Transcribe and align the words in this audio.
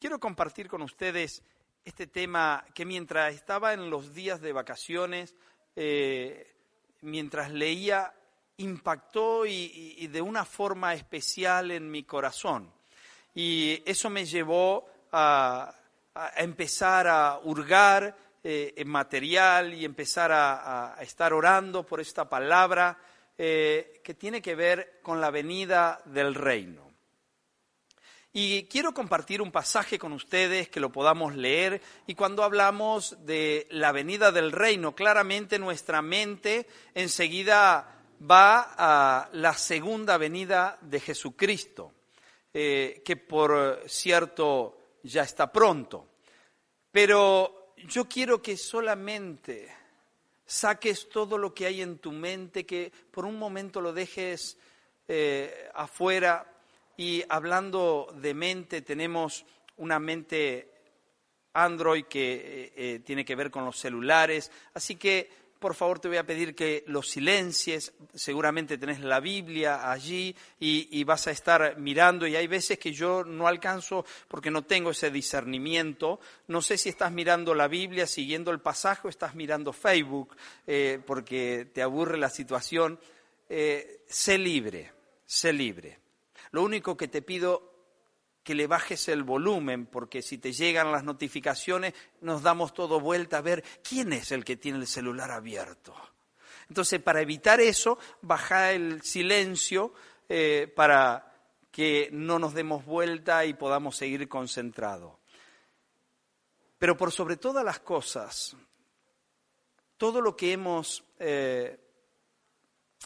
Quiero 0.00 0.18
compartir 0.18 0.66
con 0.66 0.80
ustedes 0.80 1.42
este 1.84 2.06
tema 2.06 2.64
que 2.72 2.86
mientras 2.86 3.34
estaba 3.34 3.74
en 3.74 3.90
los 3.90 4.14
días 4.14 4.40
de 4.40 4.54
vacaciones, 4.54 5.34
eh, 5.76 6.54
mientras 7.02 7.50
leía, 7.50 8.14
impactó 8.56 9.44
y, 9.44 10.06
de 10.06 10.22
una 10.22 10.46
forma 10.46 10.94
especial 10.94 11.70
en 11.70 11.90
mi 11.90 12.04
corazón. 12.04 12.72
Y 13.34 13.82
eso 13.84 14.08
me 14.08 14.24
llevó 14.24 14.86
a, 15.12 15.74
empezar 16.34 17.06
a 17.06 17.38
hurgar 17.44 18.16
eh, 18.42 18.72
en 18.78 18.88
material 18.88 19.74
y 19.74 19.84
empezar 19.84 20.32
a, 20.32 20.96
estar 21.02 21.34
orando 21.34 21.84
por 21.84 22.00
esta 22.00 22.26
palabra 22.26 22.96
eh, 23.36 24.00
que 24.02 24.14
tiene 24.14 24.40
que 24.40 24.54
ver 24.54 25.00
con 25.02 25.20
la 25.20 25.30
venida 25.30 26.00
del 26.06 26.34
reino. 26.34 26.89
Y 28.32 28.64
quiero 28.66 28.94
compartir 28.94 29.42
un 29.42 29.50
pasaje 29.50 29.98
con 29.98 30.12
ustedes 30.12 30.68
que 30.68 30.78
lo 30.78 30.92
podamos 30.92 31.34
leer. 31.34 31.82
Y 32.06 32.14
cuando 32.14 32.44
hablamos 32.44 33.16
de 33.26 33.66
la 33.70 33.90
venida 33.90 34.30
del 34.30 34.52
reino, 34.52 34.94
claramente 34.94 35.58
nuestra 35.58 36.00
mente 36.00 36.68
enseguida 36.94 38.04
va 38.30 38.74
a 38.76 39.30
la 39.32 39.54
segunda 39.54 40.16
venida 40.16 40.78
de 40.80 41.00
Jesucristo, 41.00 41.92
eh, 42.54 43.02
que 43.04 43.16
por 43.16 43.82
cierto 43.86 44.78
ya 45.02 45.22
está 45.22 45.50
pronto. 45.50 46.06
Pero 46.92 47.74
yo 47.78 48.08
quiero 48.08 48.40
que 48.40 48.56
solamente 48.56 49.74
saques 50.46 51.08
todo 51.08 51.36
lo 51.36 51.52
que 51.52 51.66
hay 51.66 51.82
en 51.82 51.98
tu 51.98 52.12
mente, 52.12 52.64
que 52.64 52.92
por 53.10 53.24
un 53.24 53.36
momento 53.36 53.80
lo 53.80 53.92
dejes 53.92 54.56
eh, 55.08 55.68
afuera 55.74 56.46
y 57.00 57.24
hablando 57.30 58.14
de 58.14 58.34
mente, 58.34 58.82
tenemos 58.82 59.46
una 59.78 59.98
mente 59.98 60.68
Android 61.54 62.04
que 62.04 62.34
eh, 62.34 62.72
eh, 62.76 63.00
tiene 63.02 63.24
que 63.24 63.34
ver 63.34 63.50
con 63.50 63.64
los 63.64 63.78
celulares. 63.78 64.52
Así 64.74 64.96
que, 64.96 65.30
por 65.58 65.74
favor, 65.74 65.98
te 65.98 66.08
voy 66.08 66.18
a 66.18 66.26
pedir 66.26 66.54
que 66.54 66.84
los 66.88 67.08
silencies. 67.08 67.94
Seguramente 68.12 68.76
tenés 68.76 69.00
la 69.00 69.18
Biblia 69.18 69.90
allí 69.90 70.36
y, 70.58 71.02
vas 71.04 71.26
a 71.26 71.30
estar 71.30 71.78
mirando. 71.78 72.26
Y 72.26 72.36
hay 72.36 72.46
veces 72.46 72.78
que 72.78 72.92
yo 72.92 73.24
no 73.24 73.48
alcanzo 73.48 74.04
porque 74.28 74.50
no 74.50 74.64
tengo 74.64 74.90
ese 74.90 75.10
discernimiento. 75.10 76.20
No 76.48 76.60
sé 76.60 76.76
si 76.76 76.90
estás 76.90 77.12
mirando 77.12 77.54
la 77.54 77.66
Biblia 77.66 78.06
siguiendo 78.06 78.50
el 78.50 78.60
pasaje 78.60 79.06
o 79.06 79.08
estás 79.08 79.34
mirando 79.34 79.72
Facebook 79.72 80.36
eh, 80.66 81.00
porque 81.06 81.66
te 81.72 81.80
aburre 81.80 82.18
la 82.18 82.28
situación. 82.28 83.00
sé 83.48 84.36
libre, 84.36 84.92
sé 85.24 85.54
libre. 85.54 85.99
Lo 86.50 86.62
único 86.62 86.96
que 86.96 87.08
te 87.08 87.22
pido 87.22 87.70
que 88.42 88.54
le 88.54 88.66
bajes 88.66 89.08
el 89.08 89.22
volumen, 89.22 89.86
porque 89.86 90.22
si 90.22 90.38
te 90.38 90.52
llegan 90.52 90.92
las 90.92 91.04
notificaciones 91.04 91.94
nos 92.20 92.42
damos 92.42 92.72
todo 92.72 93.00
vuelta 93.00 93.38
a 93.38 93.42
ver 93.42 93.62
quién 93.82 94.12
es 94.12 94.32
el 94.32 94.44
que 94.44 94.56
tiene 94.56 94.78
el 94.78 94.86
celular 94.86 95.30
abierto. 95.30 95.94
Entonces, 96.68 97.00
para 97.00 97.20
evitar 97.20 97.60
eso, 97.60 97.98
baja 98.22 98.72
el 98.72 99.02
silencio 99.02 99.92
eh, 100.28 100.72
para 100.74 101.34
que 101.70 102.08
no 102.12 102.38
nos 102.38 102.54
demos 102.54 102.84
vuelta 102.84 103.44
y 103.44 103.54
podamos 103.54 103.96
seguir 103.96 104.28
concentrados. 104.28 105.14
Pero 106.78 106.96
por 106.96 107.12
sobre 107.12 107.36
todas 107.36 107.64
las 107.64 107.80
cosas, 107.80 108.56
todo 109.96 110.20
lo 110.20 110.34
que 110.34 110.52
hemos 110.52 111.04
eh, 111.18 111.78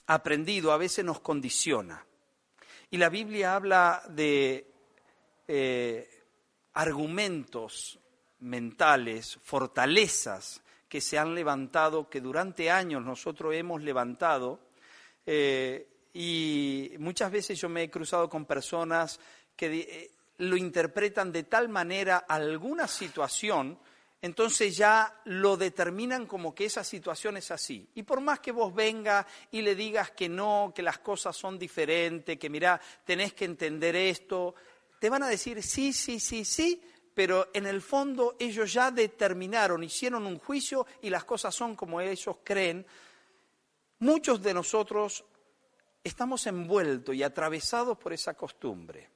aprendido 0.06 0.70
a 0.70 0.76
veces 0.76 1.04
nos 1.04 1.20
condiciona. 1.20 2.06
Y 2.94 2.96
la 2.96 3.08
Biblia 3.08 3.56
habla 3.56 4.04
de 4.08 4.70
eh, 5.48 6.08
argumentos 6.74 7.98
mentales, 8.38 9.36
fortalezas 9.42 10.62
que 10.88 11.00
se 11.00 11.18
han 11.18 11.34
levantado, 11.34 12.08
que 12.08 12.20
durante 12.20 12.70
años 12.70 13.02
nosotros 13.02 13.52
hemos 13.52 13.82
levantado. 13.82 14.60
Eh, 15.26 15.88
y 16.12 16.92
muchas 17.00 17.32
veces 17.32 17.60
yo 17.60 17.68
me 17.68 17.82
he 17.82 17.90
cruzado 17.90 18.28
con 18.28 18.44
personas 18.44 19.18
que 19.56 19.74
eh, 19.74 20.10
lo 20.38 20.56
interpretan 20.56 21.32
de 21.32 21.42
tal 21.42 21.68
manera 21.68 22.18
alguna 22.18 22.86
situación 22.86 23.76
entonces 24.24 24.74
ya 24.74 25.20
lo 25.26 25.54
determinan 25.54 26.24
como 26.24 26.54
que 26.54 26.64
esa 26.64 26.82
situación 26.82 27.36
es 27.36 27.50
así. 27.50 27.86
Y 27.94 28.04
por 28.04 28.22
más 28.22 28.40
que 28.40 28.52
vos 28.52 28.74
venga 28.74 29.26
y 29.50 29.60
le 29.60 29.74
digas 29.74 30.12
que 30.12 30.30
no, 30.30 30.72
que 30.74 30.80
las 30.80 31.00
cosas 31.00 31.36
son 31.36 31.58
diferentes, 31.58 32.38
que 32.38 32.48
mira, 32.48 32.80
tenés 33.04 33.34
que 33.34 33.44
entender 33.44 33.94
esto, 33.94 34.54
te 34.98 35.10
van 35.10 35.24
a 35.24 35.28
decir 35.28 35.62
sí, 35.62 35.92
sí, 35.92 36.18
sí, 36.18 36.46
sí, 36.46 36.80
pero 37.12 37.50
en 37.52 37.66
el 37.66 37.82
fondo 37.82 38.34
ellos 38.38 38.72
ya 38.72 38.90
determinaron, 38.90 39.84
hicieron 39.84 40.24
un 40.24 40.38
juicio 40.38 40.86
y 41.02 41.10
las 41.10 41.24
cosas 41.24 41.54
son 41.54 41.76
como 41.76 42.00
ellos 42.00 42.38
creen. 42.42 42.86
Muchos 43.98 44.40
de 44.42 44.54
nosotros 44.54 45.22
estamos 46.02 46.46
envueltos 46.46 47.14
y 47.14 47.22
atravesados 47.22 47.98
por 47.98 48.14
esa 48.14 48.32
costumbre. 48.32 49.06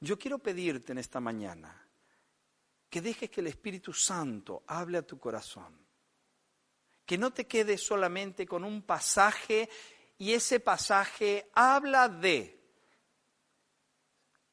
Yo 0.00 0.18
quiero 0.18 0.38
pedirte 0.38 0.92
en 0.92 0.98
esta 0.98 1.20
mañana 1.20 1.87
que 2.88 3.00
dejes 3.00 3.30
que 3.30 3.40
el 3.40 3.48
Espíritu 3.48 3.92
Santo 3.92 4.64
hable 4.66 4.98
a 4.98 5.06
tu 5.06 5.18
corazón. 5.18 5.86
Que 7.04 7.18
no 7.18 7.32
te 7.32 7.46
quedes 7.46 7.82
solamente 7.82 8.46
con 8.46 8.64
un 8.64 8.82
pasaje 8.82 9.68
y 10.18 10.32
ese 10.32 10.60
pasaje 10.60 11.50
habla 11.54 12.08
de. 12.08 12.58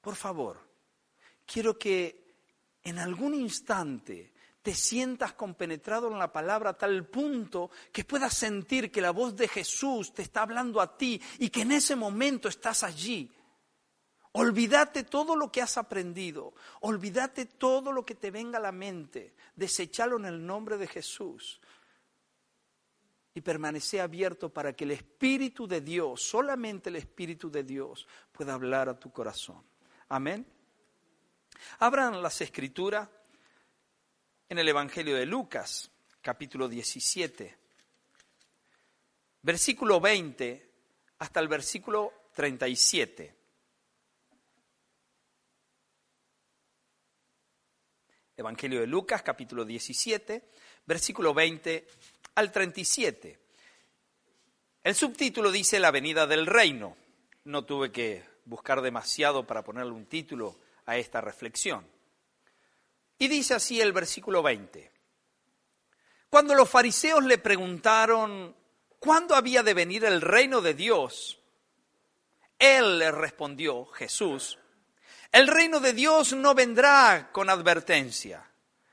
Por 0.02 0.16
favor, 0.16 0.60
quiero 1.46 1.78
que 1.78 2.26
en 2.84 3.00
algún 3.00 3.34
instante 3.34 4.34
te 4.62 4.74
sientas 4.74 5.34
compenetrado 5.34 6.12
en 6.12 6.18
la 6.18 6.32
palabra 6.32 6.72
a 6.72 6.78
tal 6.78 7.08
punto 7.08 7.70
que 7.92 8.04
puedas 8.04 8.34
sentir 8.34 8.92
que 8.92 9.02
la 9.02 9.12
voz 9.12 9.36
de 9.36 9.48
Jesús 9.48 10.14
te 10.14 10.24
está 10.24 10.42
hablando 10.42 10.82
a 10.82 10.98
ti 10.98 11.22
y 11.40 11.50
que 11.50 11.62
en 11.62 11.72
ese 11.72 11.96
momento 11.96 12.48
estás 12.48 12.84
allí 12.84 13.32
Olvídate 14.38 15.06
todo 15.06 15.38
lo 15.38 15.50
que 15.50 15.62
has 15.62 15.78
aprendido, 15.78 16.54
olvídate 16.82 17.46
todo 17.46 17.94
lo 17.94 18.06
que 18.06 18.16
te 18.16 18.32
venga 18.32 18.58
a 18.58 18.62
la 18.62 18.74
mente, 18.74 19.34
desechalo 19.56 20.18
en 20.18 20.26
el 20.26 20.46
nombre 20.46 20.78
de 20.78 20.88
Jesús 20.88 21.62
y 23.34 23.40
permanece 23.40 24.02
abierto 24.02 24.50
para 24.50 24.76
que 24.76 24.84
el 24.84 24.92
Espíritu 24.92 25.66
de 25.68 25.80
Dios, 25.80 26.22
solamente 26.22 26.90
el 26.90 26.98
Espíritu 26.98 27.50
de 27.50 27.64
Dios, 27.64 28.06
pueda 28.34 28.56
hablar 28.56 28.90
a 28.90 29.00
tu 29.00 29.10
corazón. 29.10 29.64
Amén. 30.10 30.46
Abran 31.80 32.22
las 32.22 32.42
escrituras 32.42 33.08
en 34.50 34.58
el 34.58 34.68
Evangelio 34.68 35.16
de 35.16 35.26
Lucas, 35.26 35.90
capítulo 36.22 36.68
17, 36.68 37.58
versículo 39.44 40.02
20 40.02 40.72
hasta 41.20 41.40
el 41.40 41.48
versículo 41.48 42.12
37. 42.34 43.45
Evangelio 48.38 48.82
de 48.82 48.88
Lucas, 48.88 49.22
capítulo 49.22 49.64
17, 49.64 50.44
versículo 50.86 51.34
20 51.34 51.88
al 52.36 52.52
37. 52.52 53.40
El 54.84 54.94
subtítulo 54.94 55.52
dice 55.52 55.80
La 55.80 55.92
venida 55.92 56.28
del 56.28 56.46
reino. 56.46 56.98
No 57.46 57.64
tuve 57.64 57.94
que 57.94 58.26
buscar 58.44 58.82
demasiado 58.82 59.48
para 59.48 59.64
ponerle 59.64 59.94
un 59.94 60.06
título 60.06 60.58
a 60.86 60.98
esta 60.98 61.22
reflexión. 61.22 61.88
Y 63.18 63.30
dice 63.30 63.54
así 63.54 63.80
el 63.80 63.94
versículo 63.94 64.44
20. 64.44 64.92
Cuando 66.30 66.56
los 66.56 66.70
fariseos 66.70 67.24
le 67.24 67.38
preguntaron 67.38 68.54
cuándo 69.00 69.36
había 69.36 69.64
de 69.64 69.74
venir 69.74 70.04
el 70.04 70.20
reino 70.20 70.60
de 70.60 70.74
Dios, 70.74 71.40
él 72.60 73.00
les 73.00 73.14
respondió, 73.14 73.86
Jesús, 73.86 74.60
el 75.32 75.48
reino 75.48 75.80
de 75.80 75.94
Dios 75.94 76.34
no 76.34 76.54
vendrá 76.54 77.30
con 77.32 77.50
advertencia, 77.50 78.50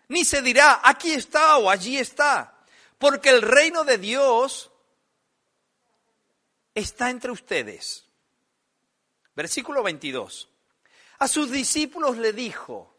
ni 0.09 0.25
se 0.25 0.43
dirá, 0.43 0.81
aquí 0.83 1.13
está 1.13 1.57
o 1.59 1.71
allí 1.71 1.99
está, 1.99 2.65
porque 2.99 3.31
el 3.31 3.43
reino 3.43 3.85
de 3.85 3.99
Dios 3.99 4.71
está 6.75 7.11
entre 7.11 7.31
ustedes. 7.31 8.07
Versículo 9.35 9.83
22. 9.83 10.49
A 11.19 11.29
sus 11.29 11.51
discípulos 11.51 12.19
le 12.19 12.33
dijo, 12.33 12.97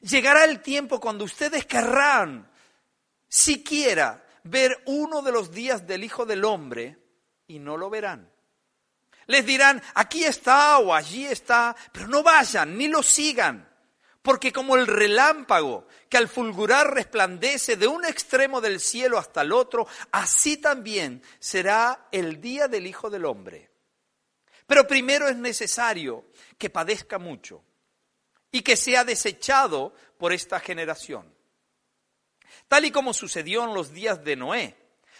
llegará 0.00 0.44
el 0.44 0.60
tiempo 0.60 1.00
cuando 1.00 1.24
ustedes 1.24 1.66
querrán 1.66 2.50
siquiera 3.28 4.26
ver 4.44 4.82
uno 4.86 5.22
de 5.22 5.32
los 5.32 5.50
días 5.52 5.86
del 5.86 6.04
Hijo 6.04 6.26
del 6.26 6.44
Hombre 6.44 6.98
y 7.46 7.58
no 7.58 7.76
lo 7.76 7.90
verán. 7.90 8.31
Les 9.32 9.46
dirán, 9.46 9.82
aquí 9.94 10.24
está 10.24 10.76
o 10.76 10.92
allí 10.92 11.24
está, 11.24 11.74
pero 11.90 12.06
no 12.06 12.22
vayan 12.22 12.76
ni 12.76 12.86
lo 12.86 13.02
sigan, 13.02 13.66
porque 14.20 14.52
como 14.52 14.76
el 14.76 14.86
relámpago 14.86 15.86
que 16.10 16.18
al 16.18 16.28
fulgurar 16.28 16.92
resplandece 16.92 17.76
de 17.76 17.86
un 17.86 18.04
extremo 18.04 18.60
del 18.60 18.78
cielo 18.78 19.16
hasta 19.16 19.40
el 19.40 19.52
otro, 19.52 19.88
así 20.10 20.58
también 20.58 21.22
será 21.38 22.08
el 22.12 22.42
día 22.42 22.68
del 22.68 22.86
Hijo 22.86 23.08
del 23.08 23.24
Hombre. 23.24 23.70
Pero 24.66 24.86
primero 24.86 25.26
es 25.26 25.36
necesario 25.36 26.26
que 26.58 26.68
padezca 26.68 27.18
mucho 27.18 27.64
y 28.50 28.60
que 28.60 28.76
sea 28.76 29.02
desechado 29.02 29.94
por 30.18 30.34
esta 30.34 30.60
generación. 30.60 31.34
Tal 32.68 32.84
y 32.84 32.90
como 32.90 33.14
sucedió 33.14 33.64
en 33.64 33.72
los 33.72 33.94
días 33.94 34.22
de 34.22 34.36
Noé, 34.36 34.76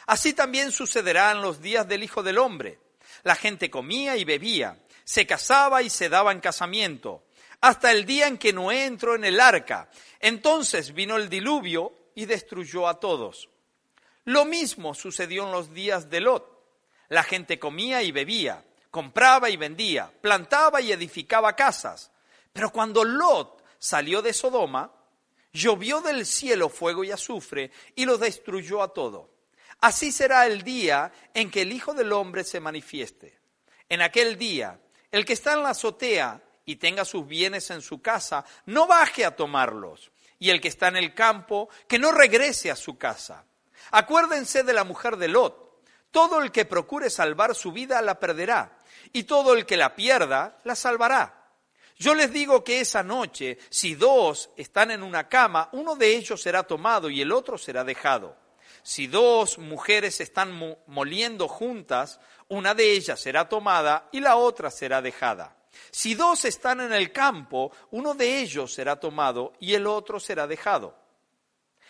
así 0.07 0.35
también 0.35 0.71
sucederá 0.71 1.33
en 1.33 1.41
los 1.41 1.63
días 1.63 1.89
del 1.89 2.03
Hijo 2.03 2.23
del 2.23 2.37
Hombre. 2.37 2.79
La 3.23 3.35
gente 3.35 3.71
comía 3.71 4.17
y 4.17 4.25
bebía, 4.25 4.83
se 5.05 5.27
casaba 5.27 5.83
y 5.83 5.91
se 5.91 6.09
daba 6.09 6.33
en 6.33 6.41
casamiento, 6.41 7.25
hasta 7.61 7.93
el 7.93 8.05
día 8.05 8.27
en 8.27 8.39
que 8.39 8.53
Noé 8.53 8.87
entró 8.87 9.15
en 9.15 9.25
el 9.25 9.41
arca. 9.41 9.89
Entonces 10.19 10.93
vino 10.93 11.17
el 11.17 11.29
diluvio 11.29 11.93
y 12.15 12.27
destruyó 12.27 12.89
a 12.89 12.99
todos. 12.99 13.49
Lo 14.25 14.45
mismo 14.45 14.95
sucedió 14.95 15.45
en 15.45 15.53
los 15.53 15.73
días 15.73 16.11
de 16.11 16.21
Lot. 16.21 16.49
La 17.09 17.23
gente 17.23 17.59
comía 17.59 18.03
y 18.03 18.13
bebía, 18.13 18.65
compraba 18.91 19.51
y 19.51 19.57
vendía, 19.57 20.13
plantaba 20.21 20.81
y 20.81 20.93
edificaba 20.93 21.55
casas. 21.55 22.11
Pero 22.53 22.71
cuando 22.71 23.05
Lot 23.05 23.65
salió 23.79 24.23
de 24.23 24.33
Sodoma, 24.33 24.93
llovió 25.53 26.01
del 26.01 26.27
cielo 26.27 26.69
fuego 26.69 27.05
y 27.05 27.11
azufre 27.11 27.71
y 27.95 28.05
lo 28.05 28.19
destruyó 28.19 28.83
a 28.83 28.93
todo. 28.93 29.32
Así 29.83 30.13
será 30.13 30.47
el 30.47 30.63
día 30.63 31.13
en 31.35 31.51
que 31.51 31.63
el 31.63 31.73
Hijo 31.73 31.93
del 31.93 32.13
Hombre 32.13 32.45
se 32.45 32.61
manifieste. 32.61 33.41
En 33.89 34.01
aquel 34.01 34.39
día, 34.39 34.79
el 35.11 35.25
que 35.25 35.33
está 35.33 35.55
en 35.55 35.65
la 35.65 35.71
azotea 35.71 36.41
y 36.65 36.77
tenga 36.77 37.05
sus 37.05 37.27
bienes 37.27 37.69
en 37.71 37.83
su 37.83 38.01
casa, 38.01 38.45
no 38.67 38.87
baje 38.87 39.25
a 39.25 39.35
tomarlos. 39.35 40.13
Y 40.39 40.51
el 40.51 40.61
que 40.61 40.69
está 40.69 40.87
en 40.87 40.97
el 40.97 41.15
campo, 41.15 41.69
que 41.89 41.99
no 41.99 42.13
regrese 42.13 42.71
a 42.71 42.77
su 42.77 42.97
casa. 42.97 43.45
Acuérdense 43.91 44.63
de 44.63 44.73
la 44.73 44.85
mujer 44.85 45.17
de 45.17 45.27
Lot. 45.27 45.83
Todo 46.13 46.41
el 46.41 46.53
que 46.53 46.65
procure 46.65 47.11
salvar 47.11 47.57
su 47.57 47.73
vida 47.73 48.01
la 48.03 48.21
perderá, 48.21 48.79
y 49.13 49.25
todo 49.25 49.53
el 49.53 49.67
que 49.67 49.77
la 49.77 49.97
pierda 49.97 50.59
la 50.63 50.77
salvará. 50.77 51.49
Yo 51.99 52.15
les 52.15 52.33
digo 52.33 52.63
que 52.63 52.79
esa 52.81 53.03
noche, 53.03 53.59
si 53.69 53.97
dos 53.97 54.51
están 54.57 54.93
en 54.93 55.03
una 55.03 55.29
cama, 55.29 55.71
uno 55.73 55.97
de 55.97 56.15
ellos 56.15 56.41
será 56.41 56.63
tomado 56.63 57.11
y 57.11 57.21
el 57.21 57.33
otro 57.33 57.59
será 57.59 57.83
dejado. 57.83 58.42
Si 58.83 59.07
dos 59.07 59.59
mujeres 59.59 60.21
están 60.21 60.77
moliendo 60.87 61.49
juntas, 61.49 62.21
una 62.49 62.75
de 62.75 62.93
ellas 62.93 63.21
será 63.21 63.49
tomada 63.49 64.09
y 64.13 64.21
la 64.21 64.37
otra 64.37 64.71
será 64.71 65.03
dejada. 65.03 65.57
Si 65.91 66.15
dos 66.15 66.45
están 66.45 66.81
en 66.81 66.93
el 66.93 67.13
campo, 67.13 67.73
uno 67.91 68.15
de 68.15 68.41
ellos 68.41 68.73
será 68.73 68.97
tomado 68.97 69.53
y 69.61 69.75
el 69.75 69.87
otro 69.87 70.21
será 70.21 70.47
dejado. 70.47 70.97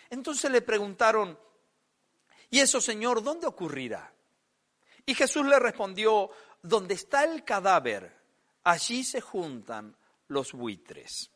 Entonces 0.09 0.51
le 0.51 0.61
preguntaron, 0.61 1.37
¿y 2.49 2.59
eso, 2.59 2.79
Señor, 2.79 3.23
dónde 3.23 3.47
ocurrirá? 3.47 4.13
Y 5.05 5.15
Jesús 5.15 5.45
le 5.45 5.59
respondió, 5.59 6.29
donde 6.61 6.93
está 6.93 7.25
el 7.25 7.43
cadáver, 7.43 8.15
allí 8.63 9.03
se 9.03 9.19
juntan 9.19 9.95
los 10.27 10.53
buitres. 10.53 11.29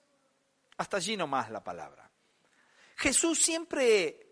Hasta 0.77 0.97
allí 0.97 1.17
nomás 1.17 1.51
la 1.51 1.63
palabra. 1.63 2.09
Jesús 2.95 3.39
siempre 3.39 4.26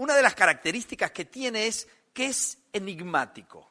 una 0.00 0.14
de 0.14 0.22
las 0.22 0.34
características 0.34 1.10
que 1.10 1.26
tiene 1.26 1.66
es 1.66 1.86
que 2.14 2.24
es 2.24 2.56
enigmático. 2.72 3.70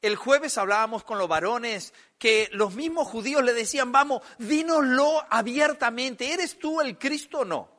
El 0.00 0.14
jueves 0.14 0.56
hablábamos 0.56 1.02
con 1.02 1.18
los 1.18 1.26
varones 1.26 1.92
que 2.16 2.48
los 2.52 2.72
mismos 2.76 3.08
judíos 3.08 3.42
le 3.42 3.52
decían, 3.52 3.90
vamos, 3.90 4.22
dínoslo 4.38 5.26
abiertamente, 5.28 6.32
¿eres 6.32 6.60
tú 6.60 6.80
el 6.80 6.96
Cristo 6.96 7.40
o 7.40 7.44
no? 7.44 7.72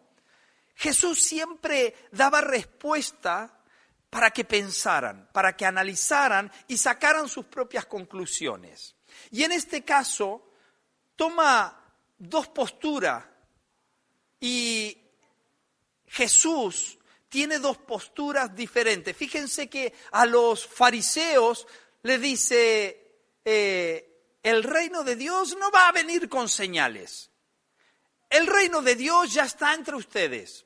Jesús 0.76 1.24
siempre 1.24 1.96
daba 2.12 2.42
respuesta 2.42 3.62
para 4.10 4.32
que 4.32 4.44
pensaran, 4.44 5.30
para 5.32 5.56
que 5.56 5.66
analizaran 5.66 6.52
y 6.68 6.78
sacaran 6.78 7.30
sus 7.30 7.46
propias 7.46 7.86
conclusiones. 7.86 8.98
Y 9.32 9.44
en 9.44 9.54
este 9.54 9.86
caso 9.86 10.52
toma 11.16 11.82
dos 12.18 12.50
posturas 12.50 13.24
y 14.38 15.01
Jesús 16.12 17.00
tiene 17.30 17.60
dos 17.60 17.78
posturas 17.78 18.54
diferentes. 18.54 19.16
Fíjense 19.16 19.70
que 19.70 19.94
a 20.12 20.26
los 20.26 20.68
fariseos 20.68 21.66
le 22.04 22.18
dice, 22.18 23.22
eh, 23.46 24.36
el 24.44 24.62
reino 24.62 25.06
de 25.06 25.16
Dios 25.16 25.56
no 25.58 25.72
va 25.72 25.88
a 25.88 25.94
venir 25.94 26.28
con 26.28 26.50
señales. 26.50 27.30
El 28.30 28.46
reino 28.46 28.82
de 28.82 28.96
Dios 28.96 29.34
ya 29.34 29.46
está 29.46 29.74
entre 29.74 29.96
ustedes. 29.96 30.66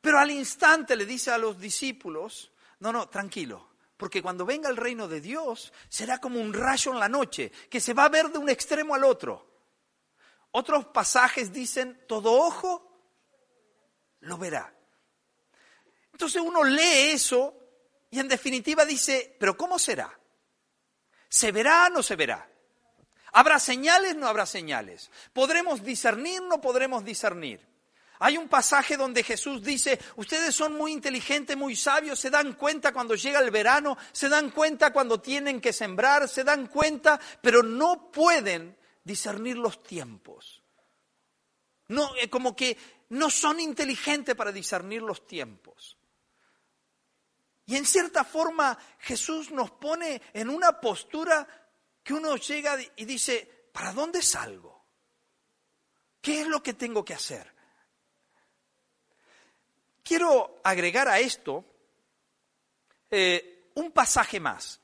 Pero 0.00 0.18
al 0.18 0.30
instante 0.30 0.96
le 0.96 1.04
dice 1.04 1.30
a 1.30 1.36
los 1.36 1.60
discípulos, 1.60 2.50
no, 2.78 2.90
no, 2.90 3.10
tranquilo, 3.10 3.68
porque 3.98 4.22
cuando 4.22 4.46
venga 4.46 4.70
el 4.70 4.78
reino 4.78 5.08
de 5.08 5.20
Dios 5.20 5.74
será 5.90 6.22
como 6.22 6.40
un 6.40 6.54
rayo 6.54 6.90
en 6.90 7.00
la 7.00 7.08
noche, 7.10 7.52
que 7.68 7.80
se 7.80 7.92
va 7.92 8.06
a 8.06 8.08
ver 8.08 8.30
de 8.30 8.38
un 8.38 8.48
extremo 8.48 8.94
al 8.94 9.04
otro. 9.04 9.46
Otros 10.52 10.86
pasajes 10.86 11.52
dicen, 11.52 12.02
todo 12.08 12.32
ojo 12.32 12.83
lo 14.24 14.38
verá. 14.38 14.72
Entonces 16.12 16.40
uno 16.42 16.62
lee 16.62 17.10
eso 17.12 17.54
y 18.10 18.20
en 18.20 18.28
definitiva 18.28 18.84
dice, 18.84 19.36
pero 19.38 19.56
¿cómo 19.56 19.78
será? 19.78 20.18
¿Se 21.28 21.50
verá 21.50 21.86
o 21.86 21.90
no 21.90 22.02
se 22.02 22.16
verá? 22.16 22.48
¿Habrá 23.32 23.58
señales? 23.58 24.14
No 24.14 24.28
habrá 24.28 24.46
señales. 24.46 25.10
¿Podremos 25.32 25.82
discernir? 25.82 26.40
No 26.42 26.60
podremos 26.60 27.04
discernir. 27.04 27.66
Hay 28.20 28.38
un 28.38 28.48
pasaje 28.48 28.96
donde 28.96 29.24
Jesús 29.24 29.62
dice, 29.62 29.98
ustedes 30.16 30.54
son 30.54 30.74
muy 30.74 30.92
inteligentes, 30.92 31.56
muy 31.56 31.74
sabios, 31.74 32.20
se 32.20 32.30
dan 32.30 32.52
cuenta 32.52 32.92
cuando 32.92 33.16
llega 33.16 33.40
el 33.40 33.50
verano, 33.50 33.98
se 34.12 34.28
dan 34.28 34.50
cuenta 34.50 34.92
cuando 34.92 35.20
tienen 35.20 35.60
que 35.60 35.72
sembrar, 35.72 36.28
se 36.28 36.44
dan 36.44 36.68
cuenta, 36.68 37.20
pero 37.42 37.64
no 37.64 38.12
pueden 38.12 38.78
discernir 39.02 39.56
los 39.56 39.82
tiempos. 39.82 40.62
No, 41.88 42.14
eh, 42.16 42.30
como 42.30 42.54
que 42.54 42.78
no 43.14 43.30
son 43.30 43.60
inteligentes 43.60 44.34
para 44.34 44.50
discernir 44.50 45.00
los 45.00 45.24
tiempos. 45.24 45.96
Y 47.64 47.76
en 47.76 47.86
cierta 47.86 48.24
forma 48.24 48.76
Jesús 48.98 49.52
nos 49.52 49.70
pone 49.70 50.20
en 50.32 50.50
una 50.50 50.80
postura 50.80 51.46
que 52.02 52.12
uno 52.12 52.36
llega 52.36 52.76
y 52.96 53.04
dice, 53.04 53.68
¿para 53.72 53.92
dónde 53.92 54.20
salgo? 54.20 54.84
¿Qué 56.20 56.40
es 56.40 56.48
lo 56.48 56.60
que 56.60 56.74
tengo 56.74 57.04
que 57.04 57.14
hacer? 57.14 57.54
Quiero 60.02 60.60
agregar 60.64 61.06
a 61.06 61.20
esto 61.20 61.64
eh, 63.10 63.70
un 63.74 63.92
pasaje 63.92 64.40
más. 64.40 64.80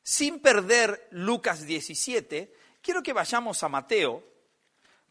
Sin 0.00 0.38
perder 0.38 1.08
Lucas 1.10 1.66
17, 1.66 2.54
quiero 2.80 3.02
que 3.02 3.12
vayamos 3.12 3.64
a 3.64 3.68
Mateo 3.68 4.22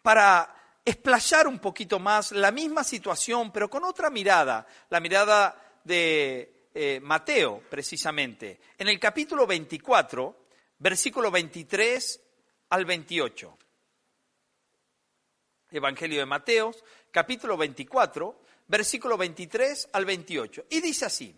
para 0.01 0.54
explayar 0.85 1.47
un 1.47 1.57
poquito 1.57 1.99
más 1.99 2.31
la 2.31 2.51
misma 2.51 2.83
situación, 2.83 3.51
pero 3.51 3.69
con 3.69 3.83
otra 3.83 4.11
mirada, 4.11 4.67
la 4.89 4.99
mirada 4.99 5.79
de 5.83 6.69
eh, 6.73 6.99
Mateo, 7.01 7.63
precisamente, 7.69 8.59
en 8.77 8.87
el 8.87 8.99
capítulo 8.99 9.47
24, 9.47 10.45
versículo 10.77 11.31
23 11.31 12.21
al 12.69 12.85
28. 12.85 13.57
Evangelio 15.71 16.19
de 16.19 16.25
Mateo, 16.25 16.71
capítulo 17.11 17.57
24, 17.57 18.41
versículo 18.67 19.17
23 19.17 19.89
al 19.91 20.05
28. 20.05 20.65
Y 20.69 20.81
dice 20.81 21.05
así, 21.05 21.35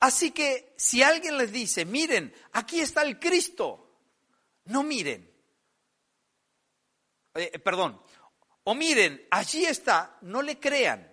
así 0.00 0.32
que 0.32 0.74
si 0.76 1.02
alguien 1.02 1.38
les 1.38 1.52
dice, 1.52 1.84
miren, 1.84 2.34
aquí 2.52 2.80
está 2.80 3.02
el 3.02 3.20
Cristo, 3.20 3.88
no 4.64 4.82
miren, 4.82 5.31
eh, 7.34 7.58
perdón, 7.58 8.00
o 8.64 8.74
miren, 8.74 9.26
allí 9.30 9.64
está, 9.64 10.18
no 10.22 10.42
le 10.42 10.58
crean, 10.58 11.10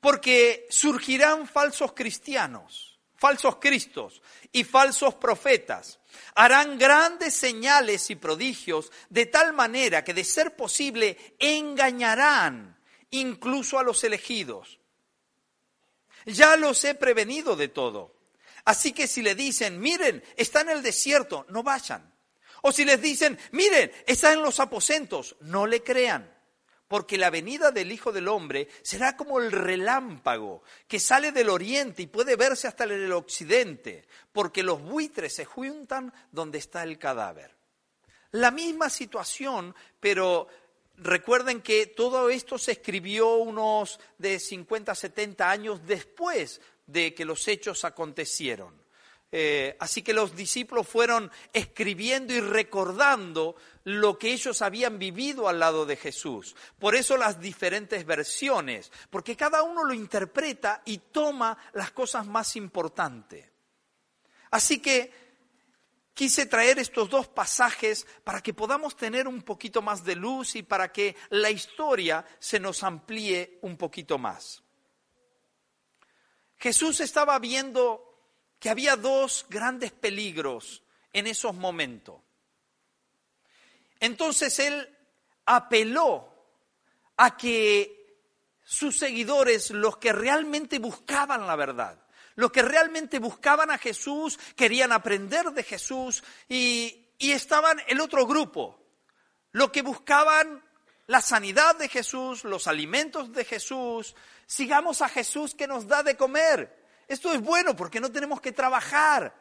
porque 0.00 0.66
surgirán 0.70 1.48
falsos 1.48 1.92
cristianos, 1.92 2.98
falsos 3.16 3.56
cristos 3.56 4.22
y 4.52 4.64
falsos 4.64 5.14
profetas. 5.14 6.00
Harán 6.34 6.78
grandes 6.78 7.34
señales 7.34 8.10
y 8.10 8.16
prodigios 8.16 8.92
de 9.08 9.26
tal 9.26 9.52
manera 9.52 10.04
que 10.04 10.14
de 10.14 10.24
ser 10.24 10.56
posible 10.56 11.16
engañarán 11.38 12.78
incluso 13.10 13.78
a 13.78 13.82
los 13.82 14.04
elegidos. 14.04 14.78
Ya 16.26 16.56
los 16.56 16.84
he 16.84 16.94
prevenido 16.94 17.56
de 17.56 17.68
todo. 17.68 18.16
Así 18.64 18.92
que 18.92 19.06
si 19.06 19.22
le 19.22 19.34
dicen, 19.34 19.80
miren, 19.80 20.22
está 20.36 20.60
en 20.60 20.70
el 20.70 20.82
desierto, 20.82 21.46
no 21.48 21.62
vayan. 21.62 22.12
O 22.62 22.72
si 22.72 22.84
les 22.84 23.00
dicen, 23.00 23.38
miren, 23.52 23.90
está 24.06 24.32
en 24.32 24.42
los 24.42 24.60
aposentos, 24.60 25.36
no 25.40 25.66
le 25.66 25.82
crean, 25.82 26.32
porque 26.88 27.18
la 27.18 27.30
venida 27.30 27.70
del 27.70 27.92
Hijo 27.92 28.12
del 28.12 28.28
Hombre 28.28 28.68
será 28.82 29.16
como 29.16 29.38
el 29.38 29.52
relámpago 29.52 30.62
que 30.86 30.98
sale 30.98 31.32
del 31.32 31.50
oriente 31.50 32.02
y 32.02 32.06
puede 32.06 32.36
verse 32.36 32.66
hasta 32.66 32.84
el 32.84 33.12
occidente, 33.12 34.06
porque 34.32 34.62
los 34.62 34.82
buitres 34.82 35.34
se 35.34 35.44
juntan 35.44 36.12
donde 36.32 36.58
está 36.58 36.82
el 36.82 36.98
cadáver. 36.98 37.56
La 38.32 38.50
misma 38.50 38.90
situación, 38.90 39.74
pero 40.00 40.48
recuerden 40.96 41.62
que 41.62 41.86
todo 41.86 42.28
esto 42.28 42.58
se 42.58 42.72
escribió 42.72 43.36
unos 43.36 44.00
de 44.18 44.38
50, 44.38 44.94
70 44.94 45.50
años 45.50 45.86
después 45.86 46.60
de 46.86 47.14
que 47.14 47.24
los 47.24 47.46
hechos 47.48 47.84
acontecieron. 47.84 48.87
Eh, 49.30 49.76
así 49.78 50.02
que 50.02 50.14
los 50.14 50.34
discípulos 50.34 50.88
fueron 50.88 51.30
escribiendo 51.52 52.32
y 52.32 52.40
recordando 52.40 53.56
lo 53.84 54.18
que 54.18 54.32
ellos 54.32 54.62
habían 54.62 54.98
vivido 54.98 55.48
al 55.48 55.58
lado 55.58 55.84
de 55.84 55.96
Jesús. 55.96 56.56
Por 56.78 56.94
eso 56.94 57.16
las 57.18 57.38
diferentes 57.38 58.06
versiones, 58.06 58.90
porque 59.10 59.36
cada 59.36 59.62
uno 59.62 59.84
lo 59.84 59.92
interpreta 59.92 60.82
y 60.86 60.98
toma 60.98 61.58
las 61.74 61.90
cosas 61.90 62.26
más 62.26 62.56
importantes. 62.56 63.46
Así 64.50 64.80
que 64.80 65.12
quise 66.14 66.46
traer 66.46 66.78
estos 66.78 67.10
dos 67.10 67.28
pasajes 67.28 68.06
para 68.24 68.40
que 68.40 68.54
podamos 68.54 68.96
tener 68.96 69.28
un 69.28 69.42
poquito 69.42 69.82
más 69.82 70.04
de 70.04 70.16
luz 70.16 70.56
y 70.56 70.62
para 70.62 70.90
que 70.90 71.16
la 71.28 71.50
historia 71.50 72.24
se 72.38 72.58
nos 72.58 72.82
amplíe 72.82 73.58
un 73.60 73.76
poquito 73.76 74.16
más. 74.16 74.62
Jesús 76.56 77.00
estaba 77.00 77.38
viendo 77.38 78.07
que 78.58 78.70
había 78.70 78.96
dos 78.96 79.46
grandes 79.48 79.92
peligros 79.92 80.82
en 81.12 81.26
esos 81.26 81.54
momentos. 81.54 82.16
Entonces 84.00 84.58
él 84.58 84.96
apeló 85.46 86.32
a 87.16 87.36
que 87.36 87.98
sus 88.64 88.98
seguidores, 88.98 89.70
los 89.70 89.96
que 89.96 90.12
realmente 90.12 90.78
buscaban 90.78 91.46
la 91.46 91.56
verdad, 91.56 91.98
los 92.36 92.52
que 92.52 92.62
realmente 92.62 93.18
buscaban 93.18 93.70
a 93.70 93.78
Jesús, 93.78 94.38
querían 94.54 94.92
aprender 94.92 95.50
de 95.52 95.64
Jesús 95.64 96.22
y, 96.48 97.06
estaban 97.18 97.82
el 97.88 98.00
otro 98.00 98.26
grupo, 98.26 98.78
los 99.50 99.70
que 99.70 99.82
buscaban 99.82 100.62
la 101.08 101.20
sanidad 101.20 101.76
de 101.76 101.88
Jesús, 101.88 102.44
los 102.44 102.68
alimentos 102.68 103.32
de 103.32 103.44
Jesús, 103.44 104.14
sigamos 104.46 105.02
a 105.02 105.08
Jesús 105.08 105.54
que 105.54 105.66
nos 105.66 105.88
da 105.88 106.04
de 106.04 106.16
comer. 106.16 106.77
Esto 107.08 107.32
es 107.32 107.40
bueno 107.40 107.74
porque 107.74 108.00
no 108.00 108.12
tenemos 108.12 108.40
que 108.40 108.52
trabajar. 108.52 109.34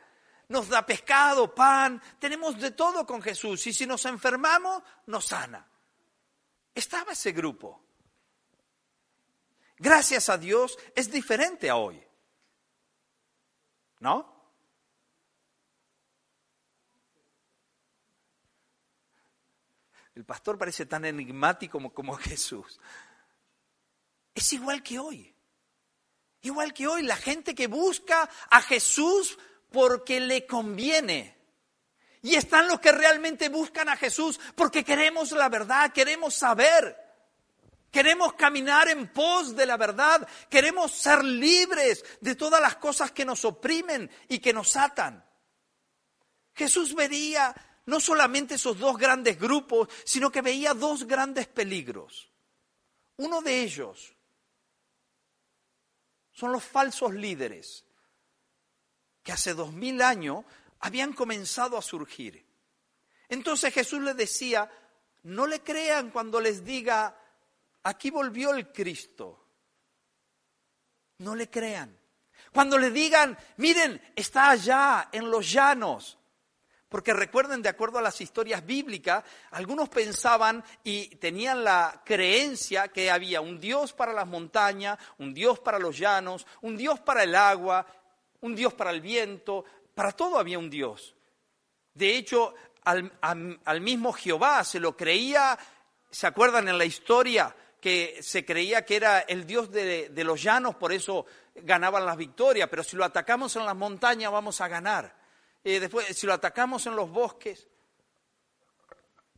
Nos 0.47 0.69
da 0.69 0.85
pescado, 0.85 1.53
pan, 1.53 2.01
tenemos 2.17 2.57
de 2.57 2.71
todo 2.71 3.05
con 3.05 3.21
Jesús. 3.21 3.67
Y 3.67 3.73
si 3.73 3.85
nos 3.85 4.05
enfermamos, 4.05 4.81
nos 5.07 5.25
sana. 5.25 5.67
Estaba 6.73 7.11
ese 7.11 7.33
grupo. 7.33 7.83
Gracias 9.77 10.29
a 10.29 10.37
Dios 10.37 10.77
es 10.95 11.11
diferente 11.11 11.69
a 11.69 11.75
hoy. 11.75 12.01
¿No? 13.99 14.35
El 20.15 20.25
pastor 20.25 20.57
parece 20.57 20.85
tan 20.85 21.03
enigmático 21.05 21.73
como, 21.73 21.93
como 21.93 22.15
Jesús. 22.15 22.79
Es 24.33 24.53
igual 24.53 24.81
que 24.81 24.97
hoy. 24.97 25.36
Igual 26.41 26.73
que 26.73 26.87
hoy, 26.87 27.03
la 27.03 27.15
gente 27.15 27.55
que 27.55 27.67
busca 27.67 28.29
a 28.49 28.61
Jesús 28.61 29.37
porque 29.71 30.19
le 30.19 30.45
conviene. 30.45 31.37
Y 32.21 32.35
están 32.35 32.67
los 32.67 32.79
que 32.79 32.91
realmente 32.91 33.49
buscan 33.49 33.89
a 33.89 33.97
Jesús 33.97 34.39
porque 34.55 34.83
queremos 34.83 35.31
la 35.31 35.49
verdad, 35.49 35.91
queremos 35.91 36.33
saber. 36.33 37.07
Queremos 37.91 38.33
caminar 38.33 38.89
en 38.89 39.07
pos 39.07 39.55
de 39.55 39.65
la 39.65 39.77
verdad, 39.77 40.27
queremos 40.49 40.91
ser 40.91 41.23
libres 41.23 42.03
de 42.19 42.35
todas 42.35 42.61
las 42.61 42.75
cosas 42.75 43.11
que 43.11 43.23
nos 43.23 43.45
oprimen 43.45 44.11
y 44.27 44.39
que 44.39 44.51
nos 44.51 44.75
atan. 44.75 45.23
Jesús 46.53 46.93
veía 46.93 47.55
no 47.85 47.99
solamente 48.01 48.55
esos 48.55 48.77
dos 48.77 48.97
grandes 48.97 49.39
grupos, 49.39 49.87
sino 50.03 50.29
que 50.29 50.41
veía 50.41 50.73
dos 50.73 51.07
grandes 51.07 51.47
peligros. 51.47 52.29
Uno 53.15 53.41
de 53.41 53.61
ellos 53.61 54.16
son 56.37 56.51
los 56.51 56.63
falsos 56.63 57.15
líderes 57.15 57.83
que 59.23 59.31
hace 59.31 59.55
dos 59.55 59.73
mil 59.73 60.03
años 60.03 60.45
habían 60.81 61.13
comenzado 61.13 61.79
a 61.79 61.81
surgir. 61.81 62.45
Entonces 63.27 63.73
Jesús 63.73 64.01
les 64.03 64.15
decía, 64.15 64.69
no 65.23 65.47
le 65.47 65.61
crean 65.61 66.11
cuando 66.11 66.39
les 66.39 66.63
diga, 66.63 67.19
aquí 67.81 68.11
volvió 68.11 68.53
el 68.53 68.71
Cristo. 68.71 69.47
No 71.17 71.33
le 71.33 71.49
crean. 71.49 71.97
Cuando 72.53 72.77
le 72.77 72.91
digan, 72.91 73.35
miren, 73.57 73.99
está 74.15 74.51
allá 74.51 75.09
en 75.11 75.31
los 75.31 75.51
llanos, 75.51 76.19
porque 76.89 77.13
recuerden, 77.13 77.61
de 77.61 77.69
acuerdo 77.69 77.97
a 77.97 78.01
las 78.01 78.21
historias 78.21 78.65
bíblicas, 78.65 79.23
algunos 79.51 79.89
pensaban 79.89 80.63
y 80.83 81.07
tenían 81.17 81.63
la 81.63 82.01
creencia 82.05 82.87
que 82.87 83.11
había 83.11 83.41
un 83.41 83.59
Dios 83.59 83.91
para 83.93 84.13
las 84.13 84.27
montañas, 84.27 84.97
un 85.17 85.33
Dios 85.33 85.59
para 85.59 85.79
los 85.79 85.97
llanos, 85.97 86.47
un 86.61 86.77
Dios 86.77 86.99
para 87.01 87.23
el 87.23 87.35
agua, 87.35 87.85
un 88.41 88.55
Dios 88.55 88.73
para 88.73 88.91
el 88.91 89.01
viento, 89.01 89.65
para 89.93 90.13
todo 90.13 90.39
había 90.39 90.59
un 90.59 90.69
Dios. 90.69 91.15
De 91.93 92.15
hecho, 92.15 92.53
al, 92.83 93.81
mismo 93.81 94.13
Jehová 94.13 94.63
se 94.63 94.79
lo 94.79 94.95
creía, 94.95 95.57
¿se 96.09 96.27
acuerdan 96.27 96.67
en 96.67 96.77
la 96.77 96.85
historia? 96.85 97.55
que 97.81 98.17
se 98.21 98.43
creía 98.43 98.83
que 98.83 98.95
era 98.95 99.19
el 99.19 99.45
Dios 99.45 99.71
de, 99.71 100.11
los 100.25 100.41
llanos, 100.41 100.75
por 100.75 100.91
eso 100.91 101.27
ganaban 101.55 102.05
las 102.05 102.17
victorias, 102.17 102.67
pero 102.69 102.83
si 102.83 102.97
lo 102.97 103.05
atacamos 103.05 103.55
en 103.55 103.65
las 103.65 103.75
montañas 103.75 104.31
vamos 104.31 104.59
a 104.61 104.67
ganar. 104.67 105.15
Eh, 105.69 105.81
después, 105.81 106.17
si 106.17 106.25
lo 106.25 106.31
atacamos 106.31 106.85
en 106.85 106.95
los 106.95 107.11
bosques. 107.11 107.67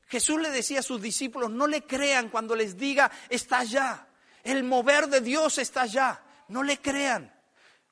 Jesús 0.05 0.39
le 0.39 0.51
decía 0.51 0.81
a 0.81 0.83
sus 0.83 1.01
discípulos, 1.01 1.49
no 1.49 1.65
le 1.65 1.87
crean 1.87 2.29
cuando 2.29 2.55
les 2.55 2.77
diga, 2.77 3.09
está 3.29 3.59
allá. 3.59 4.07
El 4.43 4.63
mover 4.63 5.07
de 5.07 5.21
Dios 5.21 5.57
está 5.57 5.81
allá. 5.81 6.21
No 6.49 6.61
le 6.61 6.77
crean. 6.77 7.33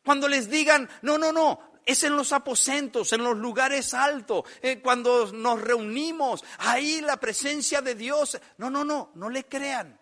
Cuando 0.05 0.27
les 0.27 0.51
digan, 0.51 0.87
no, 1.01 1.17
no, 1.17 1.31
no, 1.31 1.79
es 1.83 2.03
en 2.03 2.15
los 2.15 2.31
aposentos, 2.31 3.11
en 3.11 3.23
los 3.23 3.35
lugares 3.35 3.95
altos, 3.95 4.43
eh, 4.61 4.81
cuando 4.83 5.31
nos 5.31 5.59
reunimos, 5.59 6.45
ahí 6.59 7.01
la 7.01 7.17
presencia 7.17 7.81
de 7.81 7.95
Dios. 7.95 8.39
No, 8.59 8.69
no, 8.69 8.85
no, 8.85 9.13
no 9.15 9.31
le 9.31 9.45
crean. 9.45 9.99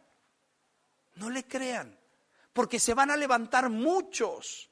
No 1.15 1.29
le 1.29 1.45
crean. 1.47 1.97
Porque 2.51 2.81
se 2.81 2.93
van 2.93 3.11
a 3.11 3.15
levantar 3.15 3.69
muchos, 3.69 4.69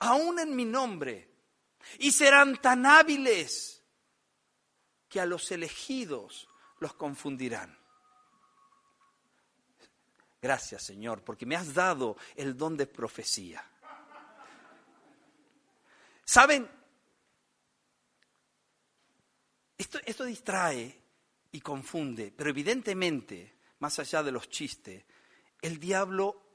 aún 0.00 0.38
en 0.40 0.54
mi 0.54 0.66
nombre, 0.66 1.37
y 1.98 2.12
serán 2.12 2.60
tan 2.60 2.86
hábiles 2.86 3.82
que 5.08 5.20
a 5.20 5.26
los 5.26 5.50
elegidos 5.50 6.48
los 6.80 6.94
confundirán. 6.94 7.76
Gracias 10.40 10.84
Señor, 10.84 11.24
porque 11.24 11.46
me 11.46 11.56
has 11.56 11.74
dado 11.74 12.16
el 12.36 12.56
don 12.56 12.76
de 12.76 12.86
profecía. 12.86 13.64
¿Saben? 16.24 16.68
Esto, 19.76 19.98
esto 20.04 20.24
distrae 20.24 21.02
y 21.52 21.60
confunde, 21.60 22.32
pero 22.36 22.50
evidentemente, 22.50 23.58
más 23.78 23.98
allá 23.98 24.22
de 24.22 24.32
los 24.32 24.48
chistes, 24.48 25.04
el 25.62 25.78
diablo 25.80 26.47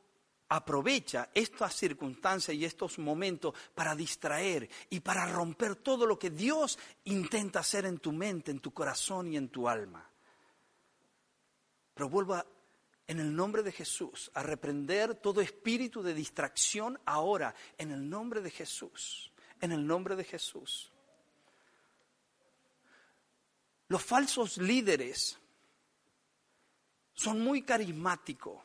aprovecha 0.53 1.29
estas 1.33 1.73
circunstancias 1.73 2.55
y 2.55 2.63
estos 2.63 2.99
momentos 2.99 3.55
para 3.73 3.95
distraer 3.95 4.69
y 4.91 4.99
para 4.99 5.25
romper 5.25 5.77
todo 5.77 6.05
lo 6.05 6.19
que 6.19 6.29
Dios 6.29 6.77
intenta 7.05 7.61
hacer 7.61 7.87
en 7.87 7.97
tu 7.97 8.11
mente, 8.11 8.51
en 8.51 8.59
tu 8.59 8.71
corazón 8.71 9.33
y 9.33 9.37
en 9.37 9.49
tu 9.49 9.67
alma. 9.67 10.07
Pero 11.95 12.07
vuelva 12.07 12.45
en 13.07 13.19
el 13.19 13.35
nombre 13.35 13.63
de 13.63 13.71
Jesús 13.71 14.29
a 14.35 14.43
reprender 14.43 15.15
todo 15.15 15.41
espíritu 15.41 16.03
de 16.03 16.13
distracción 16.13 16.99
ahora, 17.05 17.55
en 17.79 17.91
el 17.91 18.07
nombre 18.07 18.39
de 18.39 18.51
Jesús, 18.51 19.31
en 19.59 19.71
el 19.71 19.85
nombre 19.85 20.15
de 20.15 20.23
Jesús. 20.23 20.91
Los 23.87 24.03
falsos 24.03 24.59
líderes 24.59 25.39
son 27.15 27.41
muy 27.41 27.63
carismáticos 27.63 28.61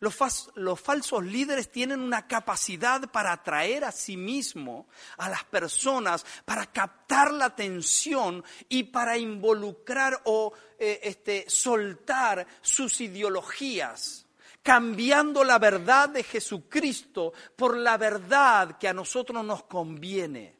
los, 0.00 0.80
falsos 0.80 1.24
líderes 1.24 1.70
tienen 1.70 2.00
una 2.00 2.26
capacidad 2.26 3.10
para 3.10 3.32
atraer 3.32 3.84
a 3.84 3.92
sí 3.92 4.16
mismo 4.16 4.88
a 5.18 5.28
las 5.28 5.44
personas, 5.44 6.24
para 6.46 6.66
captar 6.66 7.32
la 7.32 7.44
atención 7.44 8.42
y 8.68 8.84
para 8.84 9.18
involucrar 9.18 10.18
o 10.24 10.54
eh, 10.78 11.00
este, 11.02 11.44
soltar 11.48 12.46
sus 12.62 13.00
ideologías 13.00 14.26
cambiando 14.62 15.42
la 15.42 15.58
verdad 15.58 16.10
de 16.10 16.22
Jesucristo 16.22 17.32
por 17.56 17.76
la 17.78 17.96
verdad 17.96 18.76
que 18.76 18.88
a 18.88 18.92
nosotros 18.92 19.42
nos 19.42 19.62
conviene. 19.64 20.54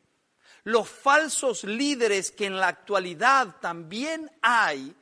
Los 0.64 0.88
falsos 0.88 1.64
líderes 1.64 2.30
que 2.30 2.47
en 2.47 2.59
la 2.59 2.68
actualidad 2.68 3.56
también 3.61 4.30
hay 4.40 4.94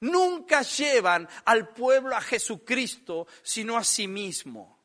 nunca 0.00 0.62
llevan 0.62 1.28
al 1.44 1.68
pueblo 1.68 2.16
a 2.16 2.20
Jesucristo, 2.20 3.26
sino 3.42 3.76
a 3.76 3.84
sí 3.84 4.08
mismo. 4.08 4.76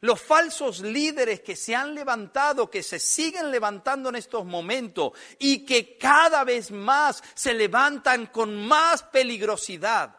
Los 0.00 0.20
falsos 0.20 0.80
líderes 0.80 1.40
que 1.40 1.56
se 1.56 1.74
han 1.74 1.94
levantado, 1.94 2.70
que 2.70 2.82
se 2.82 2.98
siguen 2.98 3.50
levantando 3.50 4.10
en 4.10 4.16
estos 4.16 4.44
momentos 4.44 5.12
y 5.38 5.64
que 5.64 5.96
cada 5.96 6.44
vez 6.44 6.70
más 6.70 7.22
se 7.34 7.54
levantan 7.54 8.26
con 8.26 8.54
más 8.54 9.02
peligrosidad, 9.04 10.16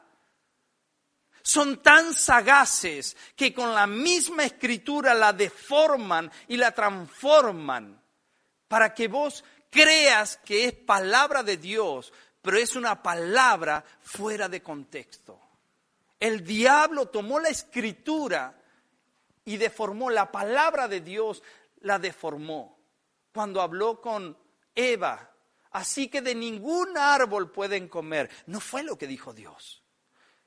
son 1.44 1.82
tan 1.82 2.14
sagaces 2.14 3.16
que 3.36 3.54
con 3.54 3.74
la 3.74 3.88
misma 3.88 4.44
escritura 4.44 5.14
la 5.14 5.32
deforman 5.32 6.30
y 6.50 6.58
la 6.58 6.74
transforman 6.74 8.02
para 8.68 8.94
que 8.94 9.08
vos 9.08 9.46
creas 9.70 10.38
que 10.44 10.66
es 10.66 10.74
palabra 10.74 11.44
de 11.44 11.56
Dios, 11.56 12.12
pero 12.48 12.60
es 12.60 12.78
una 12.78 13.04
palabra 13.04 13.84
fuera 14.00 14.48
de 14.48 14.64
contexto. 14.64 15.38
El 16.18 16.46
diablo 16.46 17.08
tomó 17.08 17.42
la 17.42 17.50
escritura 17.50 18.58
y 19.44 19.58
deformó 19.58 20.10
la 20.10 20.32
palabra 20.32 20.88
de 20.88 21.02
Dios, 21.02 21.44
la 21.82 22.00
deformó 22.00 22.80
cuando 23.34 23.60
habló 23.62 24.00
con 24.00 24.38
Eva. 24.74 25.30
Así 25.72 26.08
que 26.08 26.22
de 26.22 26.36
ningún 26.36 26.98
árbol 26.98 27.52
pueden 27.52 27.90
comer. 27.90 28.30
No 28.46 28.62
fue 28.62 28.82
lo 28.82 28.98
que 28.98 29.08
dijo 29.08 29.34
Dios. 29.34 29.84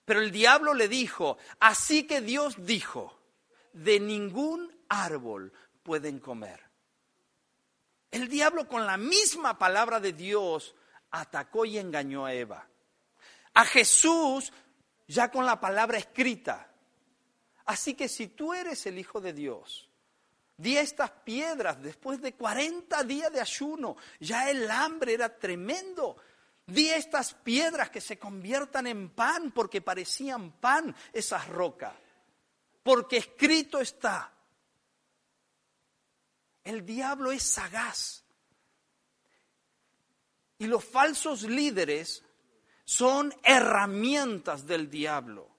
Pero 0.07 0.23
el 0.23 0.30
diablo 0.30 0.73
le 0.73 0.88
dijo, 0.88 1.37
así 1.59 2.07
que 2.07 2.23
Dios 2.23 2.64
dijo, 2.64 3.21
de 3.75 4.00
ningún 4.00 4.75
árbol 4.88 5.52
pueden 5.83 6.19
comer. 6.19 6.62
El 8.11 8.30
diablo 8.30 8.66
con 8.66 8.87
la 8.87 8.97
misma 8.97 9.59
palabra 9.59 10.00
de 10.00 10.14
Dios 10.14 10.75
atacó 11.11 11.64
y 11.64 11.79
engañó 11.79 12.25
a 12.25 12.35
Eva. 12.35 12.67
A 13.55 13.64
Jesús 13.64 14.52
ya 15.07 15.31
con 15.31 15.45
la 15.45 15.61
palabra 15.61 15.99
escrita. 15.99 16.71
Así 17.67 17.95
que 17.95 18.09
si 18.09 18.29
tú 18.29 18.55
eres 18.55 18.87
el 18.87 18.99
Hijo 18.99 19.21
de 19.21 19.33
Dios, 19.33 19.88
di 20.57 20.76
estas 20.76 21.11
piedras 21.11 21.83
después 21.83 22.21
de 22.21 22.35
40 22.35 23.02
días 23.05 23.33
de 23.33 23.40
ayuno, 23.40 23.97
ya 24.21 24.50
el 24.50 24.71
hambre 24.71 25.14
era 25.14 25.37
tremendo. 25.37 26.17
Di 26.67 26.90
estas 26.90 27.35
piedras 27.35 27.90
que 27.90 28.00
se 28.00 28.19
conviertan 28.19 28.87
en 28.87 29.11
pan 29.11 29.50
porque 29.50 29.81
parecían 29.81 30.52
pan 30.52 30.95
esas 31.12 31.49
rocas. 31.49 31.95
Porque 32.83 33.17
escrito 33.17 33.81
está. 33.81 34.33
El 36.62 36.87
diablo 36.87 37.33
es 37.33 37.43
sagaz. 37.43 38.25
Y 40.61 40.67
los 40.67 40.85
falsos 40.85 41.43
líderes 41.43 42.23
son 42.85 43.35
herramientas 43.43 44.67
del 44.67 44.88
diablo 44.88 45.50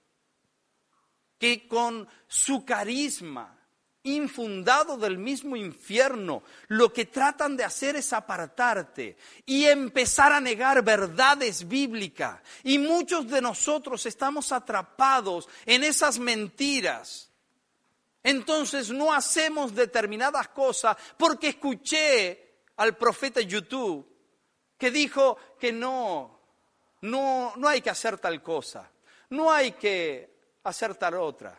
que 1.42 1.66
con 1.66 2.08
su 2.28 2.64
carisma, 2.64 3.58
infundado 4.04 4.96
del 4.96 5.18
mismo 5.18 5.56
infierno, 5.56 6.44
lo 6.68 6.92
que 6.92 7.06
tratan 7.06 7.56
de 7.56 7.64
hacer 7.64 7.96
es 7.96 8.12
apartarte 8.12 9.16
y 9.44 9.64
empezar 9.64 10.32
a 10.32 10.40
negar 10.40 10.84
verdades 10.84 11.66
bíblicas. 11.66 12.40
Y 12.62 12.78
muchos 12.78 13.26
de 13.26 13.40
nosotros 13.40 14.06
estamos 14.06 14.52
atrapados 14.52 15.48
en 15.66 15.82
esas 15.82 16.20
mentiras. 16.20 17.28
Entonces 18.22 18.90
no 18.90 19.12
hacemos 19.12 19.74
determinadas 19.74 20.46
cosas 20.46 20.96
porque 21.16 21.48
escuché 21.48 22.60
al 22.76 22.96
profeta 22.96 23.40
YouTube 23.40 24.11
que 24.82 24.90
dijo 24.90 25.38
que 25.60 25.70
no, 25.70 26.40
no, 27.02 27.52
no 27.54 27.68
hay 27.68 27.80
que 27.80 27.90
hacer 27.90 28.18
tal 28.18 28.42
cosa, 28.42 28.90
no 29.30 29.52
hay 29.52 29.70
que 29.70 30.28
hacer 30.64 30.96
tal 30.96 31.14
otra. 31.14 31.56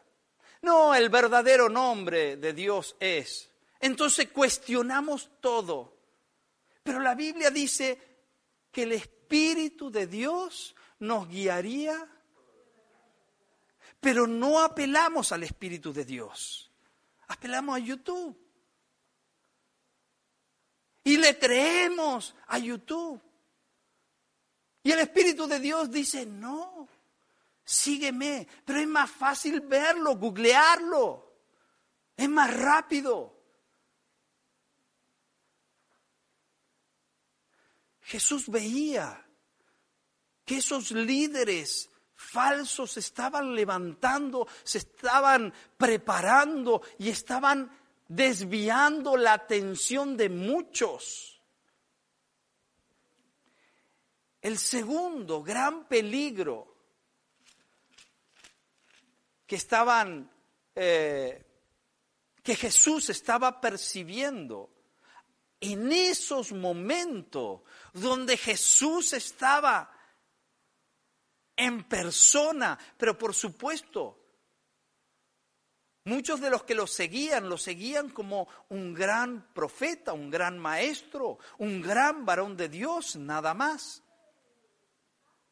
No, 0.61 0.93
el 0.93 1.07
verdadero 1.07 1.69
nombre 1.69 2.35
de 2.35 2.51
Dios 2.51 2.97
es. 2.99 3.49
Entonces 3.79 4.27
cuestionamos 4.27 5.29
todo. 5.39 5.99
Pero 6.83 6.99
la 6.99 7.15
Biblia 7.15 7.49
dice 7.49 7.97
que 8.69 8.83
el 8.83 8.91
Espíritu 8.91 9.89
de 9.89 10.05
Dios 10.05 10.75
nos 10.99 11.29
guiaría, 11.29 12.05
pero 14.01 14.27
no 14.27 14.59
apelamos 14.59 15.31
al 15.31 15.43
Espíritu 15.43 15.93
de 15.93 16.03
Dios. 16.03 16.69
Apelamos 17.29 17.77
a 17.77 17.79
YouTube. 17.79 18.37
Y 21.03 21.17
le 21.17 21.37
creemos 21.37 22.35
a 22.47 22.57
YouTube. 22.57 23.21
Y 24.83 24.91
el 24.91 24.99
Espíritu 24.99 25.47
de 25.47 25.59
Dios 25.59 25.89
dice, 25.91 26.25
no, 26.25 26.87
sígueme, 27.63 28.47
pero 28.65 28.79
es 28.79 28.87
más 28.87 29.09
fácil 29.09 29.61
verlo, 29.61 30.15
googlearlo, 30.15 31.33
es 32.15 32.29
más 32.29 32.53
rápido. 32.53 33.33
Jesús 38.01 38.49
veía 38.49 39.25
que 40.45 40.57
esos 40.57 40.91
líderes 40.91 41.89
falsos 42.15 42.91
se 42.91 42.99
estaban 42.99 43.55
levantando, 43.55 44.47
se 44.63 44.79
estaban 44.79 45.53
preparando 45.77 46.81
y 46.99 47.09
estaban 47.09 47.71
desviando 48.07 49.17
la 49.17 49.33
atención 49.33 50.17
de 50.17 50.29
muchos. 50.29 51.41
El 54.41 54.57
segundo 54.57 55.41
gran 55.41 55.87
peligro 55.87 56.75
que 59.47 59.55
estaban, 59.55 60.29
eh, 60.75 61.45
que 62.41 62.55
Jesús 62.55 63.09
estaba 63.09 63.61
percibiendo 63.61 64.69
en 65.61 65.93
esos 65.93 66.51
momentos 66.51 67.61
donde 67.93 68.35
Jesús 68.35 69.13
estaba 69.13 69.89
en 71.55 71.83
persona, 71.83 72.77
pero 72.97 73.17
por 73.17 73.33
supuesto, 73.33 74.22
muchos 76.05 76.41
de 76.41 76.49
los 76.49 76.63
que 76.63 76.75
lo 76.75 76.87
seguían, 76.87 77.49
lo 77.49 77.57
seguían 77.57 78.09
como 78.09 78.47
un 78.69 78.93
gran 78.93 79.53
profeta, 79.53 80.13
un 80.13 80.29
gran 80.29 80.59
maestro, 80.59 81.39
un 81.57 81.81
gran 81.81 82.25
varón 82.25 82.57
de 82.57 82.69
Dios, 82.69 83.15
nada 83.15 83.53
más. 83.53 84.01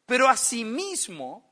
Pero 0.06 0.28
asimismo, 0.28 1.50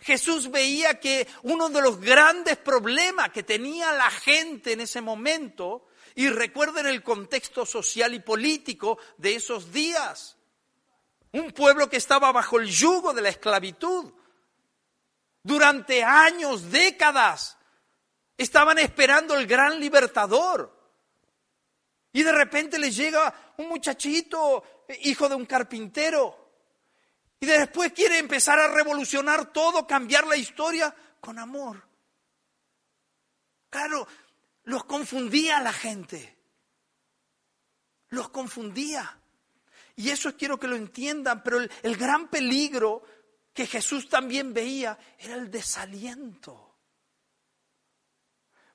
Jesús 0.00 0.50
veía 0.50 0.98
que 0.98 1.26
uno 1.42 1.68
de 1.68 1.80
los 1.80 2.00
grandes 2.00 2.56
problemas 2.56 3.30
que 3.30 3.42
tenía 3.42 3.92
la 3.92 4.10
gente 4.10 4.72
en 4.72 4.80
ese 4.80 5.00
momento, 5.00 5.86
y 6.16 6.28
recuerden 6.28 6.86
el 6.86 7.02
contexto 7.02 7.66
social 7.66 8.14
y 8.14 8.20
político 8.20 8.98
de 9.18 9.36
esos 9.36 9.72
días, 9.72 10.36
un 11.32 11.50
pueblo 11.52 11.88
que 11.88 11.96
estaba 11.96 12.30
bajo 12.32 12.58
el 12.58 12.68
yugo 12.68 13.12
de 13.12 13.22
la 13.22 13.28
esclavitud, 13.28 14.12
durante 15.42 16.02
años, 16.02 16.70
décadas, 16.70 17.58
estaban 18.36 18.78
esperando 18.78 19.34
el 19.36 19.46
gran 19.46 19.78
libertador. 19.80 20.72
Y 22.12 22.22
de 22.22 22.32
repente 22.32 22.78
les 22.78 22.94
llega 22.96 23.54
un 23.56 23.68
muchachito, 23.68 24.84
hijo 25.02 25.28
de 25.28 25.34
un 25.34 25.46
carpintero, 25.46 26.44
y 27.40 27.46
después 27.46 27.92
quiere 27.92 28.18
empezar 28.18 28.58
a 28.58 28.68
revolucionar 28.68 29.52
todo, 29.52 29.86
cambiar 29.86 30.26
la 30.26 30.36
historia 30.36 30.94
con 31.20 31.38
amor. 31.38 31.86
Claro, 33.68 34.06
los 34.62 34.84
confundía 34.84 35.60
la 35.60 35.72
gente. 35.72 36.38
Los 38.08 38.30
confundía. 38.30 39.18
Y 39.96 40.10
eso 40.10 40.36
quiero 40.36 40.58
que 40.58 40.68
lo 40.68 40.76
entiendan, 40.76 41.42
pero 41.42 41.58
el, 41.58 41.70
el 41.82 41.96
gran 41.96 42.28
peligro 42.28 43.02
que 43.52 43.66
Jesús 43.66 44.08
también 44.08 44.54
veía 44.54 44.98
era 45.18 45.34
el 45.34 45.50
desaliento. 45.50 46.73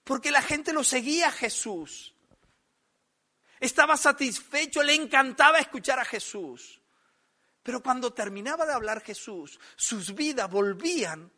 Porque 0.09 0.31
la 0.31 0.41
gente 0.41 0.73
lo 0.73 0.83
seguía 0.83 1.27
a 1.27 1.31
Jesús. 1.31 2.15
Estaba 3.59 3.95
satisfecho, 3.95 4.81
le 4.81 4.95
encantaba 4.95 5.59
escuchar 5.59 5.99
a 5.99 6.03
Jesús. 6.03 6.81
Pero 7.61 7.83
cuando 7.83 8.11
terminaba 8.11 8.65
de 8.65 8.73
hablar 8.73 9.03
Jesús, 9.03 9.59
sus 9.75 10.15
vidas 10.15 10.49
volvían 10.49 11.31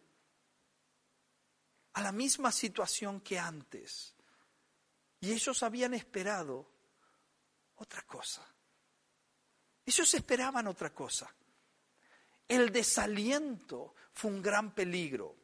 a 1.92 2.02
la 2.02 2.14
misma 2.14 2.50
situación 2.50 3.20
que 3.20 3.38
antes. 3.38 4.16
Y 5.20 5.34
ellos 5.34 5.64
habían 5.64 5.94
esperado 5.94 6.72
otra 7.76 8.04
cosa. 8.04 8.48
Ellos 9.86 10.14
esperaban 10.14 10.68
otra 10.68 10.94
cosa. 10.94 11.30
El 12.48 12.72
desaliento 12.72 13.96
fue 14.14 14.32
un 14.32 14.42
gran 14.42 14.74
peligro. 14.74 15.41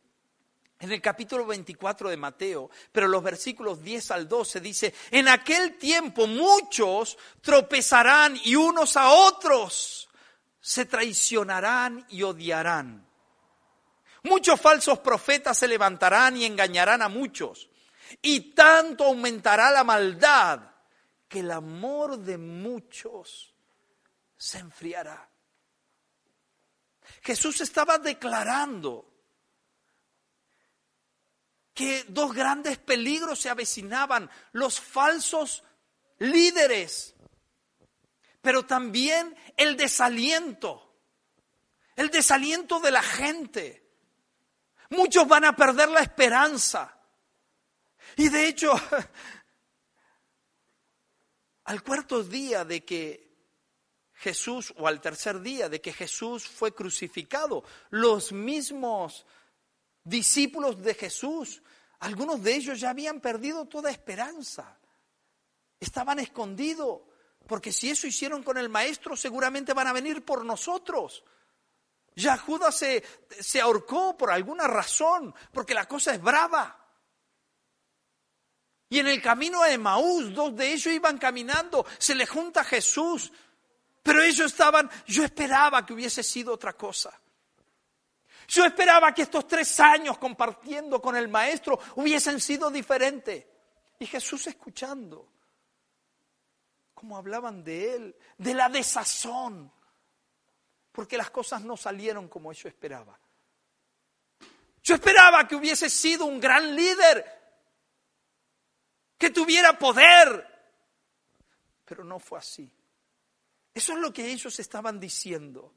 En 0.80 0.92
el 0.92 1.02
capítulo 1.02 1.46
24 1.46 2.10
de 2.10 2.18
Mateo, 2.18 2.70
pero 2.92 3.08
los 3.08 3.24
versículos 3.24 3.82
10 3.82 4.12
al 4.12 4.28
12 4.28 4.60
dice, 4.60 4.94
en 5.10 5.28
aquel 5.28 5.78
tiempo 5.78 6.28
muchos 6.28 7.18
tropezarán 7.42 8.38
y 8.44 8.56
unos 8.56 8.96
a 8.96 9.10
otros 9.10 10.08
se 10.62 10.86
traicionarán 10.86 12.06
y 12.10 12.22
odiarán. 12.22 13.08
Muchos 14.24 14.60
falsos 14.60 15.00
profetas 15.00 15.58
se 15.58 15.68
levantarán 15.68 16.38
y 16.38 16.46
engañarán 16.46 17.02
a 17.02 17.10
muchos. 17.10 17.70
Y 18.22 18.54
tanto 18.54 19.06
aumentará 19.06 19.72
la 19.72 19.84
maldad 19.84 20.60
que 21.28 21.40
el 21.40 21.52
amor 21.52 22.20
de 22.20 22.38
muchos 22.38 23.54
se 24.38 24.60
enfriará. 24.60 25.30
Jesús 27.22 27.62
estaba 27.62 27.98
declarando 27.98 29.17
que 31.78 32.06
dos 32.08 32.34
grandes 32.34 32.80
peligros 32.80 33.40
se 33.40 33.52
avecinaban, 33.52 34.28
los 34.52 34.80
falsos 34.80 35.64
líderes, 36.18 37.14
pero 38.42 38.66
también 38.66 39.38
el 39.56 39.78
desaliento, 39.78 40.98
el 41.96 42.10
desaliento 42.10 42.80
de 42.80 42.90
la 42.90 43.04
gente. 43.04 43.88
Muchos 44.90 45.28
van 45.28 45.46
a 45.46 45.56
perder 45.56 45.90
la 45.90 46.00
esperanza. 46.00 47.00
Y 48.16 48.30
de 48.30 48.48
hecho, 48.48 48.74
al 51.66 51.84
cuarto 51.84 52.24
día 52.24 52.66
de 52.66 52.84
que 52.84 53.38
Jesús, 54.14 54.74
o 54.78 54.88
al 54.88 55.00
tercer 55.00 55.42
día 55.42 55.70
de 55.70 55.80
que 55.80 55.94
Jesús 55.94 56.48
fue 56.48 56.74
crucificado, 56.74 57.64
los 57.92 58.32
mismos 58.32 59.28
discípulos 60.08 60.82
de 60.82 60.94
Jesús, 60.94 61.62
algunos 62.00 62.42
de 62.42 62.56
ellos 62.56 62.80
ya 62.80 62.92
habían 62.92 63.20
perdido 63.20 63.66
toda 63.66 63.92
esperanza. 63.92 64.78
Estaban 65.80 66.20
escondidos, 66.20 67.02
porque 67.48 67.72
si 67.72 67.90
eso 67.90 68.08
hicieron 68.08 68.44
con 68.44 68.58
el 68.58 68.70
maestro, 68.70 69.16
seguramente 69.16 69.74
van 69.74 69.88
a 69.88 69.94
venir 69.94 70.24
por 70.24 70.46
nosotros. 70.46 71.24
Ya 72.16 72.38
Judas 72.38 72.76
se, 72.76 73.04
se 73.40 73.62
ahorcó 73.62 74.18
por 74.18 74.32
alguna 74.32 74.68
razón, 74.68 75.34
porque 75.52 75.74
la 75.74 75.88
cosa 75.88 76.14
es 76.14 76.22
brava. 76.22 76.84
Y 78.90 79.00
en 79.00 79.08
el 79.08 79.22
camino 79.22 79.62
a 79.62 79.72
Emaús, 79.72 80.34
dos 80.34 80.56
de 80.56 80.72
ellos 80.72 80.94
iban 80.94 81.18
caminando, 81.18 81.86
se 81.98 82.16
le 82.16 82.26
junta 82.26 82.64
Jesús, 82.64 83.32
pero 84.02 84.24
ellos 84.24 84.52
estaban, 84.52 84.90
yo 85.06 85.24
esperaba 85.24 85.86
que 85.86 85.94
hubiese 85.94 86.24
sido 86.24 86.54
otra 86.54 86.74
cosa. 86.74 87.20
Yo 88.48 88.66
esperaba 88.66 89.14
que 89.14 89.24
estos 89.24 89.46
tres 89.46 89.80
años 89.80 90.18
compartiendo 90.18 91.02
con 91.02 91.18
el 91.18 91.28
maestro 91.28 91.80
hubiesen 91.96 92.40
sido 92.40 92.72
diferentes. 92.72 93.46
Y 94.00 94.06
Jesús 94.06 94.48
escuchando 94.48 95.34
cómo 96.94 97.18
hablaban 97.18 97.64
de 97.64 97.96
él, 97.96 98.16
de 98.38 98.54
la 98.54 98.70
desazón, 98.70 99.72
porque 100.92 101.18
las 101.18 101.30
cosas 101.30 101.62
no 101.62 101.76
salieron 101.76 102.28
como 102.28 102.54
yo 102.54 102.70
esperaba. 102.70 103.20
Yo 104.82 104.96
esperaba 104.96 105.48
que 105.48 105.56
hubiese 105.56 105.90
sido 105.90 106.26
un 106.26 106.40
gran 106.40 106.74
líder, 106.76 107.26
que 109.18 109.30
tuviera 109.30 109.78
poder, 109.78 110.48
pero 111.84 112.04
no 112.04 112.18
fue 112.20 112.40
así. 112.40 112.72
Eso 113.74 113.94
es 113.94 114.00
lo 114.00 114.14
que 114.14 114.32
ellos 114.32 114.58
estaban 114.60 115.00
diciendo. 115.00 115.76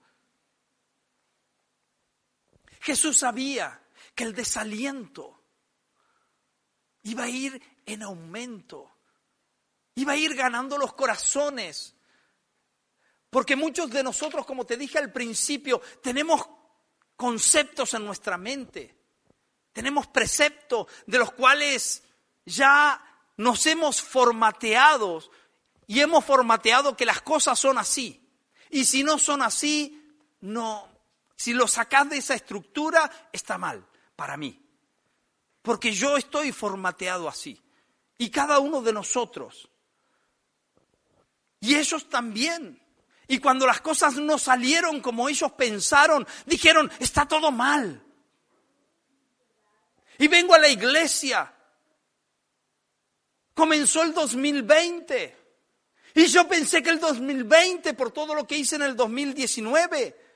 Jesús 2.80 3.18
sabía 3.18 3.82
que 4.14 4.24
el 4.24 4.34
desaliento 4.34 5.42
iba 7.02 7.24
a 7.24 7.28
ir 7.28 7.60
en 7.86 8.02
aumento, 8.02 8.90
iba 9.94 10.12
a 10.12 10.16
ir 10.16 10.34
ganando 10.34 10.76
los 10.78 10.94
corazones. 10.94 11.94
Porque 13.28 13.54
muchos 13.54 13.90
de 13.90 14.02
nosotros, 14.02 14.44
como 14.44 14.66
te 14.66 14.76
dije 14.76 14.98
al 14.98 15.12
principio, 15.12 15.80
tenemos 16.02 16.48
conceptos 17.16 17.94
en 17.94 18.04
nuestra 18.04 18.36
mente, 18.36 18.96
tenemos 19.72 20.08
preceptos 20.08 20.86
de 21.06 21.18
los 21.18 21.32
cuales 21.32 22.02
ya 22.44 23.00
nos 23.36 23.66
hemos 23.66 24.02
formateado 24.02 25.22
y 25.86 26.00
hemos 26.00 26.24
formateado 26.24 26.96
que 26.96 27.06
las 27.06 27.20
cosas 27.20 27.58
son 27.58 27.78
así. 27.78 28.26
Y 28.70 28.84
si 28.84 29.04
no 29.04 29.18
son 29.18 29.42
así, 29.42 30.02
no, 30.40 30.89
si 31.40 31.54
lo 31.54 31.66
sacas 31.66 32.10
de 32.10 32.18
esa 32.18 32.34
estructura, 32.34 33.10
está 33.32 33.56
mal 33.56 33.82
para 34.14 34.36
mí. 34.36 34.62
Porque 35.62 35.90
yo 35.90 36.18
estoy 36.18 36.52
formateado 36.52 37.26
así. 37.26 37.58
Y 38.18 38.28
cada 38.28 38.58
uno 38.58 38.82
de 38.82 38.92
nosotros. 38.92 39.66
Y 41.60 41.76
ellos 41.76 42.10
también. 42.10 42.78
Y 43.26 43.38
cuando 43.38 43.66
las 43.66 43.80
cosas 43.80 44.16
no 44.16 44.36
salieron 44.36 45.00
como 45.00 45.30
ellos 45.30 45.52
pensaron, 45.52 46.28
dijeron, 46.44 46.92
está 46.98 47.26
todo 47.26 47.50
mal. 47.50 48.04
Y 50.18 50.28
vengo 50.28 50.52
a 50.52 50.58
la 50.58 50.68
iglesia. 50.68 51.54
Comenzó 53.54 54.02
el 54.02 54.12
2020. 54.12 55.38
Y 56.16 56.26
yo 56.26 56.46
pensé 56.46 56.82
que 56.82 56.90
el 56.90 57.00
2020, 57.00 57.94
por 57.94 58.10
todo 58.10 58.34
lo 58.34 58.46
que 58.46 58.58
hice 58.58 58.76
en 58.76 58.82
el 58.82 58.94
2019, 58.94 60.28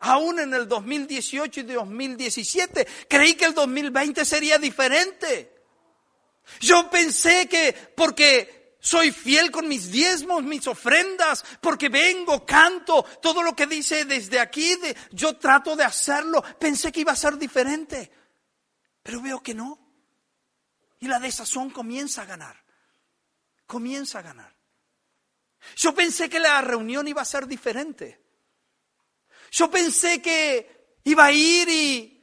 Aún 0.00 0.38
en 0.40 0.52
el 0.52 0.68
2018 0.68 1.60
y 1.60 1.62
2017 1.62 2.86
creí 3.08 3.34
que 3.34 3.46
el 3.46 3.54
2020 3.54 4.24
sería 4.24 4.58
diferente. 4.58 5.54
Yo 6.60 6.90
pensé 6.90 7.48
que 7.48 7.72
porque 7.96 8.76
soy 8.80 9.10
fiel 9.10 9.50
con 9.50 9.66
mis 9.66 9.90
diezmos, 9.90 10.44
mis 10.44 10.66
ofrendas, 10.66 11.44
porque 11.60 11.88
vengo, 11.88 12.46
canto, 12.46 13.02
todo 13.20 13.42
lo 13.42 13.56
que 13.56 13.66
dice 13.66 14.04
desde 14.04 14.38
aquí, 14.38 14.78
yo 15.10 15.36
trato 15.38 15.74
de 15.74 15.84
hacerlo, 15.84 16.42
pensé 16.58 16.92
que 16.92 17.00
iba 17.00 17.12
a 17.12 17.16
ser 17.16 17.36
diferente. 17.36 18.12
Pero 19.02 19.20
veo 19.20 19.42
que 19.42 19.54
no. 19.54 19.78
Y 21.00 21.08
la 21.08 21.18
desazón 21.18 21.70
comienza 21.70 22.22
a 22.22 22.26
ganar. 22.26 22.56
Comienza 23.66 24.20
a 24.20 24.22
ganar. 24.22 24.54
Yo 25.74 25.94
pensé 25.94 26.28
que 26.28 26.38
la 26.38 26.60
reunión 26.60 27.08
iba 27.08 27.22
a 27.22 27.24
ser 27.24 27.46
diferente. 27.46 28.25
Yo 29.56 29.70
pensé 29.70 30.20
que 30.20 30.98
iba 31.04 31.24
a 31.24 31.32
ir 31.32 31.66
y, 31.70 32.22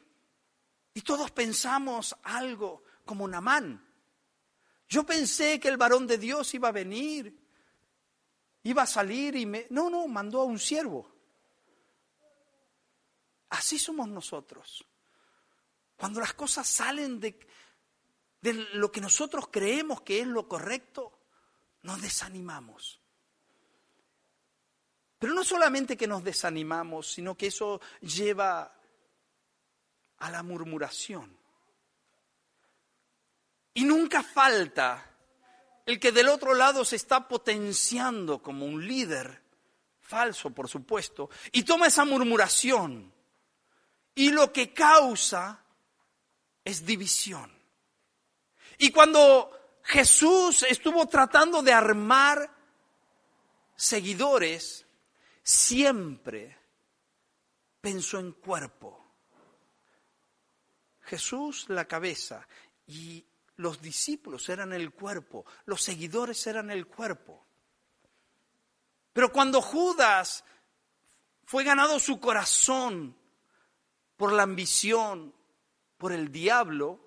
y 0.93 1.01
todos 1.01 1.31
pensamos 1.31 2.15
algo 2.21 2.83
como 3.05 3.27
Namán. 3.27 3.83
Yo 4.87 5.03
pensé 5.03 5.59
que 5.59 5.67
el 5.67 5.77
varón 5.77 6.05
de 6.05 6.19
Dios 6.19 6.53
iba 6.53 6.67
a 6.67 6.71
venir, 6.71 7.35
iba 8.61 8.83
a 8.83 8.85
salir 8.85 9.35
y 9.35 9.47
me... 9.47 9.65
No, 9.71 9.89
no, 9.89 10.07
mandó 10.07 10.41
a 10.41 10.43
un 10.43 10.59
siervo. 10.59 11.11
Así 13.49 13.79
somos 13.79 14.07
nosotros. 14.07 14.85
Cuando 15.97 16.19
las 16.19 16.35
cosas 16.35 16.69
salen 16.69 17.19
de, 17.19 17.39
de 18.41 18.53
lo 18.75 18.91
que 18.91 19.01
nosotros 19.01 19.47
creemos 19.51 20.01
que 20.01 20.19
es 20.19 20.27
lo 20.27 20.47
correcto, 20.47 21.17
nos 21.81 21.99
desanimamos. 21.99 23.02
Pero 25.23 25.35
no 25.35 25.45
solamente 25.45 25.95
que 25.95 26.05
nos 26.05 26.21
desanimamos, 26.21 27.13
sino 27.13 27.37
que 27.37 27.47
eso 27.47 27.79
lleva 28.01 28.75
a 30.17 30.29
la 30.29 30.43
murmuración. 30.43 31.39
Y 33.73 33.85
nunca 33.85 34.21
falta 34.21 35.15
el 35.85 35.97
que 35.97 36.11
del 36.11 36.27
otro 36.27 36.53
lado 36.53 36.83
se 36.83 36.97
está 36.97 37.25
potenciando 37.25 38.43
como 38.43 38.65
un 38.65 38.85
líder, 38.85 39.41
falso 40.01 40.49
por 40.49 40.67
supuesto, 40.67 41.29
y 41.53 41.63
toma 41.63 41.87
esa 41.87 42.03
murmuración 42.03 43.13
y 44.15 44.29
lo 44.29 44.51
que 44.51 44.73
causa 44.73 45.63
es 46.65 46.85
división. 46.85 47.49
Y 48.77 48.91
cuando 48.91 49.77
Jesús 49.83 50.63
estuvo 50.63 51.07
tratando 51.07 51.61
de 51.61 51.71
armar 51.71 52.53
seguidores, 53.77 54.82
siempre 55.43 56.57
pensó 57.81 58.19
en 58.19 58.31
cuerpo. 58.31 58.99
Jesús 61.01 61.67
la 61.69 61.85
cabeza 61.85 62.47
y 62.87 63.25
los 63.57 63.81
discípulos 63.81 64.47
eran 64.49 64.73
el 64.73 64.91
cuerpo, 64.91 65.45
los 65.65 65.81
seguidores 65.81 66.47
eran 66.47 66.71
el 66.71 66.87
cuerpo. 66.87 67.45
Pero 69.11 69.31
cuando 69.31 69.61
Judas 69.61 70.43
fue 71.45 71.63
ganado 71.63 71.99
su 71.99 72.19
corazón 72.19 73.15
por 74.17 74.31
la 74.31 74.43
ambición, 74.43 75.35
por 75.97 76.13
el 76.13 76.31
diablo, 76.31 76.99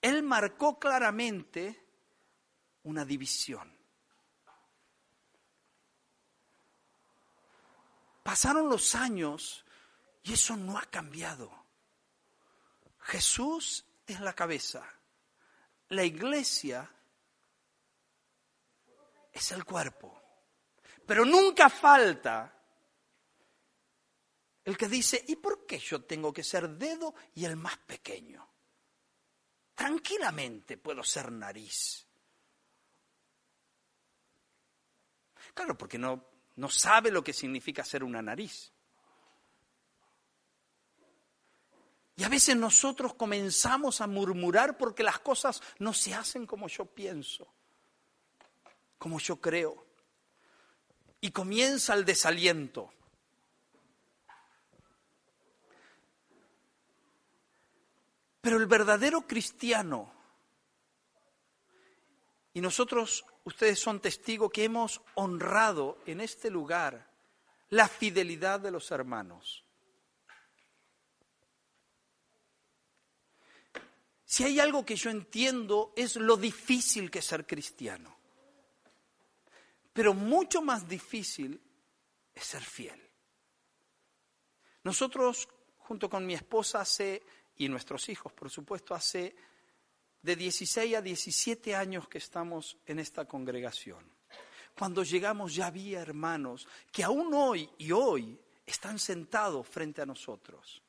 él 0.00 0.22
marcó 0.22 0.78
claramente 0.78 1.84
una 2.84 3.04
división. 3.04 3.76
Pasaron 8.36 8.68
los 8.68 8.94
años 8.94 9.64
y 10.22 10.34
eso 10.34 10.58
no 10.58 10.76
ha 10.76 10.82
cambiado. 10.82 11.50
Jesús 12.98 13.82
es 14.06 14.20
la 14.20 14.34
cabeza. 14.34 14.86
La 15.88 16.04
iglesia 16.04 16.86
es 19.32 19.52
el 19.52 19.64
cuerpo. 19.64 20.20
Pero 21.06 21.24
nunca 21.24 21.70
falta 21.70 22.54
el 24.66 24.76
que 24.76 24.86
dice, 24.86 25.24
¿y 25.28 25.36
por 25.36 25.64
qué 25.64 25.78
yo 25.78 26.04
tengo 26.04 26.30
que 26.30 26.44
ser 26.44 26.68
dedo 26.68 27.14
y 27.36 27.46
el 27.46 27.56
más 27.56 27.78
pequeño? 27.78 28.46
Tranquilamente 29.74 30.76
puedo 30.76 31.02
ser 31.02 31.32
nariz. 31.32 32.06
Claro, 35.54 35.78
porque 35.78 35.96
no 35.96 36.35
no 36.56 36.68
sabe 36.68 37.10
lo 37.10 37.22
que 37.22 37.32
significa 37.32 37.84
ser 37.84 38.02
una 38.02 38.22
nariz. 38.22 38.72
Y 42.16 42.24
a 42.24 42.30
veces 42.30 42.56
nosotros 42.56 43.14
comenzamos 43.14 44.00
a 44.00 44.06
murmurar 44.06 44.78
porque 44.78 45.02
las 45.02 45.18
cosas 45.18 45.62
no 45.78 45.92
se 45.92 46.14
hacen 46.14 46.46
como 46.46 46.66
yo 46.66 46.86
pienso, 46.86 47.46
como 48.96 49.18
yo 49.20 49.38
creo. 49.38 49.86
Y 51.20 51.30
comienza 51.30 51.92
el 51.92 52.06
desaliento. 52.06 52.90
Pero 58.40 58.56
el 58.56 58.66
verdadero 58.66 59.26
cristiano, 59.26 60.10
y 62.54 62.60
nosotros, 62.62 63.26
ustedes 63.46 63.78
son 63.78 64.00
testigos 64.00 64.50
que 64.50 64.64
hemos 64.64 65.00
honrado 65.14 65.98
en 66.04 66.20
este 66.20 66.50
lugar 66.50 67.08
la 67.70 67.88
fidelidad 67.88 68.60
de 68.60 68.72
los 68.72 68.90
hermanos. 68.90 69.64
Si 74.24 74.42
hay 74.42 74.58
algo 74.58 74.84
que 74.84 74.96
yo 74.96 75.10
entiendo 75.10 75.92
es 75.96 76.16
lo 76.16 76.36
difícil 76.36 77.08
que 77.08 77.20
es 77.20 77.24
ser 77.24 77.46
cristiano. 77.46 78.16
Pero 79.92 80.12
mucho 80.12 80.60
más 80.60 80.88
difícil 80.88 81.60
es 82.34 82.44
ser 82.44 82.62
fiel. 82.62 83.00
Nosotros, 84.82 85.48
junto 85.78 86.10
con 86.10 86.26
mi 86.26 86.34
esposa, 86.34 86.80
hace, 86.80 87.22
y 87.58 87.68
nuestros 87.68 88.08
hijos, 88.08 88.32
por 88.32 88.50
supuesto, 88.50 88.94
hace 88.94 89.36
de 90.26 90.34
16 90.34 90.96
a 90.96 91.00
17 91.00 91.76
años 91.76 92.08
que 92.08 92.18
estamos 92.18 92.76
en 92.84 92.98
esta 92.98 93.26
congregación. 93.26 94.04
Cuando 94.76 95.04
llegamos 95.04 95.54
ya 95.54 95.68
había 95.68 96.00
hermanos 96.00 96.66
que 96.90 97.04
aún 97.04 97.32
hoy 97.32 97.70
y 97.78 97.92
hoy 97.92 98.36
están 98.66 98.98
sentados 98.98 99.68
frente 99.68 100.02
a 100.02 100.06
nosotros 100.06 100.82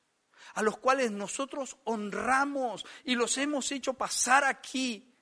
a 0.56 0.64
los 0.64 0.78
cuales 0.78 1.12
nosotros 1.12 1.78
honramos 1.84 2.84
y 3.04 3.16
los 3.16 3.38
hemos 3.38 3.72
hecho 3.72 3.94
pasar 3.94 4.44
aquí 4.44 5.14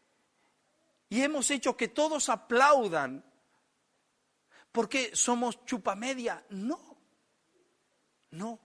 y 1.10 1.22
hemos 1.22 1.52
hecho 1.52 1.76
que 1.76 1.90
todos 1.90 2.30
aplaudan. 2.30 3.24
porque 4.72 5.12
somos 5.14 5.66
chupamedia? 5.66 6.46
No, 6.50 6.98
no. 8.32 8.60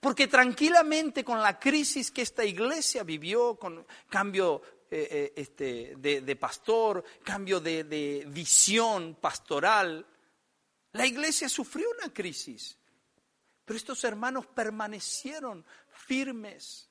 Porque 0.00 0.26
tranquilamente 0.26 1.24
con 1.24 1.40
la 1.40 1.58
crisis 1.58 2.10
que 2.10 2.22
esta 2.22 2.44
iglesia 2.44 3.02
vivió, 3.04 3.56
con 3.56 3.86
cambio 4.08 4.62
eh, 4.90 5.08
eh, 5.10 5.32
este, 5.36 5.94
de, 5.96 6.36
pastor, 6.36 7.04
cambio 7.24 7.60
de, 7.60 7.84
de 7.84 8.24
visión 8.28 9.16
pastoral, 9.20 10.06
la 10.92 11.06
iglesia 11.06 11.48
sufrió 11.48 11.88
una 11.98 12.12
crisis. 12.12 12.78
Pero 13.64 13.76
estos 13.76 14.04
hermanos 14.04 14.46
permanecieron 14.46 15.64
firmes, 15.90 16.88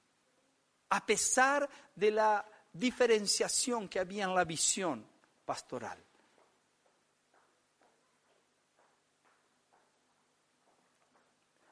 a 0.90 1.06
pesar 1.06 1.70
de 1.96 2.12
la 2.12 2.46
diferenciación 2.74 3.88
que 3.88 4.00
había 4.00 4.26
en 4.26 4.36
la 4.36 4.44
visión 4.44 5.08
pastoral. 5.46 6.04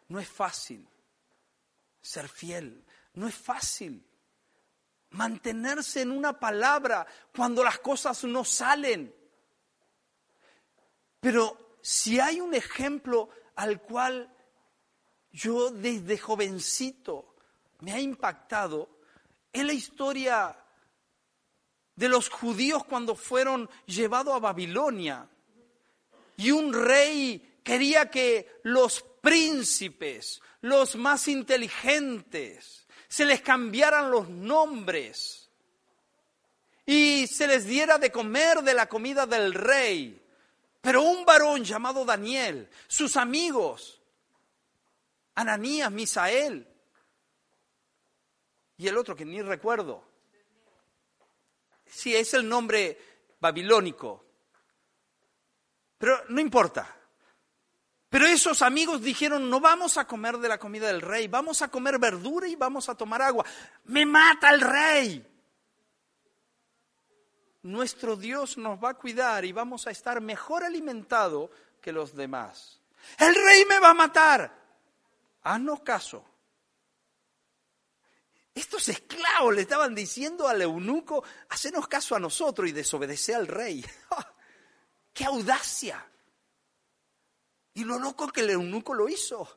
No 0.08 0.20
es 0.20 0.30
fácil 0.30 0.88
ser 2.02 2.30
fiel, 2.30 2.86
no 3.16 3.28
es 3.28 3.36
fácil 3.36 4.06
mantenerse 5.14 6.02
en 6.02 6.12
una 6.12 6.40
palabra 6.40 7.08
cuando 7.36 7.64
las 7.64 7.80
cosas 7.80 8.24
no 8.26 8.44
salen. 8.44 9.14
Pero 11.20 11.78
si 11.82 12.20
hay 12.20 12.42
un 12.42 12.54
ejemplo 12.54 13.30
al 13.56 13.82
cual 13.82 14.32
yo 15.32 15.72
desde 15.72 16.18
jovencito 16.18 17.36
me 17.80 17.94
ha 17.94 18.00
impactado 18.00 18.90
es 19.52 19.64
la 19.64 19.74
historia 19.74 20.58
de 21.96 22.10
los 22.10 22.30
judíos 22.30 22.84
cuando 22.86 23.16
fueron 23.16 23.70
llevados 23.86 24.36
a 24.36 24.40
Babilonia. 24.40 25.30
Y 26.38 26.52
un 26.52 26.74
rey 26.74 27.60
quería 27.64 28.10
que 28.10 28.60
los 28.64 29.02
príncipes, 29.22 30.42
los 30.62 30.96
más 30.96 31.28
inteligentes, 31.28 32.83
se 33.14 33.26
les 33.26 33.42
cambiaran 33.42 34.10
los 34.10 34.28
nombres 34.28 35.48
y 36.84 37.28
se 37.28 37.46
les 37.46 37.64
diera 37.64 38.00
de 38.00 38.12
comer 38.12 38.64
de 38.64 38.74
la 38.74 38.90
comida 38.90 39.28
del 39.28 39.54
rey. 39.54 40.20
Pero 40.82 41.04
un 41.04 41.24
varón 41.24 41.64
llamado 41.64 42.06
Daniel, 42.06 42.68
sus 42.88 43.16
amigos, 43.16 44.02
Ananías, 45.36 45.92
Misael, 45.92 46.68
y 48.78 48.88
el 48.88 48.98
otro 48.98 49.16
que 49.16 49.26
ni 49.26 49.44
recuerdo. 49.44 50.04
Sí, 51.86 52.16
es 52.16 52.34
el 52.34 52.50
nombre 52.50 52.98
babilónico. 53.40 54.26
Pero 56.00 56.20
no 56.30 56.42
importa. 56.42 56.98
Pero 58.14 58.28
esos 58.28 58.62
amigos 58.62 59.02
dijeron, 59.02 59.50
no 59.50 59.60
vamos 59.60 59.98
a 59.98 60.06
comer 60.06 60.38
de 60.38 60.48
la 60.48 60.60
comida 60.60 60.86
del 60.86 61.02
rey, 61.02 61.28
vamos 61.28 61.64
a 61.64 61.70
comer 61.70 61.98
verdura 61.98 62.48
y 62.48 62.56
vamos 62.56 62.88
a 62.88 62.94
tomar 62.94 63.24
agua. 63.24 63.44
Me 63.86 64.06
mata 64.06 64.52
el 64.52 64.62
rey. 64.62 65.28
Nuestro 67.64 68.16
Dios 68.16 68.56
nos 68.60 68.78
va 68.78 68.92
a 68.92 68.94
cuidar 68.94 69.46
y 69.46 69.52
vamos 69.52 69.88
a 69.88 69.90
estar 69.90 70.22
mejor 70.22 70.64
alimentados 70.64 71.50
que 71.82 71.92
los 71.92 72.16
demás. 72.16 72.80
El 73.18 73.34
rey 73.34 73.66
me 73.66 73.80
va 73.80 73.90
a 73.90 73.96
matar. 73.96 74.62
Haznos 75.42 75.80
caso. 75.80 76.24
Estos 78.54 78.90
esclavos 78.90 79.56
le 79.56 79.62
estaban 79.62 79.96
diciendo 79.96 80.48
al 80.48 80.62
eunuco, 80.62 81.24
hacenos 81.50 81.88
caso 81.88 82.16
a 82.16 82.20
nosotros 82.20 82.70
y 82.70 82.74
desobedecer 82.74 83.38
al 83.38 83.48
rey. 83.48 83.84
¡Qué 85.16 85.26
audacia! 85.26 86.13
Y 87.76 87.84
lo 87.84 87.98
loco 87.98 88.28
que 88.28 88.42
el 88.42 88.52
eunuco 88.52 88.94
lo 88.94 89.10
hizo. 89.10 89.48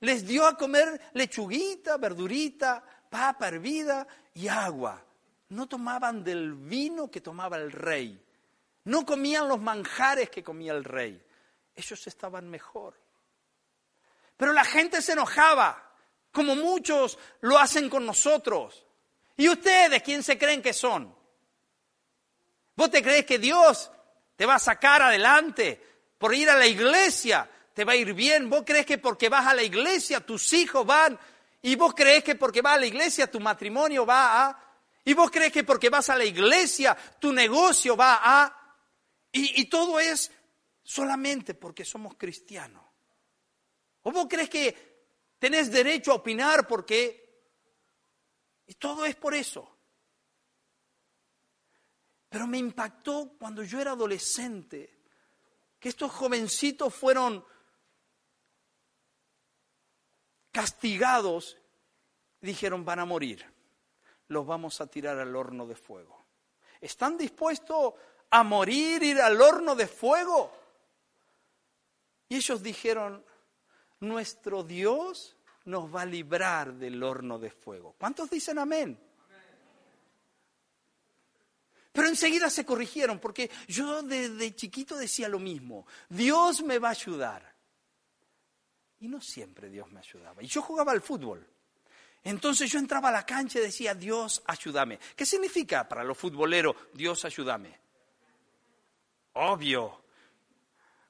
Les 0.00 0.26
dio 0.26 0.46
a 0.46 0.56
comer 0.56 1.10
lechuguita, 1.14 1.96
verdurita, 1.96 2.82
papa 3.10 3.48
hervida 3.48 4.06
y 4.34 4.48
agua. 4.48 5.04
No 5.50 5.66
tomaban 5.66 6.22
del 6.22 6.54
vino 6.54 7.10
que 7.10 7.20
tomaba 7.20 7.56
el 7.56 7.72
rey. 7.72 8.22
No 8.84 9.04
comían 9.04 9.48
los 9.48 9.60
manjares 9.60 10.30
que 10.30 10.42
comía 10.42 10.72
el 10.72 10.84
rey. 10.84 11.22
Ellos 11.74 12.06
estaban 12.06 12.48
mejor. 12.48 12.94
Pero 14.36 14.52
la 14.52 14.64
gente 14.64 15.02
se 15.02 15.12
enojaba 15.12 15.88
como 16.32 16.54
muchos 16.54 17.18
lo 17.40 17.58
hacen 17.58 17.90
con 17.90 18.06
nosotros. 18.06 18.86
¿Y 19.36 19.48
ustedes 19.48 20.02
quién 20.02 20.22
se 20.22 20.38
creen 20.38 20.62
que 20.62 20.72
son? 20.72 21.14
¿Vos 22.76 22.90
te 22.90 23.02
crees 23.02 23.26
que 23.26 23.38
Dios 23.38 23.90
te 24.36 24.46
va 24.46 24.54
a 24.54 24.60
sacar 24.60 25.02
adelante 25.02 25.87
por 26.18 26.34
ir 26.34 26.50
a 26.50 26.56
la 26.56 26.66
iglesia? 26.66 27.48
Te 27.72 27.84
va 27.84 27.92
a 27.92 27.96
ir 27.96 28.12
bien. 28.12 28.50
¿Vos 28.50 28.64
crees 28.66 28.84
que 28.84 28.98
porque 28.98 29.28
vas 29.28 29.46
a 29.46 29.54
la 29.54 29.62
iglesia 29.62 30.20
tus 30.20 30.52
hijos 30.52 30.84
van? 30.84 31.18
¿Y 31.62 31.76
vos 31.76 31.94
crees 31.94 32.22
que 32.24 32.34
porque 32.34 32.60
vas 32.60 32.76
a 32.76 32.80
la 32.80 32.86
iglesia 32.86 33.30
tu 33.30 33.40
matrimonio 33.40 34.04
va 34.04 34.46
a? 34.46 34.68
¿Y 35.04 35.14
vos 35.14 35.30
crees 35.30 35.52
que 35.52 35.64
porque 35.64 35.88
vas 35.88 36.10
a 36.10 36.16
la 36.16 36.24
iglesia 36.24 36.96
tu 37.18 37.32
negocio 37.32 37.96
va 37.96 38.20
a? 38.22 38.76
Y, 39.32 39.66
todo 39.66 40.00
es 40.00 40.32
solamente 40.82 41.54
porque 41.54 41.84
somos 41.84 42.16
cristianos. 42.16 42.84
¿O 44.02 44.10
vos 44.10 44.26
crees 44.28 44.48
que 44.48 45.34
tenés 45.38 45.70
derecho 45.70 46.12
a 46.12 46.16
opinar 46.16 46.66
porque... 46.66 47.26
Y 48.66 48.74
todo 48.74 49.06
es 49.06 49.16
por 49.16 49.34
eso. 49.34 49.78
Pero 52.28 52.46
me 52.46 52.58
impactó 52.58 53.36
cuando 53.38 53.62
yo 53.62 53.80
era 53.80 53.92
adolescente 53.92 54.97
que 55.78 55.88
estos 55.88 56.10
jovencitos 56.10 56.94
fueron 56.94 57.44
castigados 60.50 61.56
dijeron 62.40 62.84
van 62.84 63.00
a 63.00 63.04
morir, 63.04 63.44
los 64.28 64.46
vamos 64.46 64.80
a 64.80 64.86
tirar 64.86 65.18
al 65.18 65.34
horno 65.34 65.66
de 65.66 65.74
fuego. 65.74 66.26
¿Están 66.80 67.16
dispuestos 67.16 67.94
a 68.30 68.42
morir, 68.42 69.02
ir 69.02 69.20
al 69.20 69.40
horno 69.40 69.74
de 69.74 69.86
fuego? 69.86 70.52
Y 72.28 72.36
ellos 72.36 72.62
dijeron, 72.62 73.24
nuestro 74.00 74.62
Dios 74.62 75.36
nos 75.64 75.94
va 75.94 76.02
a 76.02 76.06
librar 76.06 76.74
del 76.74 77.02
horno 77.02 77.38
de 77.38 77.50
fuego. 77.50 77.94
¿Cuántos 77.98 78.30
dicen 78.30 78.58
amén? 78.58 78.98
Pero 81.92 82.08
enseguida 82.08 82.50
se 82.50 82.64
corrigieron 82.64 83.18
porque 83.18 83.50
yo 83.66 84.02
desde 84.02 84.54
chiquito 84.54 84.96
decía 84.96 85.28
lo 85.28 85.38
mismo, 85.38 85.86
Dios 86.08 86.62
me 86.62 86.78
va 86.78 86.88
a 86.88 86.92
ayudar. 86.92 87.54
Y 89.00 89.08
no 89.08 89.20
siempre 89.20 89.70
Dios 89.70 89.90
me 89.90 90.00
ayudaba. 90.00 90.42
Y 90.42 90.46
yo 90.46 90.62
jugaba 90.62 90.92
al 90.92 91.00
fútbol. 91.00 91.46
Entonces 92.22 92.70
yo 92.70 92.78
entraba 92.78 93.08
a 93.08 93.12
la 93.12 93.24
cancha 93.24 93.58
y 93.58 93.62
decía, 93.62 93.94
Dios, 93.94 94.42
ayúdame. 94.46 94.98
¿Qué 95.16 95.24
significa 95.24 95.88
para 95.88 96.04
los 96.04 96.18
futboleros, 96.18 96.74
Dios, 96.92 97.24
ayúdame? 97.24 97.78
Obvio, 99.34 100.02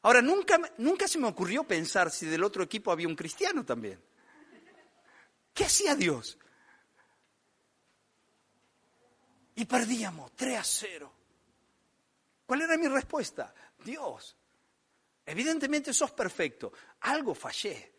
Ahora, 0.02 0.22
nunca, 0.22 0.58
nunca 0.78 1.08
se 1.08 1.18
me 1.18 1.26
ocurrió 1.26 1.64
pensar 1.64 2.10
si 2.10 2.26
del 2.26 2.44
otro 2.44 2.62
equipo 2.62 2.92
había 2.92 3.08
un 3.08 3.16
cristiano 3.16 3.64
también. 3.64 4.00
¿Qué 5.52 5.64
hacía 5.64 5.94
Dios? 5.96 6.38
Y 9.58 9.64
perdíamos 9.64 10.30
3 10.36 10.56
a 10.56 10.62
0. 10.62 11.12
¿Cuál 12.46 12.62
era 12.62 12.78
mi 12.78 12.86
respuesta? 12.86 13.52
Dios, 13.84 14.36
evidentemente 15.26 15.92
sos 15.92 16.12
perfecto. 16.12 16.72
Algo 17.00 17.34
fallé. 17.34 17.92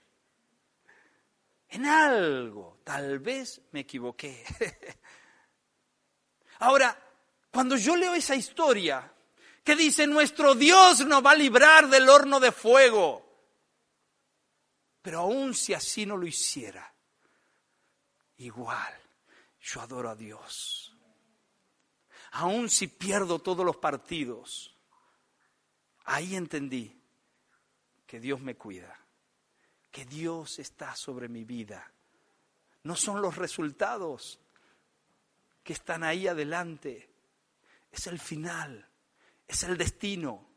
En 1.68 1.86
algo, 1.86 2.80
tal 2.86 3.20
vez 3.20 3.62
me 3.74 3.82
equivoqué. 3.82 4.46
Ahora, 6.60 6.98
cuando 7.52 7.76
yo 7.76 7.98
leo 7.98 8.14
esa 8.14 8.36
historia 8.38 9.14
que 9.62 9.76
dice, 9.76 10.08
nuestro 10.08 10.56
Dios 10.56 11.06
nos 11.06 11.26
va 11.26 11.32
a 11.32 11.36
librar 11.36 11.90
del 11.90 12.08
horno 12.08 12.40
de 12.40 12.54
fuego, 12.54 13.30
pero 15.02 15.20
aun 15.20 15.54
si 15.54 15.74
así 15.74 16.06
no 16.06 16.16
lo 16.16 16.26
hiciera, 16.26 16.90
igual 18.38 18.94
yo 19.60 19.82
adoro 19.82 20.10
a 20.10 20.16
Dios. 20.16 20.89
Aun 22.32 22.70
si 22.70 22.88
pierdo 22.88 23.40
todos 23.40 23.66
los 23.66 23.78
partidos, 23.78 24.76
ahí 26.06 26.36
entendí 26.36 26.96
que 28.06 28.20
Dios 28.20 28.40
me 28.42 28.56
cuida, 28.56 28.98
que 29.92 30.06
Dios 30.06 30.60
está 30.60 30.96
sobre 30.96 31.28
mi 31.28 31.44
vida. 31.44 31.92
No 32.84 32.96
son 32.96 33.22
los 33.22 33.36
resultados 33.36 34.40
que 35.64 35.74
están 35.74 36.04
ahí 36.04 36.28
adelante, 36.28 37.10
es 37.92 38.08
el 38.08 38.20
final, 38.20 38.88
es 39.48 39.64
el 39.64 39.78
destino. 39.78 40.48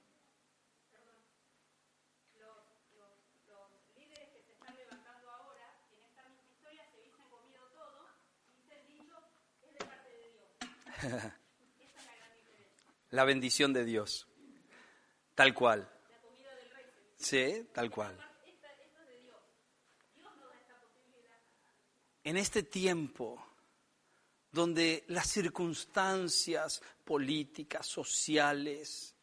La 13.13 13.25
bendición 13.25 13.75
de 13.75 13.85
Dios. 13.85 14.27
Tal 15.35 15.53
cual. 15.53 15.89
Sí, 17.19 17.69
tal 17.73 17.91
cual. 17.91 18.19
En 22.25 22.37
este 22.39 22.63
tiempo 22.63 23.47
donde 24.51 25.05
las 25.09 25.27
circunstancias 25.29 26.83
políticas, 27.05 27.87
sociales, 27.87 29.15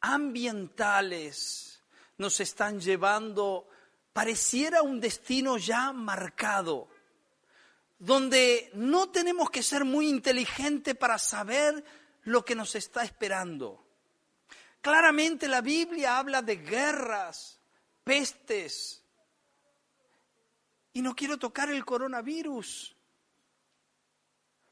ambientales 0.00 1.82
nos 2.16 2.40
están 2.40 2.80
llevando, 2.80 3.68
pareciera 4.14 4.80
un 4.80 4.98
destino 4.98 5.58
ya 5.58 5.92
marcado 5.92 6.88
donde 7.98 8.70
no 8.74 9.10
tenemos 9.10 9.50
que 9.50 9.62
ser 9.62 9.84
muy 9.84 10.08
inteligentes 10.08 10.94
para 10.94 11.18
saber 11.18 11.84
lo 12.28 12.44
que 12.44 12.54
nos 12.54 12.74
está 12.74 13.02
esperando. 13.04 13.84
Claramente 14.80 15.48
la 15.48 15.60
Biblia 15.60 16.18
habla 16.18 16.42
de 16.42 16.56
guerras, 16.56 17.58
pestes, 18.04 19.02
y 20.92 21.02
no 21.02 21.14
quiero 21.14 21.38
tocar 21.38 21.70
el 21.70 21.84
coronavirus, 21.84 22.94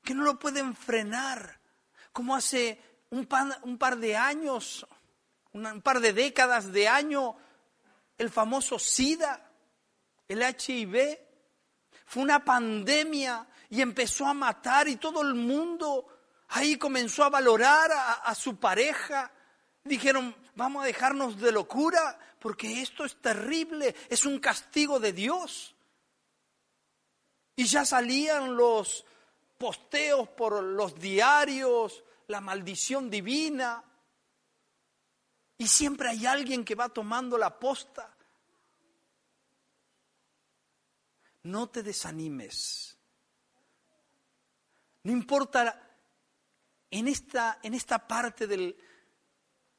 que 0.03 0.15
no 0.15 0.23
lo 0.23 0.39
pueden 0.39 0.75
frenar, 0.75 1.61
como 2.13 2.37
hace 2.37 2.81
un 3.11 3.27
par, 3.27 3.97
de 3.97 4.17
años, 4.17 4.87
un 5.53 5.83
par 5.83 6.01
de 6.01 6.13
décadas 6.13 6.73
de 6.73 6.89
año, 6.89 7.37
el 8.19 8.31
famoso 8.31 8.79
SIDA, 8.79 9.51
el 10.29 10.43
HIV, 10.43 11.19
fue 12.05 12.23
una 12.23 12.45
pandemia 12.45 13.47
y 13.71 13.81
empezó 13.81 14.27
a 14.27 14.35
matar 14.35 14.89
y 14.89 14.97
todo 14.97 15.23
el 15.23 15.35
mundo 15.35 16.16
ahí 16.49 16.77
comenzó 16.77 17.25
a 17.25 17.31
valorar 17.31 17.91
a, 17.93 18.35
su 18.35 18.57
pareja. 18.57 19.31
Dijeron, 19.85 20.35
vamos 20.55 20.83
a 20.83 20.87
dejarnos 20.87 21.41
de 21.41 21.53
locura 21.53 22.19
porque 22.41 22.81
esto 22.83 23.05
es 23.05 23.17
terrible, 23.21 23.95
es 24.09 24.25
un 24.25 24.39
castigo 24.39 25.01
de 25.01 25.13
Dios. 25.13 25.75
Y 27.57 27.65
ya 27.65 27.85
salían 27.85 28.57
los 28.57 29.05
posteos 29.59 30.29
por 30.29 30.63
los 30.63 30.95
diarios, 30.99 32.05
la 32.29 32.41
maldición 32.41 33.11
divina. 33.11 33.83
Y 35.59 35.69
siempre 35.69 36.11
hay 36.11 36.27
alguien 36.27 36.65
que 36.65 36.75
va 36.75 36.89
tomando 36.89 37.39
la 37.39 37.59
posta. 37.59 38.17
no 41.47 41.69
te 41.69 41.83
desanimes. 41.83 42.97
No 45.05 45.13
importa 45.13 45.86
en 46.91 47.09
esta, 47.09 47.59
en 47.63 47.75
esta 47.75 48.07
parte 48.07 48.47
del, 48.47 48.77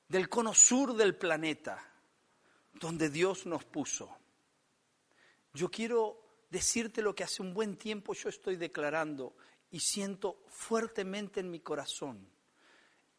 del 0.07 0.29
cono 0.29 0.53
sur 0.53 0.95
del 0.95 1.15
planeta 1.15 1.83
donde 2.73 3.09
Dios 3.09 3.45
nos 3.45 3.65
puso. 3.65 4.17
Yo 5.53 5.69
quiero 5.69 6.45
decirte 6.49 7.01
lo 7.01 7.15
que 7.15 7.23
hace 7.23 7.41
un 7.41 7.53
buen 7.53 7.77
tiempo 7.77 8.13
yo 8.13 8.29
estoy 8.29 8.55
declarando 8.55 9.35
y 9.71 9.79
siento 9.79 10.43
fuertemente 10.47 11.39
en 11.39 11.49
mi 11.49 11.59
corazón. 11.59 12.29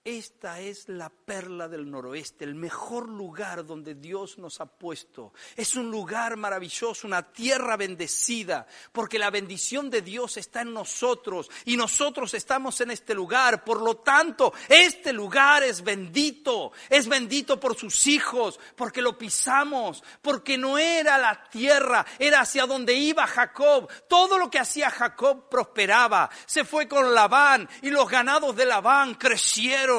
Esta 0.09 0.59
es 0.59 0.88
la 0.88 1.11
perla 1.11 1.68
del 1.68 1.90
noroeste, 1.90 2.47
el 2.47 2.55
mejor 2.55 3.11
lugar 3.11 3.66
donde 3.66 3.94
Dios 3.94 4.38
nos 4.38 4.59
ha 4.59 4.64
puesto. 4.64 5.35
Es 5.55 5.77
un 5.77 5.90
lugar 5.90 6.38
maravilloso, 6.38 7.07
una 7.07 7.31
tierra 7.31 7.77
bendecida, 7.77 8.66
porque 8.90 9.18
la 9.18 9.29
bendición 9.29 9.90
de 9.90 10.01
Dios 10.01 10.38
está 10.38 10.62
en 10.62 10.73
nosotros 10.73 11.51
y 11.66 11.77
nosotros 11.77 12.33
estamos 12.33 12.81
en 12.81 12.92
este 12.92 13.12
lugar. 13.12 13.62
Por 13.64 13.83
lo 13.83 13.99
tanto, 13.99 14.55
este 14.71 15.12
lugar 15.12 15.62
es 15.62 15.85
bendito, 15.85 16.73
es 16.88 17.07
bendito 17.07 17.61
por 17.61 17.77
sus 17.77 18.07
hijos, 18.07 18.59
porque 18.77 19.03
lo 19.03 19.18
pisamos, 19.18 20.03
porque 20.23 20.57
no 20.57 20.79
era 20.79 21.18
la 21.18 21.51
tierra, 21.51 22.07
era 22.18 22.40
hacia 22.40 22.64
donde 22.64 22.94
iba 22.94 23.27
Jacob. 23.27 23.87
Todo 24.09 24.38
lo 24.38 24.49
que 24.49 24.59
hacía 24.59 24.88
Jacob 24.88 25.51
prosperaba. 25.51 26.31
Se 26.47 26.64
fue 26.64 26.88
con 26.88 27.12
Labán 27.12 27.68
y 27.83 27.90
los 27.90 28.09
ganados 28.09 28.57
de 28.57 28.64
Labán 28.64 29.14
crecieron 29.16 29.98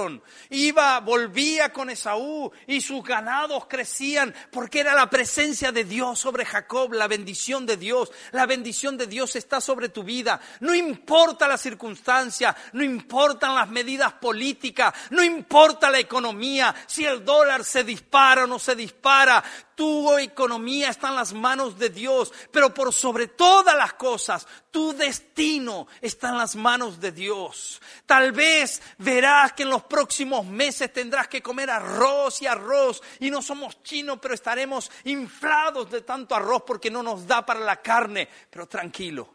Iba, 0.49 0.99
volvía 0.99 1.71
con 1.71 1.89
Esaú 1.89 2.51
y 2.67 2.81
sus 2.81 3.03
ganados 3.03 3.65
crecían 3.67 4.33
porque 4.51 4.79
era 4.79 4.93
la 4.93 5.09
presencia 5.09 5.71
de 5.71 5.83
Dios 5.83 6.19
sobre 6.19 6.45
Jacob, 6.45 6.93
la 6.93 7.07
bendición 7.07 7.65
de 7.65 7.77
Dios. 7.77 8.11
La 8.31 8.45
bendición 8.45 8.97
de 8.97 9.07
Dios 9.07 9.35
está 9.35 9.61
sobre 9.61 9.89
tu 9.89 10.03
vida. 10.03 10.39
No 10.59 10.73
importa 10.73 11.47
la 11.47 11.57
circunstancia, 11.57 12.55
no 12.73 12.83
importan 12.83 13.55
las 13.55 13.69
medidas 13.69 14.13
políticas, 14.13 14.93
no 15.09 15.23
importa 15.23 15.89
la 15.89 15.99
economía, 15.99 16.75
si 16.87 17.05
el 17.05 17.23
dólar 17.23 17.63
se 17.63 17.83
dispara 17.83 18.43
o 18.43 18.47
no 18.47 18.59
se 18.59 18.75
dispara 18.75 19.43
tu 19.79 20.17
economía 20.17 20.89
está 20.89 21.07
en 21.07 21.15
las 21.15 21.31
manos 21.31 21.79
de 21.79 21.87
Dios, 21.89 22.33
pero 22.51 22.73
por 22.73 22.93
sobre 22.93 23.27
todas 23.27 23.77
las 23.77 23.93
cosas, 23.93 24.45
tu 24.69 24.91
destino 24.91 25.87
está 26.01 26.27
en 26.27 26.37
las 26.37 26.57
manos 26.57 26.99
de 26.99 27.13
Dios. 27.13 27.81
Tal 28.05 28.33
vez 28.33 28.81
verás 28.97 29.53
que 29.53 29.63
en 29.63 29.69
los 29.69 29.83
próximos 29.83 30.45
meses 30.45 30.91
tendrás 30.91 31.29
que 31.29 31.41
comer 31.41 31.69
arroz 31.69 32.41
y 32.41 32.45
arroz 32.45 33.01
y 33.21 33.31
no 33.31 33.41
somos 33.41 33.81
chinos, 33.81 34.19
pero 34.21 34.33
estaremos 34.33 34.91
inflados 35.05 35.89
de 35.89 36.01
tanto 36.01 36.35
arroz 36.35 36.63
porque 36.67 36.91
no 36.91 37.01
nos 37.01 37.25
da 37.25 37.45
para 37.45 37.61
la 37.61 37.77
carne. 37.77 38.27
Pero 38.49 38.67
tranquilo, 38.67 39.33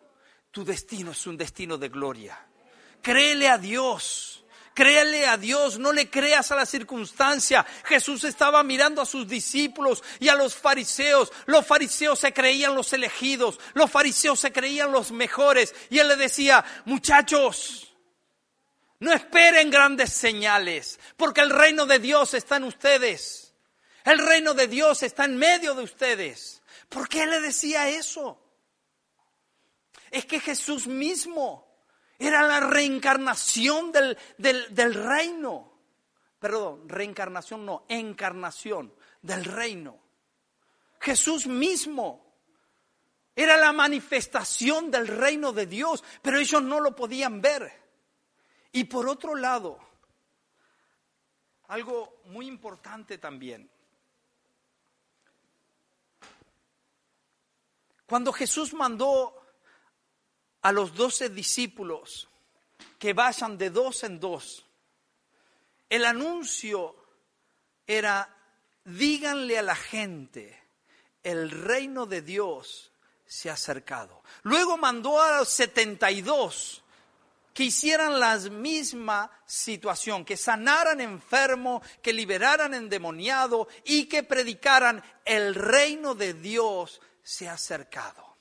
tu 0.50 0.62
destino 0.62 1.12
es 1.12 1.26
un 1.26 1.38
destino 1.38 1.78
de 1.78 1.88
gloria. 1.88 2.38
Créele 3.00 3.48
a 3.48 3.57
Dios. 3.57 4.34
Créele 4.74 5.24
a 5.28 5.37
Dios, 5.37 5.78
no 5.78 5.92
le 5.92 6.10
creas 6.10 6.50
a 6.50 6.56
la 6.56 6.66
circunstancia. 6.66 7.64
Jesús 7.84 8.24
estaba 8.24 8.64
mirando 8.64 9.00
a 9.00 9.06
sus 9.06 9.28
discípulos 9.28 10.02
y 10.18 10.28
a 10.28 10.34
los 10.34 10.56
fariseos. 10.56 11.32
Los 11.46 11.64
fariseos 11.64 12.18
se 12.18 12.32
creían 12.32 12.74
los 12.74 12.92
elegidos, 12.92 13.60
los 13.74 13.88
fariseos 13.88 14.40
se 14.40 14.52
creían 14.52 14.90
los 14.90 15.12
mejores. 15.12 15.72
Y 15.90 16.00
él 16.00 16.08
le 16.08 16.16
decía, 16.16 16.64
muchachos, 16.87 17.94
no 18.98 19.12
esperen 19.12 19.70
grandes 19.70 20.12
señales, 20.12 20.99
porque 21.16 21.42
el 21.42 21.51
reino 21.51 21.86
de 21.86 22.01
Dios 22.01 22.34
está 22.34 22.57
en 22.57 22.64
ustedes. 22.64 23.55
El 24.05 24.18
reino 24.18 24.55
de 24.55 24.66
Dios 24.66 25.05
está 25.05 25.24
en 25.24 25.36
medio 25.36 25.74
de 25.74 25.84
ustedes. 25.84 26.62
¿Por 26.88 27.09
qué 27.09 27.26
le 27.26 27.40
decía 27.40 27.88
eso? 27.88 28.40
Es 30.11 30.26
que 30.26 30.40
Jesús 30.40 30.88
mismo 30.88 31.74
era 32.18 32.42
la 32.42 32.60
reencarnación 32.60 33.92
del, 33.92 34.16
del, 34.38 34.94
reino. 34.94 35.72
Perdón, 36.38 36.88
reencarnación 36.88 37.64
no, 37.64 37.84
encarnación 37.88 38.94
del 39.22 39.44
reino. 39.44 39.98
Jesús 41.00 41.46
mismo 41.46 42.34
era 43.34 43.56
la 43.56 43.72
manifestación 43.72 44.90
del 44.90 45.08
reino 45.08 45.52
de 45.52 45.66
Dios, 45.66 46.04
pero 46.22 46.38
ellos 46.38 46.62
no 46.62 46.80
lo 46.80 46.94
podían 46.94 47.40
ver. 47.40 47.72
Y 48.72 48.84
por 48.84 49.08
otro 49.08 49.34
lado, 49.34 49.78
algo 51.68 52.20
muy 52.26 52.46
importante 52.46 53.18
también. 53.18 53.70
Cuando 58.06 58.32
Jesús 58.32 58.74
mandó 58.74 59.43
a 60.64 60.72
los 60.72 60.94
doce 60.94 61.28
discípulos 61.28 62.26
que 62.98 63.12
vayan 63.12 63.58
de 63.58 63.68
dos 63.68 64.02
en 64.02 64.18
dos. 64.18 64.64
El 65.90 66.06
anuncio 66.06 66.96
era, 67.86 68.34
díganle 68.82 69.58
a 69.58 69.62
la 69.62 69.76
gente, 69.76 70.58
el 71.22 71.50
reino 71.50 72.06
de 72.06 72.22
Dios 72.22 72.92
se 73.26 73.50
ha 73.50 73.52
acercado. 73.52 74.22
Luego 74.42 74.78
mandó 74.78 75.20
a 75.20 75.36
los 75.38 75.50
72 75.50 76.82
que 77.52 77.64
hicieran 77.64 78.18
la 78.18 78.38
misma 78.38 79.30
situación, 79.44 80.24
que 80.24 80.38
sanaran 80.38 81.02
enfermo, 81.02 81.82
que 82.00 82.14
liberaran 82.14 82.72
endemoniado 82.72 83.68
y 83.84 84.06
que 84.06 84.22
predicaran 84.22 85.04
el 85.26 85.54
reino 85.54 86.14
de 86.14 86.32
Dios 86.32 87.02
se 87.22 87.50
ha 87.50 87.52
acercado. 87.52 88.34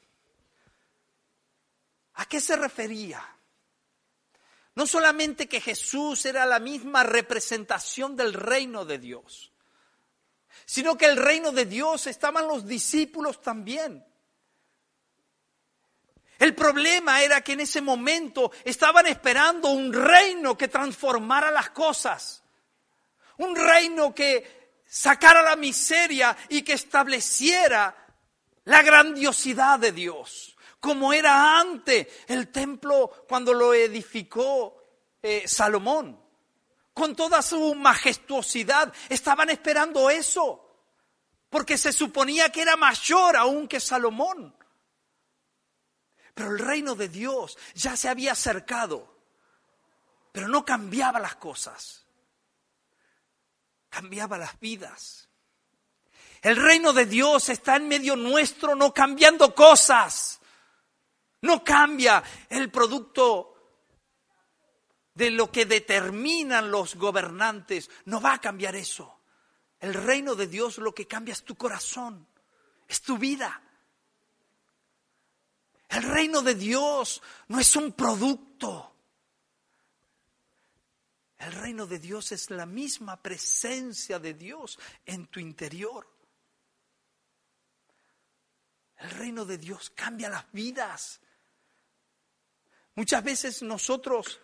¿A 2.15 2.25
qué 2.25 2.39
se 2.39 2.55
refería? 2.55 3.23
No 4.75 4.87
solamente 4.87 5.47
que 5.47 5.61
Jesús 5.61 6.25
era 6.25 6.45
la 6.45 6.59
misma 6.59 7.03
representación 7.03 8.15
del 8.15 8.33
reino 8.33 8.85
de 8.85 8.97
Dios, 8.97 9.51
sino 10.65 10.97
que 10.97 11.05
el 11.05 11.17
reino 11.17 11.51
de 11.51 11.65
Dios 11.65 12.07
estaban 12.07 12.47
los 12.47 12.65
discípulos 12.65 13.41
también. 13.41 14.05
El 16.39 16.55
problema 16.55 17.21
era 17.21 17.41
que 17.41 17.53
en 17.53 17.61
ese 17.61 17.81
momento 17.81 18.51
estaban 18.63 19.05
esperando 19.07 19.69
un 19.69 19.93
reino 19.93 20.57
que 20.57 20.67
transformara 20.67 21.51
las 21.51 21.69
cosas, 21.69 22.43
un 23.37 23.55
reino 23.55 24.13
que 24.13 24.81
sacara 24.85 25.41
la 25.41 25.55
miseria 25.55 26.35
y 26.49 26.61
que 26.63 26.73
estableciera 26.73 27.95
la 28.65 28.81
grandiosidad 28.81 29.79
de 29.79 29.91
Dios, 29.91 30.52
como 30.83 31.13
era 31.13 31.61
antes 31.61 32.05
el 32.27 32.51
templo 32.51 33.09
cuando 33.29 33.53
lo 33.53 33.73
edificó 33.73 34.83
eh, 35.21 35.47
Salomón, 35.47 36.21
con 36.93 37.15
toda 37.15 37.41
su 37.41 37.73
majestuosidad. 37.73 38.93
Estaban 39.07 39.49
esperando 39.49 40.09
eso, 40.09 40.83
porque 41.49 41.77
se 41.77 41.93
suponía 41.93 42.51
que 42.51 42.63
era 42.63 42.75
mayor 42.75 43.37
aún 43.37 43.65
que 43.69 43.79
Salomón. 43.79 44.53
Pero 46.33 46.51
el 46.51 46.59
reino 46.59 46.95
de 46.95 47.07
Dios 47.07 47.57
ya 47.75 47.95
se 47.95 48.09
había 48.09 48.33
acercado, 48.33 49.23
pero 50.33 50.49
no 50.49 50.65
cambiaba 50.65 51.17
las 51.17 51.35
cosas, 51.35 52.05
cambiaba 53.87 54.37
las 54.37 54.59
vidas. 54.59 55.29
El 56.41 56.57
reino 56.57 56.91
de 56.91 57.05
Dios 57.05 57.47
está 57.47 57.77
en 57.77 57.87
medio 57.87 58.17
nuestro, 58.17 58.75
no 58.75 58.93
cambiando 58.93 59.55
cosas. 59.55 60.32
No 61.43 61.63
cambia 61.63 62.23
el 62.49 62.71
producto 62.71 63.53
de 65.13 65.29
lo 65.29 65.51
que 65.51 65.65
determinan 65.65 66.71
los 66.71 66.95
gobernantes. 66.95 67.89
No 68.05 68.21
va 68.21 68.33
a 68.33 68.41
cambiar 68.41 68.75
eso. 68.75 69.19
El 69.79 69.93
reino 69.93 70.35
de 70.35 70.47
Dios 70.47 70.77
lo 70.77 70.93
que 70.93 71.05
cambia 71.05 71.33
es 71.33 71.43
tu 71.43 71.55
corazón, 71.55 72.25
es 72.87 73.01
tu 73.01 73.17
vida. 73.17 73.61
El 75.89 76.03
reino 76.03 76.41
de 76.41 76.55
Dios 76.55 77.21
no 77.49 77.59
es 77.59 77.75
un 77.75 77.91
producto. 77.91 78.95
El 81.39 81.51
reino 81.51 81.85
de 81.85 81.99
Dios 81.99 82.31
es 82.31 82.49
la 82.51 82.65
misma 82.65 83.21
presencia 83.21 84.17
de 84.17 84.33
Dios 84.33 84.79
en 85.05 85.27
tu 85.27 85.41
interior. 85.41 86.07
El 88.95 89.09
reino 89.11 89.43
de 89.43 89.57
Dios 89.57 89.89
cambia 89.89 90.29
las 90.29 90.49
vidas. 90.53 91.19
Muchas 92.95 93.23
veces 93.23 93.61
nosotros 93.63 94.39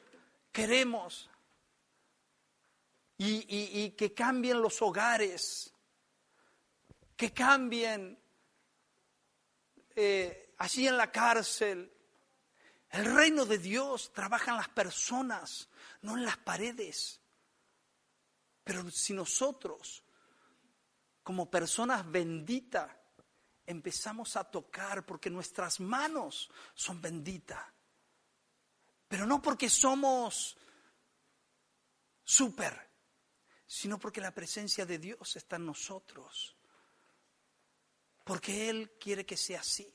queremos 0.52 1.30
y, 3.18 3.92
que 3.92 4.14
cambien 4.14 4.62
los 4.62 4.82
hogares, 4.82 5.74
que 7.16 7.34
cambien 7.34 8.18
eh, 9.96 10.54
allí 10.58 10.88
en 10.88 10.98
la 10.98 11.12
cárcel. 11.12 11.92
El 12.90 13.14
reino 13.14 13.46
de 13.46 13.58
Dios 13.58 14.14
trabaja 14.14 14.52
en 14.52 14.58
las 14.58 14.70
personas, 14.70 15.70
no 16.02 16.18
en 16.18 16.26
las 16.26 16.38
paredes. 16.38 17.22
Pero 18.64 18.90
si 18.90 19.14
nosotros, 19.14 20.04
como 21.22 21.52
personas 21.52 22.10
benditas, 22.10 22.90
empezamos 23.66 24.36
a 24.36 24.44
tocar 24.44 25.06
porque 25.06 25.30
nuestras 25.30 25.80
manos 25.80 26.50
son 26.74 27.02
benditas, 27.02 27.64
pero 29.10 29.26
no 29.26 29.42
porque 29.42 29.70
somos 29.70 30.56
súper, 32.24 32.90
sino 33.66 34.00
porque 34.00 34.22
la 34.22 34.34
presencia 34.34 34.86
de 34.86 35.00
Dios 35.00 35.36
está 35.36 35.58
en 35.58 35.66
nosotros, 35.66 36.56
porque 38.24 38.70
Él 38.70 38.92
quiere 39.00 39.26
que 39.26 39.36
sea 39.36 39.60
así. 39.60 39.94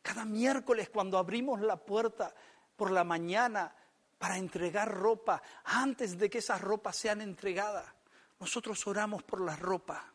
Cada 0.00 0.24
miércoles 0.24 0.88
cuando 0.88 1.18
abrimos 1.18 1.60
la 1.60 1.76
puerta 1.76 2.34
por 2.76 2.90
la 2.90 3.04
mañana 3.04 3.76
para 4.16 4.38
entregar 4.38 4.88
ropa, 4.88 5.42
antes 5.64 6.16
de 6.16 6.30
que 6.30 6.38
esas 6.38 6.60
ropas 6.60 6.96
sean 6.96 7.20
entregadas, 7.20 7.92
nosotros 8.38 8.86
oramos 8.86 9.22
por 9.24 9.40
la 9.40 9.56
ropa 9.56 10.12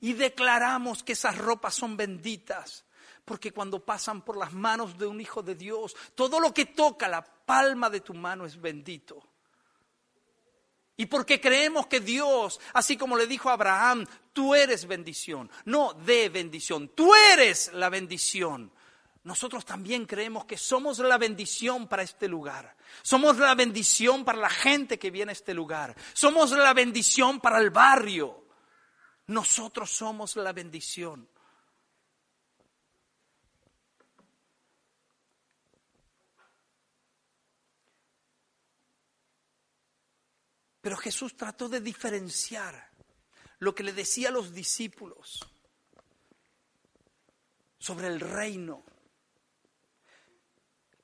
y 0.00 0.14
declaramos 0.14 1.02
que 1.04 1.12
esas 1.12 1.38
ropas 1.38 1.74
son 1.74 1.96
benditas. 1.96 2.84
Porque 3.30 3.52
cuando 3.52 3.78
pasan 3.78 4.22
por 4.22 4.36
las 4.36 4.52
manos 4.52 4.98
de 4.98 5.06
un 5.06 5.20
hijo 5.20 5.40
de 5.40 5.54
Dios, 5.54 5.94
todo 6.16 6.40
lo 6.40 6.52
que 6.52 6.66
toca 6.66 7.06
la 7.06 7.22
palma 7.22 7.88
de 7.88 8.00
tu 8.00 8.12
mano 8.12 8.44
es 8.44 8.60
bendito. 8.60 9.22
Y 10.96 11.06
porque 11.06 11.40
creemos 11.40 11.86
que 11.86 12.00
Dios, 12.00 12.58
así 12.72 12.96
como 12.96 13.16
le 13.16 13.28
dijo 13.28 13.48
a 13.48 13.52
Abraham, 13.52 14.04
tú 14.32 14.52
eres 14.52 14.84
bendición, 14.84 15.48
no 15.66 15.92
de 15.92 16.28
bendición, 16.28 16.88
tú 16.88 17.14
eres 17.14 17.72
la 17.72 17.88
bendición. 17.88 18.72
Nosotros 19.22 19.64
también 19.64 20.06
creemos 20.06 20.44
que 20.44 20.56
somos 20.58 20.98
la 20.98 21.16
bendición 21.16 21.86
para 21.86 22.02
este 22.02 22.26
lugar. 22.26 22.76
Somos 23.00 23.38
la 23.38 23.54
bendición 23.54 24.24
para 24.24 24.38
la 24.38 24.50
gente 24.50 24.98
que 24.98 25.12
viene 25.12 25.30
a 25.30 25.34
este 25.34 25.54
lugar. 25.54 25.94
Somos 26.14 26.50
la 26.50 26.74
bendición 26.74 27.38
para 27.38 27.58
el 27.58 27.70
barrio. 27.70 28.44
Nosotros 29.28 29.88
somos 29.88 30.34
la 30.34 30.52
bendición. 30.52 31.28
Pero 40.80 40.96
Jesús 40.96 41.36
trató 41.36 41.68
de 41.68 41.80
diferenciar 41.80 42.90
lo 43.58 43.74
que 43.74 43.82
le 43.82 43.92
decía 43.92 44.28
a 44.28 44.32
los 44.32 44.52
discípulos 44.52 45.46
sobre 47.78 48.06
el 48.08 48.20
reino. 48.20 48.84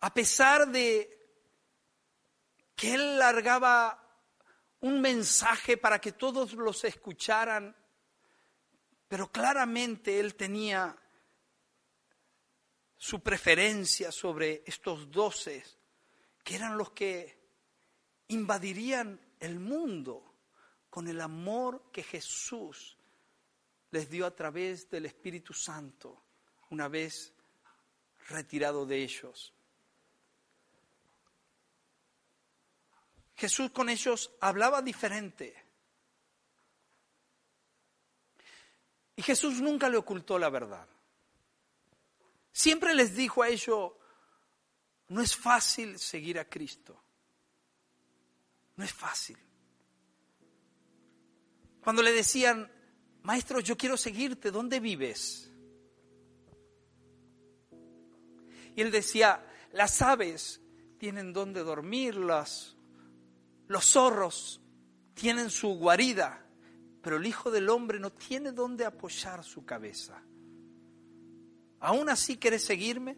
A 0.01 0.13
pesar 0.13 0.69
de 0.69 1.13
que 2.75 2.95
él 2.95 3.19
largaba 3.19 4.03
un 4.81 5.01
mensaje 5.01 5.77
para 5.77 6.01
que 6.01 6.13
todos 6.13 6.53
los 6.53 6.85
escucharan, 6.85 7.75
pero 9.09 9.31
claramente 9.31 10.21
él 10.21 10.35
tenía 10.35 10.97
su 12.97 13.21
preferencia 13.23 14.11
sobre 14.11 14.63
estos 14.67 15.11
doce, 15.11 15.65
que 16.43 16.57
eran 16.57 16.77
los 16.77 16.91
que 16.93 17.39
invadirían 18.29 19.21
el 19.41 19.59
mundo 19.59 20.35
con 20.91 21.09
el 21.09 21.21
amor 21.21 21.91
que 21.93 22.03
Jesús 22.03 22.97
les 23.91 24.09
dio 24.11 24.27
a 24.27 24.35
través 24.35 24.89
del 24.91 25.07
Espíritu 25.07 25.53
Santo 25.53 26.23
una 26.71 26.89
vez 26.89 27.33
retirado 28.29 28.87
de 28.87 29.03
ellos. 29.03 29.53
Jesús 33.37 33.71
con 33.71 33.89
ellos 33.89 34.33
hablaba 34.41 34.81
diferente. 34.81 35.63
Y 39.15 39.23
Jesús 39.23 39.61
nunca 39.61 39.89
le 39.89 39.97
ocultó 39.97 40.39
la 40.39 40.51
verdad. 40.51 40.89
Siempre 42.53 42.95
les 42.95 43.15
dijo 43.15 43.43
a 43.43 43.49
ellos, 43.49 43.93
no 45.09 45.21
es 45.21 45.37
fácil 45.37 45.99
seguir 45.99 46.39
a 46.39 46.49
Cristo. 46.49 47.03
No 48.77 48.85
es 48.85 48.93
fácil. 48.93 49.37
Cuando 51.83 52.03
le 52.03 52.13
decían, 52.13 52.71
maestro, 53.23 53.61
yo 53.61 53.77
quiero 53.77 53.97
seguirte, 53.97 54.51
¿dónde 54.51 54.81
vives? 54.81 55.51
Y 58.75 58.81
él 58.83 58.91
decía, 58.91 59.45
las 59.73 60.03
aves 60.03 60.61
tienen 60.99 61.33
donde 61.33 61.63
dormir, 61.63 62.17
los 62.17 62.77
zorros 63.81 64.61
tienen 65.15 65.49
su 65.49 65.79
guarida, 65.79 66.45
pero 67.03 67.17
el 67.17 67.27
Hijo 67.27 67.51
del 67.51 67.71
Hombre 67.71 67.99
no 67.99 68.13
tiene 68.13 68.53
donde 68.53 68.85
apoyar 68.85 69.45
su 69.45 69.65
cabeza. 69.65 70.23
¿Aún 71.81 72.09
así 72.09 72.37
quieres 72.37 72.65
seguirme? 72.65 73.17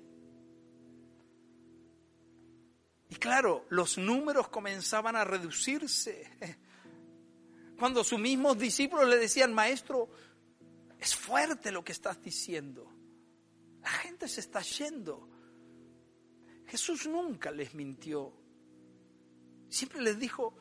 Claro, 3.16 3.66
los 3.70 3.98
números 3.98 4.48
comenzaban 4.48 5.16
a 5.16 5.24
reducirse. 5.24 6.30
Cuando 7.78 8.04
sus 8.04 8.18
mismos 8.18 8.58
discípulos 8.58 9.08
le 9.08 9.16
decían, 9.16 9.54
maestro, 9.54 10.10
es 10.98 11.14
fuerte 11.14 11.70
lo 11.70 11.84
que 11.84 11.92
estás 11.92 12.20
diciendo. 12.22 12.92
La 13.80 13.90
gente 13.90 14.28
se 14.28 14.40
está 14.40 14.60
yendo. 14.60 15.28
Jesús 16.66 17.06
nunca 17.06 17.50
les 17.50 17.74
mintió. 17.74 18.32
Siempre 19.68 20.02
les 20.02 20.18
dijo, 20.18 20.56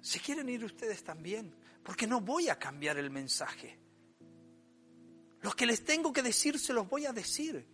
¿se 0.00 0.20
quieren 0.20 0.48
ir 0.48 0.64
ustedes 0.64 1.02
también? 1.02 1.54
Porque 1.82 2.06
no 2.06 2.20
voy 2.20 2.48
a 2.48 2.58
cambiar 2.58 2.98
el 2.98 3.10
mensaje. 3.10 3.78
Lo 5.40 5.50
que 5.52 5.66
les 5.66 5.84
tengo 5.84 6.12
que 6.12 6.22
decir 6.22 6.58
se 6.58 6.72
los 6.72 6.88
voy 6.88 7.06
a 7.06 7.12
decir. 7.12 7.66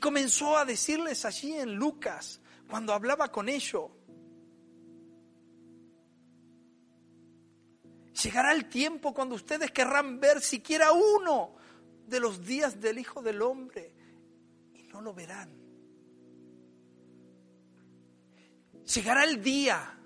Comenzó 0.00 0.56
a 0.56 0.64
decirles 0.64 1.24
allí 1.24 1.54
en 1.54 1.74
Lucas, 1.74 2.40
cuando 2.68 2.92
hablaba 2.92 3.30
con 3.30 3.48
ellos, 3.48 3.90
llegará 8.22 8.52
el 8.52 8.68
tiempo 8.68 9.14
cuando 9.14 9.34
ustedes 9.34 9.70
querrán 9.70 10.18
ver 10.18 10.40
siquiera 10.40 10.92
uno 10.92 11.54
de 12.06 12.20
los 12.20 12.44
días 12.44 12.80
del 12.80 12.98
Hijo 12.98 13.22
del 13.22 13.42
Hombre 13.42 13.94
y 14.74 14.82
no 14.84 15.00
lo 15.00 15.14
verán. 15.14 15.60
Llegará 18.94 19.24
el 19.24 19.42
día, 19.42 19.96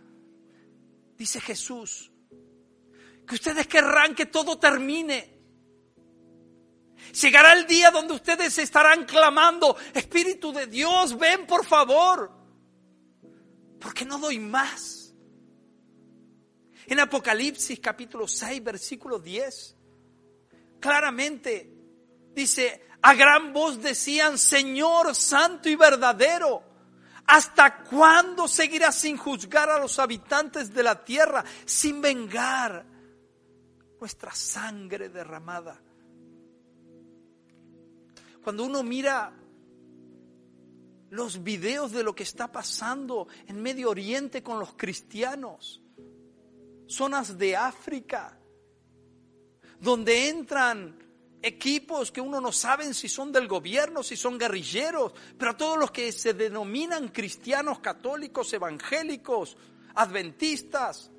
dice 1.16 1.40
Jesús, 1.40 2.10
que 3.26 3.34
ustedes 3.34 3.66
querrán 3.66 4.14
que 4.14 4.26
todo 4.26 4.58
termine 4.58 5.33
Llegará 7.12 7.52
el 7.52 7.66
día 7.66 7.90
donde 7.90 8.14
ustedes 8.14 8.58
estarán 8.58 9.04
clamando, 9.04 9.76
Espíritu 9.92 10.52
de 10.52 10.66
Dios, 10.66 11.16
ven 11.18 11.46
por 11.46 11.64
favor, 11.64 12.30
porque 13.80 14.04
no 14.04 14.18
doy 14.18 14.38
más. 14.38 15.14
En 16.86 17.00
Apocalipsis 17.00 17.80
capítulo 17.80 18.28
6, 18.28 18.62
versículo 18.62 19.18
10, 19.18 19.76
claramente 20.80 21.70
dice, 22.34 22.86
a 23.00 23.14
gran 23.14 23.52
voz 23.52 23.80
decían, 23.80 24.36
Señor 24.36 25.14
santo 25.14 25.68
y 25.68 25.76
verdadero, 25.76 26.62
¿hasta 27.26 27.82
cuándo 27.84 28.48
seguirás 28.48 28.96
sin 28.96 29.16
juzgar 29.16 29.70
a 29.70 29.78
los 29.78 29.98
habitantes 29.98 30.74
de 30.74 30.82
la 30.82 31.04
tierra, 31.04 31.44
sin 31.64 32.00
vengar 32.00 32.84
nuestra 34.00 34.34
sangre 34.34 35.08
derramada? 35.08 35.80
Cuando 38.44 38.66
uno 38.66 38.82
mira 38.82 39.32
los 41.08 41.42
videos 41.42 41.92
de 41.92 42.02
lo 42.02 42.14
que 42.14 42.24
está 42.24 42.52
pasando 42.52 43.26
en 43.46 43.62
Medio 43.62 43.88
Oriente 43.88 44.42
con 44.42 44.58
los 44.58 44.74
cristianos, 44.74 45.80
zonas 46.86 47.38
de 47.38 47.56
África, 47.56 48.38
donde 49.80 50.28
entran 50.28 50.98
equipos 51.40 52.12
que 52.12 52.20
uno 52.20 52.38
no 52.38 52.52
sabe 52.52 52.92
si 52.92 53.08
son 53.08 53.32
del 53.32 53.48
gobierno, 53.48 54.02
si 54.02 54.14
son 54.14 54.38
guerrilleros, 54.38 55.14
pero 55.38 55.52
a 55.52 55.56
todos 55.56 55.78
los 55.78 55.90
que 55.90 56.12
se 56.12 56.34
denominan 56.34 57.08
cristianos, 57.08 57.78
católicos, 57.78 58.52
evangélicos, 58.52 59.56
adventistas, 59.94 61.10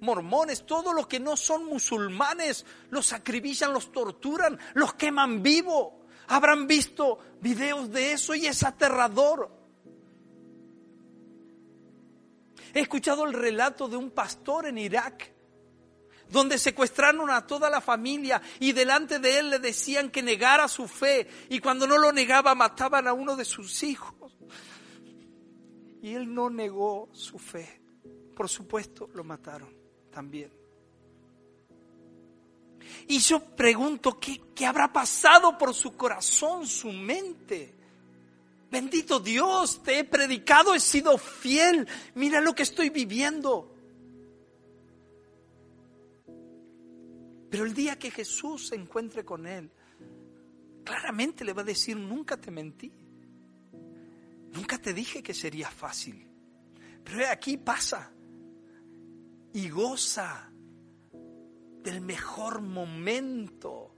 mormones, 0.00 0.66
todos 0.66 0.94
los 0.94 1.06
que 1.06 1.18
no 1.18 1.34
son 1.34 1.64
musulmanes, 1.64 2.66
los 2.90 3.14
acribillan, 3.14 3.72
los 3.72 3.90
torturan, 3.90 4.58
los 4.74 4.92
queman 4.92 5.42
vivo. 5.42 6.03
Habrán 6.28 6.66
visto 6.66 7.18
videos 7.40 7.90
de 7.90 8.12
eso 8.12 8.34
y 8.34 8.46
es 8.46 8.62
aterrador. 8.62 9.50
He 12.72 12.80
escuchado 12.80 13.24
el 13.24 13.32
relato 13.32 13.88
de 13.88 13.96
un 13.96 14.10
pastor 14.10 14.66
en 14.66 14.78
Irak 14.78 15.32
donde 16.30 16.58
secuestraron 16.58 17.30
a 17.30 17.46
toda 17.46 17.70
la 17.70 17.80
familia 17.80 18.42
y 18.58 18.72
delante 18.72 19.18
de 19.18 19.38
él 19.38 19.50
le 19.50 19.58
decían 19.58 20.10
que 20.10 20.22
negara 20.22 20.66
su 20.68 20.88
fe 20.88 21.28
y 21.48 21.60
cuando 21.60 21.86
no 21.86 21.98
lo 21.98 22.12
negaba 22.12 22.54
mataban 22.54 23.06
a 23.06 23.12
uno 23.12 23.36
de 23.36 23.44
sus 23.44 23.82
hijos. 23.82 24.36
Y 26.02 26.14
él 26.14 26.34
no 26.34 26.50
negó 26.50 27.08
su 27.12 27.38
fe. 27.38 27.80
Por 28.34 28.48
supuesto, 28.48 29.08
lo 29.14 29.24
mataron 29.24 29.74
también. 30.10 30.63
Y 33.08 33.18
yo 33.18 33.40
pregunto, 33.40 34.18
¿qué, 34.18 34.40
¿qué, 34.54 34.66
habrá 34.66 34.92
pasado 34.92 35.56
por 35.58 35.74
su 35.74 35.96
corazón, 35.96 36.66
su 36.66 36.90
mente? 36.92 37.74
Bendito 38.70 39.20
Dios, 39.20 39.82
te 39.82 40.00
he 40.00 40.04
predicado, 40.04 40.74
he 40.74 40.80
sido 40.80 41.16
fiel, 41.16 41.86
mira 42.14 42.40
lo 42.40 42.54
que 42.54 42.64
estoy 42.64 42.90
viviendo. 42.90 43.74
Pero 47.50 47.66
el 47.66 47.72
día 47.72 47.96
que 47.96 48.10
Jesús 48.10 48.66
se 48.66 48.74
encuentre 48.74 49.24
con 49.24 49.46
él, 49.46 49.70
claramente 50.84 51.44
le 51.44 51.52
va 51.52 51.62
a 51.62 51.64
decir, 51.64 51.96
nunca 51.96 52.36
te 52.36 52.50
mentí, 52.50 52.92
nunca 54.52 54.76
te 54.78 54.92
dije 54.92 55.22
que 55.22 55.34
sería 55.34 55.70
fácil, 55.70 56.26
pero 57.04 57.28
aquí 57.30 57.56
pasa 57.56 58.10
y 59.52 59.68
goza 59.68 60.50
del 61.84 62.00
mejor 62.00 62.62
momento, 62.62 63.94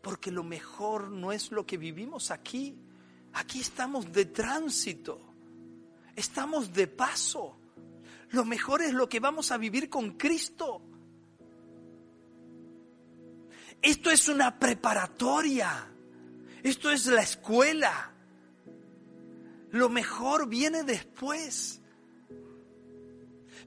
porque 0.00 0.30
lo 0.30 0.44
mejor 0.44 1.10
no 1.10 1.32
es 1.32 1.50
lo 1.50 1.66
que 1.66 1.76
vivimos 1.76 2.30
aquí. 2.30 2.78
Aquí 3.34 3.60
estamos 3.60 4.12
de 4.12 4.26
tránsito, 4.26 5.20
estamos 6.14 6.72
de 6.72 6.86
paso. 6.86 7.58
Lo 8.30 8.44
mejor 8.44 8.80
es 8.80 8.94
lo 8.94 9.08
que 9.08 9.20
vamos 9.20 9.50
a 9.50 9.58
vivir 9.58 9.90
con 9.90 10.12
Cristo. 10.12 10.80
Esto 13.82 14.10
es 14.10 14.28
una 14.28 14.58
preparatoria, 14.58 15.88
esto 16.62 16.90
es 16.90 17.06
la 17.06 17.22
escuela. 17.22 18.12
Lo 19.72 19.88
mejor 19.88 20.48
viene 20.48 20.84
después. 20.84 21.82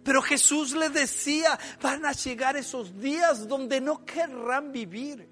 Pero 0.09 0.23
Jesús 0.23 0.75
le 0.75 0.89
decía, 0.89 1.59
van 1.83 2.03
a 2.03 2.13
llegar 2.13 2.57
esos 2.57 2.99
días 2.99 3.47
donde 3.47 3.79
no 3.79 4.03
querrán 4.03 4.71
vivir. 4.71 5.29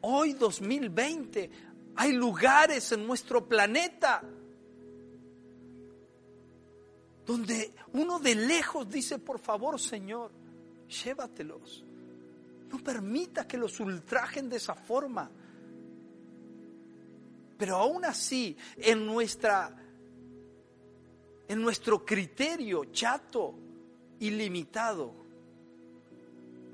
Hoy 0.00 0.32
2020 0.32 1.50
hay 1.96 2.12
lugares 2.12 2.92
en 2.92 3.06
nuestro 3.06 3.46
planeta 3.46 4.22
donde 7.26 7.74
uno 7.92 8.18
de 8.18 8.34
lejos 8.34 8.88
dice, 8.88 9.18
por 9.18 9.38
favor 9.38 9.78
Señor, 9.78 10.30
llévatelos. 11.04 11.84
No 12.70 12.78
permita 12.78 13.46
que 13.46 13.58
los 13.58 13.78
ultrajen 13.80 14.48
de 14.48 14.56
esa 14.56 14.74
forma. 14.74 15.30
Pero 17.58 17.76
aún 17.76 18.02
así, 18.06 18.56
en 18.78 19.04
nuestra 19.04 19.81
en 21.52 21.60
nuestro 21.60 22.02
criterio 22.02 22.86
chato 22.86 23.54
y 24.18 24.30
limitado. 24.30 25.12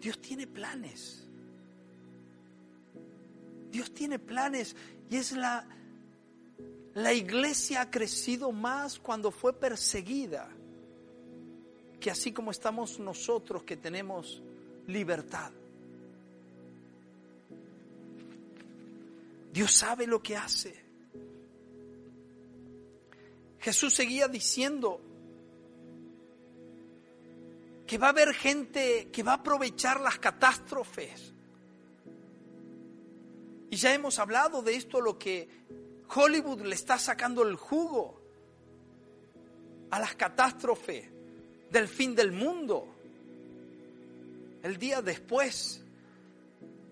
Dios 0.01 0.21
tiene 0.21 0.47
planes. 0.47 1.27
Dios 3.73 3.93
tiene 3.93 4.21
planes 4.21 4.77
y 5.11 5.17
es 5.17 5.33
la, 5.33 5.67
la 6.95 7.13
iglesia 7.13 7.81
ha 7.81 7.91
crecido 7.91 8.53
más 8.53 9.01
cuando 9.01 9.33
fue 9.33 9.53
perseguida 9.53 10.49
que 11.99 12.13
así 12.13 12.31
como 12.31 12.53
estamos 12.53 13.01
nosotros 13.01 13.65
que 13.65 13.77
tenemos 13.77 14.41
libertad. 14.87 15.51
Dios 19.53 19.73
sabe 19.73 20.07
lo 20.07 20.23
que 20.23 20.37
hace. 20.37 20.88
Jesús 23.61 23.95
seguía 23.95 24.29
diciendo 24.29 25.01
que 27.87 27.99
va 27.99 28.09
a 28.09 28.11
haber 28.11 28.35
gente 28.35 29.09
que 29.11 29.23
va 29.23 29.33
a 29.33 29.37
aprovechar 29.37 30.01
las 30.01 30.19
catástrofes. 30.19 31.33
Y 33.71 33.77
ya 33.77 33.95
hemos 33.95 34.19
hablado 34.19 34.63
de 34.63 34.77
esto, 34.77 35.01
lo 35.01 35.19
que 35.19 35.49
Hollywood 36.15 36.63
le 36.63 36.75
está 36.75 36.99
sacando 36.99 37.43
el 37.43 37.57
jugo 37.57 38.21
a 39.91 39.99
las 39.99 40.15
catástrofes 40.15 41.07
del 41.71 41.89
fin 41.89 42.15
del 42.15 42.31
mundo, 42.31 42.87
el 44.63 44.77
día 44.77 45.03
después. 45.03 45.83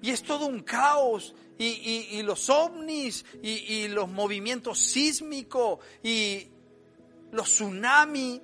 Y 0.00 0.10
es 0.10 0.22
todo 0.22 0.46
un 0.46 0.60
caos. 0.60 1.34
Y, 1.58 2.20
los 2.22 2.50
ovnis 2.50 3.24
y, 3.42 3.48
y 3.48 3.88
los 3.88 4.10
movimientos 4.10 4.78
sísmicos 4.78 5.78
y, 6.02 6.48
los 7.32 7.48
tsunamis, 7.48 8.40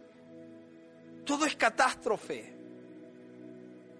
todo 1.24 1.46
es 1.46 1.56
catástrofe. 1.56 2.52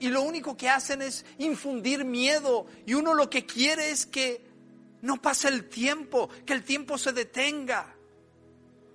Y 0.00 0.08
lo 0.08 0.22
único 0.22 0.56
que 0.56 0.68
hacen 0.68 1.00
es 1.00 1.24
infundir 1.38 2.04
miedo. 2.04 2.66
Y 2.86 2.94
uno 2.94 3.14
lo 3.14 3.30
que 3.30 3.46
quiere 3.46 3.90
es 3.90 4.04
que 4.04 4.44
no 5.02 5.22
pase 5.22 5.48
el 5.48 5.68
tiempo, 5.68 6.28
que 6.44 6.52
el 6.52 6.64
tiempo 6.64 6.98
se 6.98 7.12
detenga. 7.12 7.94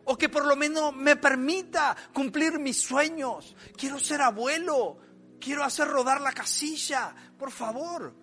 O 0.03 0.17
que 0.17 0.27
por 0.27 0.45
lo 0.45 0.57
menos 0.57 0.93
me 0.93 1.15
permita 1.15 1.95
cumplir 2.13 2.59
mis 2.59 2.81
sueños. 2.81 3.55
Quiero 3.77 3.99
ser 3.99 4.21
abuelo, 4.21 4.97
quiero 5.39 5.63
hacer 5.63 5.87
rodar 5.87 6.19
la 6.19 6.33
casilla, 6.33 7.15
por 7.37 7.51
favor. 7.51 8.13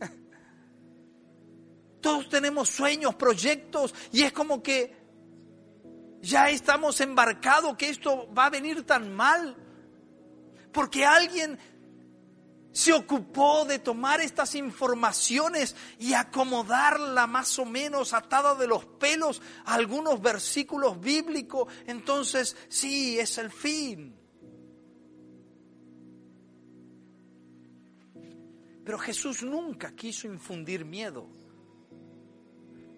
Todos 2.02 2.28
tenemos 2.28 2.68
sueños, 2.68 3.14
proyectos, 3.14 3.94
y 4.12 4.22
es 4.22 4.32
como 4.32 4.62
que 4.62 4.97
ya 6.20 6.50
estamos 6.50 7.00
embarcados 7.00 7.76
que 7.76 7.88
esto 7.88 8.32
va 8.32 8.46
a 8.46 8.50
venir 8.50 8.84
tan 8.84 9.14
mal. 9.14 9.56
Porque 10.72 11.04
alguien 11.04 11.58
se 12.72 12.92
ocupó 12.92 13.64
de 13.64 13.78
tomar 13.78 14.20
estas 14.20 14.54
informaciones 14.54 15.74
y 15.98 16.14
acomodarla 16.14 17.26
más 17.26 17.58
o 17.58 17.64
menos 17.64 18.12
atada 18.12 18.54
de 18.54 18.66
los 18.66 18.84
pelos 18.84 19.42
a 19.64 19.74
algunos 19.74 20.20
versículos 20.20 21.00
bíblicos. 21.00 21.72
Entonces, 21.86 22.56
sí, 22.68 23.18
es 23.18 23.38
el 23.38 23.50
fin. 23.50 24.14
Pero 28.84 28.98
Jesús 28.98 29.42
nunca 29.42 29.92
quiso 29.94 30.28
infundir 30.28 30.84
miedo. 30.84 31.28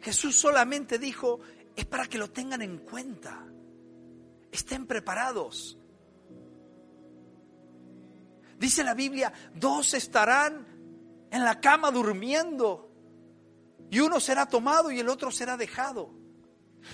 Jesús 0.00 0.38
solamente 0.38 0.98
dijo, 0.98 1.40
es 1.80 1.86
para 1.86 2.06
que 2.06 2.18
lo 2.18 2.30
tengan 2.30 2.62
en 2.62 2.78
cuenta. 2.78 3.44
Estén 4.52 4.86
preparados. 4.86 5.78
Dice 8.58 8.84
la 8.84 8.94
Biblia, 8.94 9.32
dos 9.54 9.94
estarán 9.94 10.66
en 11.30 11.44
la 11.44 11.60
cama 11.60 11.90
durmiendo 11.90 12.90
y 13.90 14.00
uno 14.00 14.20
será 14.20 14.46
tomado 14.46 14.90
y 14.90 15.00
el 15.00 15.08
otro 15.08 15.30
será 15.30 15.56
dejado. 15.56 16.12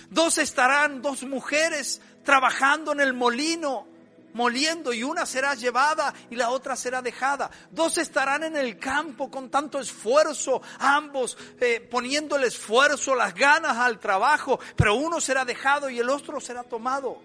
Dos 0.09 0.37
estarán, 0.37 1.01
dos 1.01 1.23
mujeres 1.23 2.01
trabajando 2.23 2.93
en 2.93 3.01
el 3.01 3.13
molino, 3.13 3.87
moliendo 4.33 4.93
y 4.93 5.03
una 5.03 5.25
será 5.25 5.55
llevada 5.55 6.13
y 6.29 6.35
la 6.35 6.49
otra 6.49 6.75
será 6.75 7.01
dejada. 7.01 7.49
Dos 7.71 7.97
estarán 7.97 8.43
en 8.43 8.55
el 8.55 8.77
campo 8.77 9.31
con 9.31 9.49
tanto 9.49 9.79
esfuerzo, 9.79 10.61
ambos 10.79 11.37
eh, 11.59 11.79
poniendo 11.79 12.35
el 12.35 12.43
esfuerzo, 12.43 13.15
las 13.15 13.33
ganas 13.33 13.77
al 13.77 13.99
trabajo, 13.99 14.59
pero 14.75 14.95
uno 14.95 15.19
será 15.21 15.45
dejado 15.45 15.89
y 15.89 15.99
el 15.99 16.09
otro 16.09 16.39
será 16.39 16.63
tomado. 16.63 17.21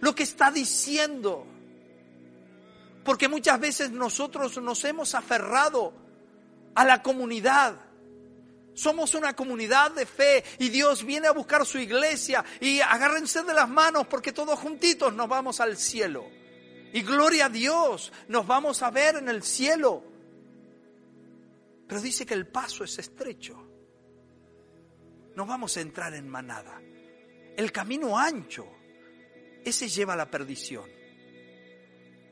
Lo 0.00 0.14
que 0.14 0.22
está 0.22 0.50
diciendo 0.50 1.46
porque 3.08 3.26
muchas 3.26 3.58
veces 3.58 3.90
nosotros 3.90 4.58
nos 4.58 4.84
hemos 4.84 5.14
aferrado 5.14 5.94
a 6.74 6.84
la 6.84 7.02
comunidad. 7.02 7.74
Somos 8.78 9.16
una 9.16 9.34
comunidad 9.34 9.90
de 9.90 10.06
fe 10.06 10.44
y 10.60 10.68
Dios 10.68 11.04
viene 11.04 11.26
a 11.26 11.32
buscar 11.32 11.66
su 11.66 11.80
iglesia 11.80 12.44
y 12.60 12.80
agárrense 12.80 13.42
de 13.42 13.52
las 13.52 13.68
manos 13.68 14.06
porque 14.06 14.30
todos 14.30 14.56
juntitos 14.56 15.12
nos 15.12 15.28
vamos 15.28 15.58
al 15.58 15.76
cielo. 15.76 16.30
Y 16.92 17.02
gloria 17.02 17.46
a 17.46 17.48
Dios, 17.48 18.12
nos 18.28 18.46
vamos 18.46 18.80
a 18.84 18.92
ver 18.92 19.16
en 19.16 19.28
el 19.28 19.42
cielo. 19.42 20.04
Pero 21.88 22.00
dice 22.00 22.24
que 22.24 22.34
el 22.34 22.46
paso 22.46 22.84
es 22.84 22.96
estrecho. 23.00 23.60
No 25.34 25.44
vamos 25.44 25.76
a 25.76 25.80
entrar 25.80 26.14
en 26.14 26.28
manada. 26.28 26.80
El 27.56 27.72
camino 27.72 28.16
ancho, 28.16 28.64
ese 29.64 29.88
lleva 29.88 30.12
a 30.12 30.18
la 30.18 30.30
perdición. 30.30 30.88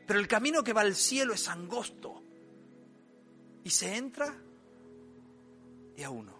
Pero 0.06 0.20
el 0.20 0.28
camino 0.28 0.62
que 0.62 0.72
va 0.72 0.82
al 0.82 0.94
cielo 0.94 1.34
es 1.34 1.48
angosto. 1.48 2.22
Y 3.64 3.70
se 3.70 3.96
entra 3.96 4.32
y 5.96 6.04
a 6.04 6.10
uno. 6.10 6.35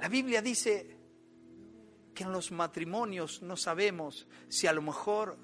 La 0.00 0.08
Biblia 0.08 0.40
dice 0.40 0.96
que 2.14 2.24
en 2.24 2.32
los 2.32 2.50
matrimonios 2.52 3.42
no 3.42 3.54
sabemos 3.54 4.26
si 4.48 4.66
a 4.66 4.72
lo 4.72 4.80
mejor 4.80 5.38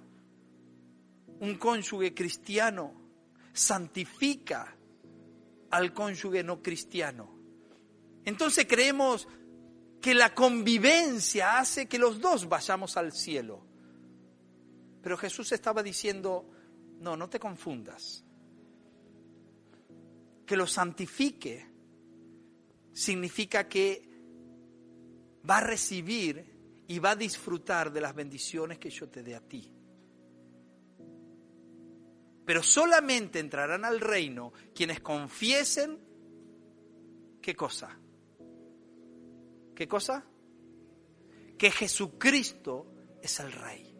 un 1.40 1.57
cónyuge 1.57 2.14
cristiano 2.14 2.94
santifica 3.52 4.74
al 5.70 5.92
cónyuge 5.92 6.42
no 6.42 6.62
cristiano. 6.62 7.38
Entonces 8.24 8.66
creemos 8.66 9.28
que 10.00 10.14
la 10.14 10.34
convivencia 10.34 11.59
hace 11.59 11.86
que 11.86 11.98
los 11.98 12.18
dos 12.18 12.48
vayamos 12.48 12.96
al 12.96 13.12
cielo. 13.12 13.66
Pero 15.02 15.18
Jesús 15.18 15.52
estaba 15.52 15.82
diciendo, 15.82 16.48
no, 16.98 17.14
no 17.14 17.28
te 17.28 17.38
confundas. 17.38 18.24
Que 20.46 20.57
lo 20.57 20.66
santifique 20.66 21.70
significa 22.92 23.68
que 23.68 24.05
va 25.49 25.59
a 25.59 25.61
recibir 25.61 26.84
y 26.88 26.99
va 26.99 27.11
a 27.11 27.16
disfrutar 27.16 27.92
de 27.92 28.01
las 28.01 28.14
bendiciones 28.14 28.78
que 28.78 28.90
yo 28.90 29.09
te 29.09 29.22
dé 29.22 29.34
a 29.34 29.40
ti. 29.40 29.72
Pero 32.44 32.62
solamente 32.62 33.40
entrarán 33.40 33.84
al 33.84 34.01
reino 34.01 34.53
quienes 34.74 35.01
confiesen 35.01 35.99
qué 37.42 37.57
cosa. 37.57 37.99
¿Qué 39.74 39.88
cosa? 39.88 40.24
Que 41.59 41.70
Jesucristo 41.70 42.86
es 43.20 43.40
el 43.40 43.53
Rey. 43.53 43.92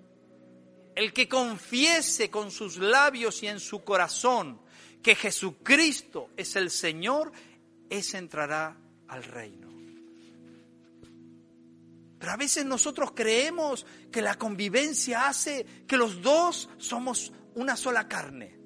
El 0.95 1.13
que 1.13 1.29
confiese 1.29 2.31
con 2.31 2.51
sus 2.51 2.79
labios 2.79 3.43
y 3.43 3.49
en 3.49 3.61
su 3.61 3.85
corazón 3.85 4.61
que 5.03 5.15
Jesucristo 5.15 6.31
es 6.37 6.57
el 6.57 6.71
Señor, 6.71 7.31
ese 7.91 8.19
entrará 8.19 8.77
al 9.09 9.23
reino. 9.23 9.66
Pero 12.19 12.33
a 12.33 12.37
veces 12.37 12.65
nosotros 12.65 13.13
creemos 13.15 13.87
que 14.11 14.23
la 14.23 14.37
convivencia 14.37 15.29
hace 15.29 15.65
que 15.87 15.97
los 15.97 16.23
dos 16.23 16.69
somos 16.79 17.33
una 17.55 17.77
sola 17.77 18.09
carne. 18.09 18.59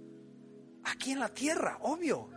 Aquí 0.84 1.12
en 1.12 1.20
la 1.20 1.28
tierra, 1.28 1.78
obvio. 1.82 2.30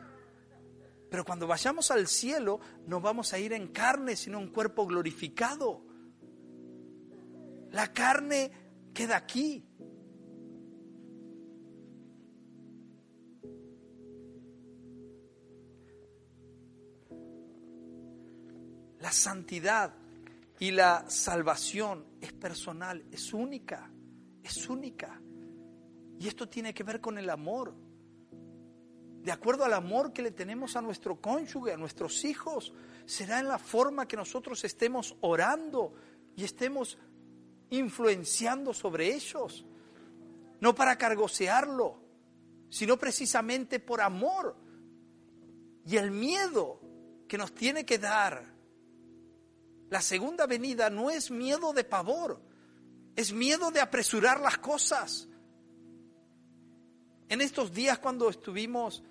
Pero 1.09 1.23
cuando 1.23 1.45
vayamos 1.45 1.91
al 1.91 2.07
cielo 2.07 2.59
no 2.87 2.99
vamos 2.99 3.33
a 3.33 3.39
ir 3.39 3.53
en 3.53 3.67
carne, 3.67 4.15
sino 4.15 4.39
en 4.39 4.51
cuerpo 4.51 4.87
glorificado. 4.87 5.85
La 7.69 7.93
carne 7.93 8.51
queda 8.93 9.17
aquí. 9.17 9.69
La 18.99 19.11
santidad 19.11 20.02
y 20.63 20.71
la 20.71 21.03
salvación 21.09 22.05
es 22.21 22.31
personal, 22.31 23.03
es 23.11 23.33
única, 23.33 23.91
es 24.41 24.69
única. 24.69 25.21
Y 26.17 26.25
esto 26.25 26.47
tiene 26.47 26.73
que 26.73 26.85
ver 26.85 27.01
con 27.01 27.17
el 27.17 27.29
amor. 27.29 27.75
De 29.21 29.29
acuerdo 29.29 29.65
al 29.65 29.73
amor 29.73 30.13
que 30.13 30.21
le 30.21 30.31
tenemos 30.31 30.77
a 30.77 30.81
nuestro 30.81 31.19
cónyuge, 31.19 31.73
a 31.73 31.77
nuestros 31.77 32.23
hijos, 32.23 32.71
será 33.05 33.41
en 33.41 33.49
la 33.49 33.59
forma 33.59 34.07
que 34.07 34.15
nosotros 34.15 34.63
estemos 34.63 35.17
orando 35.19 35.95
y 36.33 36.45
estemos 36.45 36.97
influenciando 37.69 38.73
sobre 38.73 39.13
ellos. 39.13 39.65
No 40.61 40.73
para 40.73 40.97
cargosearlo, 40.97 41.99
sino 42.69 42.97
precisamente 42.97 43.81
por 43.81 43.99
amor. 43.99 44.55
Y 45.85 45.97
el 45.97 46.09
miedo 46.09 46.79
que 47.27 47.37
nos 47.37 47.53
tiene 47.53 47.85
que 47.85 47.99
dar 47.99 48.53
la 49.93 50.01
segunda 50.01 50.47
venida 50.47 50.89
no 50.89 51.11
es 51.11 51.29
miedo 51.29 51.71
de 51.71 51.83
pavor, 51.83 52.41
es 53.15 53.31
miedo 53.31 53.69
de 53.69 53.79
apresurar 53.79 54.39
las 54.39 54.57
cosas. 54.57 55.27
En 57.29 57.41
estos 57.41 57.71
días 57.71 57.99
cuando 57.99 58.27
estuvimos 58.27 59.03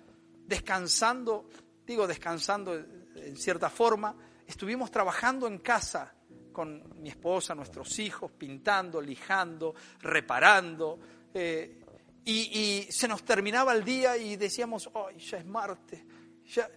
descansando, 0.45 1.47
digo 1.87 2.05
descansando 2.05 2.75
en 2.75 3.37
cierta 3.37 3.69
forma, 3.69 4.13
estuvimos 4.45 4.91
trabajando 4.91 5.47
en 5.47 5.59
casa 5.59 6.13
con 6.51 7.01
mi 7.01 7.07
esposa, 7.07 7.55
nuestros 7.55 7.97
hijos, 7.99 8.33
pintando, 8.33 8.99
lijando, 8.99 9.73
reparando. 10.01 10.99
Eh, 11.33 11.81
y, 12.25 12.87
se 12.89 13.07
nos 13.07 13.23
terminaba 13.23 13.71
el 13.73 13.85
día 13.85 14.17
y 14.17 14.35
decíamos, 14.35 14.89
¡ay, 14.93 15.17
ya 15.17 15.37
es 15.37 15.45
martes! 15.45 16.03
Ya, 16.53 16.69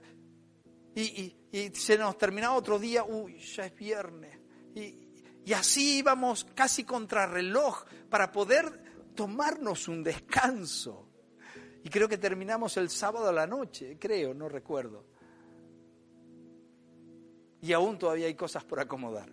y, 1.01 1.37
se 1.75 1.99
nos 1.99 2.17
terminaba 2.19 2.55
otro 2.55 2.79
día, 2.79 3.05
uy, 3.05 3.39
ya 3.39 3.67
es 3.67 3.75
viernes. 3.77 4.39
Y, 4.75 5.07
y 5.45 5.53
así 5.53 5.99
íbamos 5.99 6.45
casi 6.55 6.85
contra 6.85 7.27
reloj 7.27 7.85
para 8.09 8.33
poder 8.33 9.13
tomarnos 9.15 9.89
un 9.89 10.03
descanso. 10.03 11.09
Y 11.85 11.89
creo 11.89 12.09
que 12.09 12.19
terminamos 12.19 12.77
el 12.77 12.91
sábado 12.91 13.29
a 13.29 13.33
la 13.33 13.47
noche, 13.47 13.97
creo, 13.99 14.35
no 14.35 14.49
recuerdo. 14.49 15.05
Y 17.61 17.73
aún 17.73 17.99
todavía 17.99 18.27
hay 18.27 18.35
cosas 18.35 18.65
por 18.65 18.81
acomodar. 18.81 19.31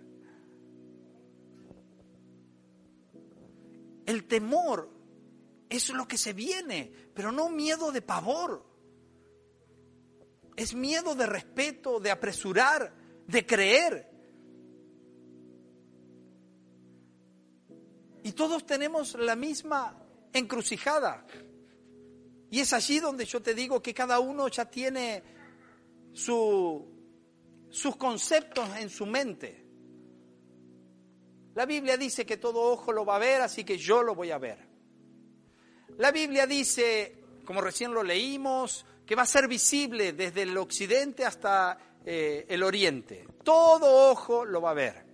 El 4.06 4.26
temor 4.26 4.90
es 5.70 5.90
lo 5.90 6.08
que 6.08 6.18
se 6.18 6.34
viene, 6.34 6.92
pero 7.14 7.32
no 7.32 7.50
miedo 7.50 7.92
de 7.92 8.02
pavor. 8.02 8.73
Es 10.56 10.74
miedo 10.74 11.16
de 11.16 11.26
respeto, 11.26 12.00
de 12.00 12.12
apresurar, 12.12 12.94
de 13.28 13.46
creer. 13.46 14.10
Y 18.24 18.32
todos 18.32 18.66
tenemos 18.66 19.16
la 19.16 19.36
misma 19.36 20.00
encrucijada. 20.32 21.26
Y 22.50 22.60
es 22.60 22.72
allí 22.72 23.00
donde 23.00 23.26
yo 23.26 23.42
te 23.42 23.54
digo 23.54 23.82
que 23.82 23.94
cada 23.94 24.20
uno 24.20 24.48
ya 24.48 24.66
tiene 24.66 25.24
su, 26.14 26.88
sus 27.70 27.96
conceptos 27.96 28.70
en 28.78 28.90
su 28.90 29.06
mente. 29.06 29.66
La 31.56 31.66
Biblia 31.66 31.98
dice 31.98 32.26
que 32.26 32.38
todo 32.38 32.62
ojo 32.62 32.92
lo 32.92 33.06
va 33.06 33.18
a 33.18 33.20
ver, 33.20 33.42
así 33.42 33.64
que 33.64 33.78
yo 33.78 34.02
lo 34.02 34.16
voy 34.16 34.32
a 34.32 34.38
ver. 34.38 34.58
La 35.98 36.12
Biblia 36.12 36.48
dice, 36.48 37.24
como 37.46 37.62
recién 37.62 37.94
lo 37.94 38.04
leímos, 38.04 38.86
que 39.06 39.16
va 39.16 39.24
a 39.24 39.28
ser 39.28 39.48
visible 39.48 40.14
desde 40.14 40.44
el 40.44 40.58
occidente 40.58 41.26
hasta 41.26 41.78
eh, 42.06 42.46
el 42.48 42.64
oriente. 42.64 43.28
Todo 43.44 44.12
ojo 44.12 44.46
lo 44.46 44.62
va 44.62 44.72
a 44.72 44.76
ver. 44.76 45.06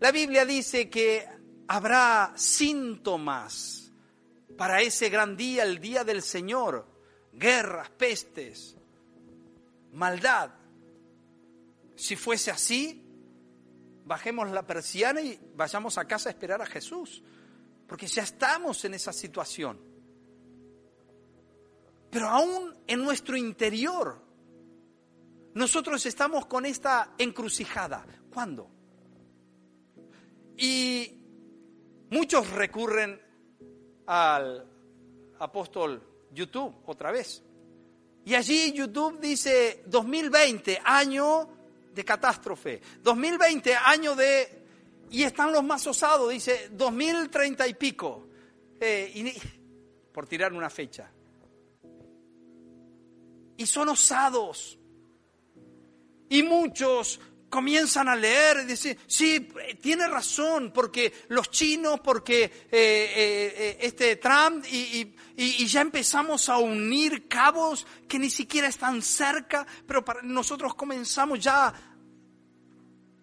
La 0.00 0.12
Biblia 0.12 0.44
dice 0.44 0.88
que 0.88 1.26
habrá 1.66 2.32
síntomas 2.36 3.92
para 4.56 4.80
ese 4.80 5.08
gran 5.08 5.36
día, 5.36 5.64
el 5.64 5.80
día 5.80 6.04
del 6.04 6.22
Señor. 6.22 6.86
Guerras, 7.32 7.90
pestes, 7.90 8.76
maldad. 9.92 10.50
Si 11.94 12.16
fuese 12.16 12.50
así, 12.50 13.04
bajemos 14.04 14.50
la 14.50 14.66
persiana 14.66 15.20
y 15.20 15.38
vayamos 15.54 15.98
a 15.98 16.06
casa 16.06 16.28
a 16.28 16.32
esperar 16.32 16.62
a 16.62 16.66
Jesús, 16.66 17.22
porque 17.86 18.06
ya 18.06 18.22
estamos 18.22 18.84
en 18.84 18.94
esa 18.94 19.12
situación. 19.12 19.87
Pero 22.10 22.28
aún 22.28 22.74
en 22.86 23.02
nuestro 23.02 23.36
interior, 23.36 24.20
nosotros 25.54 26.04
estamos 26.06 26.46
con 26.46 26.64
esta 26.64 27.14
encrucijada. 27.18 28.04
¿Cuándo? 28.32 28.70
Y 30.56 31.12
muchos 32.10 32.50
recurren 32.50 33.20
al 34.06 34.66
apóstol 35.38 36.02
YouTube 36.32 36.74
otra 36.86 37.12
vez. 37.12 37.42
Y 38.24 38.34
allí 38.34 38.72
YouTube 38.72 39.20
dice 39.20 39.82
2020, 39.86 40.80
año 40.84 41.48
de 41.92 42.04
catástrofe. 42.04 42.80
2020, 43.02 43.74
año 43.74 44.14
de... 44.14 44.66
Y 45.10 45.22
están 45.22 45.52
los 45.52 45.64
más 45.64 45.86
osados, 45.86 46.30
dice 46.30 46.68
2030 46.72 47.66
y 47.66 47.74
pico. 47.74 48.28
Eh, 48.80 49.40
por 50.12 50.26
tirar 50.26 50.52
una 50.52 50.68
fecha. 50.68 51.10
Y 53.58 53.66
son 53.66 53.90
osados. 53.90 54.78
Y 56.30 56.42
muchos 56.42 57.20
comienzan 57.48 58.08
a 58.08 58.16
leer 58.16 58.60
y 58.62 58.66
dicen, 58.66 58.98
sí, 59.06 59.48
tiene 59.80 60.06
razón, 60.06 60.70
porque 60.72 61.12
los 61.28 61.50
chinos, 61.50 62.00
porque 62.00 62.44
eh, 62.44 62.50
eh, 62.70 63.78
este 63.80 64.16
Trump, 64.16 64.64
y, 64.70 65.14
y, 65.36 65.66
ya 65.66 65.80
empezamos 65.80 66.48
a 66.48 66.58
unir 66.58 67.26
cabos 67.26 67.86
que 68.06 68.18
ni 68.18 68.30
siquiera 68.30 68.68
están 68.68 69.00
cerca, 69.02 69.66
pero 69.86 70.04
nosotros 70.22 70.74
comenzamos 70.74 71.40
ya, 71.40 71.72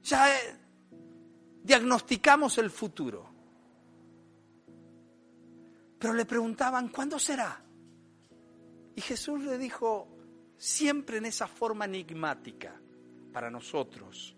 ya 0.04 0.36
eh, 0.36 0.56
diagnosticamos 1.64 2.58
el 2.58 2.72
futuro. 2.72 3.32
Pero 6.00 6.14
le 6.14 6.26
preguntaban, 6.26 6.90
¿cuándo 6.90 7.20
será? 7.20 7.64
Y 8.96 9.02
Jesús 9.02 9.42
le 9.42 9.58
dijo, 9.58 10.15
siempre 10.58 11.18
en 11.18 11.26
esa 11.26 11.48
forma 11.48 11.86
enigmática 11.86 12.80
para 13.32 13.50
nosotros. 13.50 14.36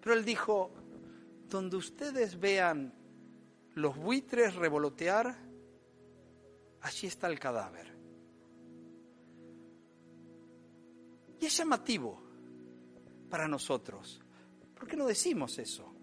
Pero 0.00 0.14
él 0.14 0.24
dijo, 0.24 0.72
donde 1.48 1.76
ustedes 1.76 2.38
vean 2.38 2.94
los 3.74 3.96
buitres 3.96 4.54
revolotear, 4.54 5.36
allí 6.80 7.06
está 7.06 7.26
el 7.28 7.38
cadáver. 7.38 7.96
Y 11.40 11.46
es 11.46 11.56
llamativo 11.56 12.20
para 13.30 13.46
nosotros. 13.46 14.20
¿Por 14.74 14.88
qué 14.88 14.96
no 14.96 15.06
decimos 15.06 15.58
eso? 15.58 15.94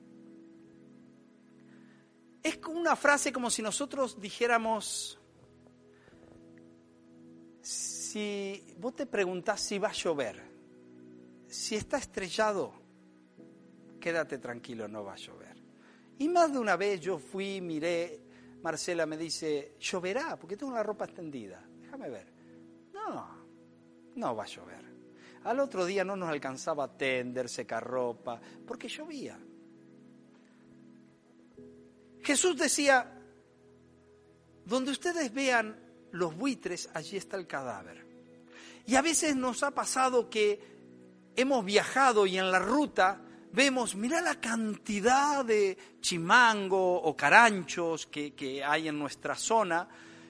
Es 2.42 2.60
una 2.68 2.96
frase 2.96 3.34
como 3.34 3.50
si 3.50 3.62
nosotros 3.62 4.20
dijéramos, 4.20 5.20
si 8.16 8.64
vos 8.78 8.96
te 8.96 9.08
preguntás 9.08 9.60
si 9.60 9.78
va 9.78 9.90
a 9.90 9.92
llover, 9.92 10.42
si 11.50 11.76
está 11.76 11.98
estrellado, 11.98 12.72
quédate 14.00 14.38
tranquilo, 14.38 14.88
no 14.88 15.04
va 15.04 15.16
a 15.16 15.18
llover. 15.18 15.62
Y 16.20 16.30
más 16.30 16.54
de 16.54 16.60
una 16.60 16.78
vez 16.78 17.02
yo 17.02 17.20
fui, 17.20 17.60
miré, 17.60 18.22
Marcela 18.62 19.06
me 19.06 19.18
dice, 19.18 19.76
lloverá, 19.82 20.40
porque 20.40 20.56
tengo 20.56 20.72
la 20.72 20.82
ropa 20.82 21.04
extendida. 21.04 21.62
Déjame 21.82 22.10
ver. 22.10 22.32
No, 22.94 23.46
no 24.16 24.34
va 24.34 24.44
a 24.44 24.48
llover. 24.48 24.86
Al 25.44 25.60
otro 25.60 25.84
día 25.84 26.06
no 26.06 26.16
nos 26.16 26.30
alcanzaba 26.30 26.86
a 26.86 26.98
tender, 26.98 27.50
secar 27.50 27.84
ropa, 27.84 28.40
porque 28.66 28.88
llovía. 28.88 29.38
Jesús 32.22 32.56
decía, 32.56 33.12
donde 34.64 34.92
ustedes 34.92 35.34
vean 35.34 35.84
los 36.12 36.34
buitres, 36.34 36.90
allí 36.94 37.18
está 37.18 37.36
el 37.36 37.46
cadáver. 37.46 38.05
Y 38.86 38.96
a 38.96 39.02
veces 39.02 39.36
nos 39.36 39.64
ha 39.64 39.72
pasado 39.72 40.30
que 40.30 40.76
hemos 41.36 41.66
viajado 41.66 42.26
y 42.26 42.38
en 42.38 42.52
la 42.52 42.60
ruta 42.60 43.22
vemos, 43.52 43.96
mira 43.96 44.22
la 44.22 44.40
cantidad 44.40 45.44
de 45.44 45.78
chimango 46.02 47.02
o 47.02 47.16
caranchos 47.16 48.08
que, 48.08 48.62
hay 48.64 48.88
en 48.88 49.00
nuestra 49.00 49.36
zona, 49.36 49.88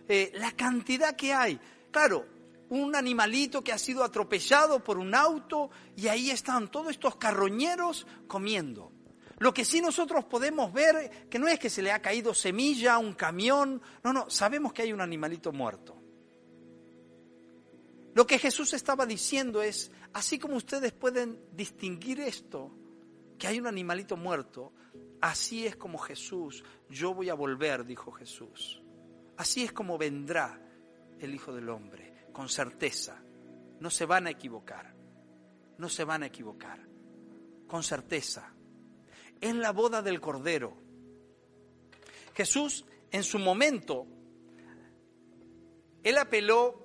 eh, 0.08 0.32
la 0.36 0.52
cantidad 0.52 1.16
que 1.16 1.34
hay. 1.34 1.60
Claro, 1.92 2.26
un 2.70 2.96
animalito 2.96 3.64
que 3.64 3.74
ha 3.74 3.78
sido 3.78 4.04
atropellado 4.04 4.84
por 4.84 4.98
un 4.98 5.14
auto 5.16 5.70
y 5.96 6.08
ahí 6.08 6.30
están 6.30 6.70
todos 6.70 6.92
estos 6.92 7.16
carroñeros 7.16 8.06
comiendo. 8.28 8.92
Lo 9.40 9.54
que 9.54 9.66
sí 9.66 9.82
nosotros 9.82 10.26
podemos 10.26 10.72
ver, 10.72 11.28
que 11.30 11.40
no 11.40 11.48
es 11.48 11.60
que 11.60 11.70
se 11.70 11.82
le 11.82 11.92
ha 11.92 12.02
caído 12.02 12.34
semilla 12.34 12.94
a 12.94 12.98
un 13.00 13.14
camión, 13.14 13.82
no, 14.04 14.14
no, 14.14 14.30
sabemos 14.30 14.72
que 14.72 14.84
hay 14.84 14.94
un 14.94 15.02
animalito 15.02 15.52
muerto. 15.52 15.95
Lo 18.16 18.26
que 18.26 18.40
Jesús 18.40 18.74
estaba 18.74 19.06
diciendo 19.06 19.62
es, 19.62 19.92
así 20.14 20.40
como 20.40 20.56
ustedes 20.56 20.94
pueden 20.94 21.38
distinguir 21.52 22.22
esto, 22.22 22.72
que 23.38 23.46
hay 23.46 23.60
un 23.60 23.68
animalito 23.68 24.16
muerto, 24.16 24.72
así 25.20 25.68
es 25.68 25.76
como 25.76 25.98
Jesús, 25.98 26.64
yo 26.90 27.14
voy 27.14 27.28
a 27.28 27.34
volver, 27.34 27.86
dijo 27.86 28.14
Jesús. 28.14 28.82
Así 29.36 29.66
es 29.66 29.74
como 29.74 29.98
vendrá 29.98 30.62
el 31.20 31.36
Hijo 31.36 31.54
del 31.54 31.68
Hombre, 31.68 32.28
con 32.32 32.48
certeza. 32.48 33.22
No 33.82 33.90
se 33.90 34.06
van 34.06 34.28
a 34.28 34.30
equivocar, 34.30 34.96
no 35.78 35.90
se 35.90 36.06
van 36.06 36.24
a 36.24 36.28
equivocar, 36.28 36.88
con 37.68 37.84
certeza. 37.84 38.54
En 39.42 39.60
la 39.60 39.74
boda 39.74 40.02
del 40.02 40.22
Cordero. 40.22 40.78
Jesús, 42.34 42.86
en 43.12 43.26
su 43.26 43.40
momento, 43.40 44.08
él 46.02 46.18
apeló 46.18 46.85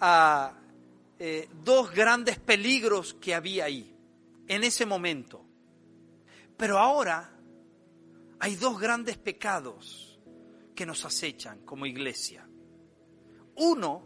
a 0.00 0.58
eh, 1.18 1.48
dos 1.64 1.92
grandes 1.92 2.38
peligros 2.38 3.14
que 3.14 3.34
había 3.34 3.64
ahí, 3.64 3.96
en 4.46 4.64
ese 4.64 4.86
momento. 4.86 5.44
Pero 6.56 6.78
ahora 6.78 7.30
hay 8.40 8.54
dos 8.56 8.80
grandes 8.80 9.16
pecados 9.18 10.20
que 10.74 10.86
nos 10.86 11.04
acechan 11.04 11.64
como 11.64 11.86
iglesia. 11.86 12.48
Uno 13.56 14.02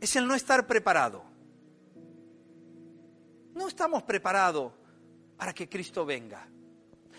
es 0.00 0.14
el 0.16 0.26
no 0.26 0.34
estar 0.34 0.66
preparado. 0.66 1.24
No 3.54 3.68
estamos 3.68 4.04
preparados 4.04 4.72
para 5.36 5.52
que 5.52 5.68
Cristo 5.68 6.06
venga. 6.06 6.48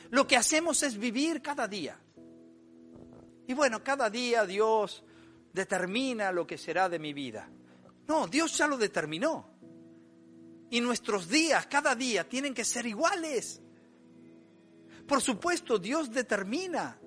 Lo 0.10 0.26
que 0.26 0.38
hacemos 0.38 0.82
es 0.84 0.98
vivir 0.98 1.42
cada 1.42 1.68
día. 1.68 2.00
Y 3.48 3.54
bueno, 3.54 3.84
cada 3.84 4.10
día 4.10 4.46
Dios 4.46 5.04
determina 5.54 6.32
lo 6.32 6.46
que 6.46 6.58
será 6.58 6.90
de 6.90 7.00
mi 7.00 7.14
vida. 7.14 7.48
No, 8.08 8.28
Dios 8.28 8.58
ya 8.58 8.68
lo 8.68 8.78
determinó. 8.78 9.52
Y 10.72 10.82
nuestros 10.82 11.30
días, 11.30 11.68
cada 11.68 11.96
día, 11.96 12.28
tienen 12.28 12.54
que 12.54 12.66
ser 12.66 12.86
iguales. 12.88 13.62
Por 15.08 15.22
supuesto, 15.22 15.78
Dios 15.78 16.12
determina 16.12 17.00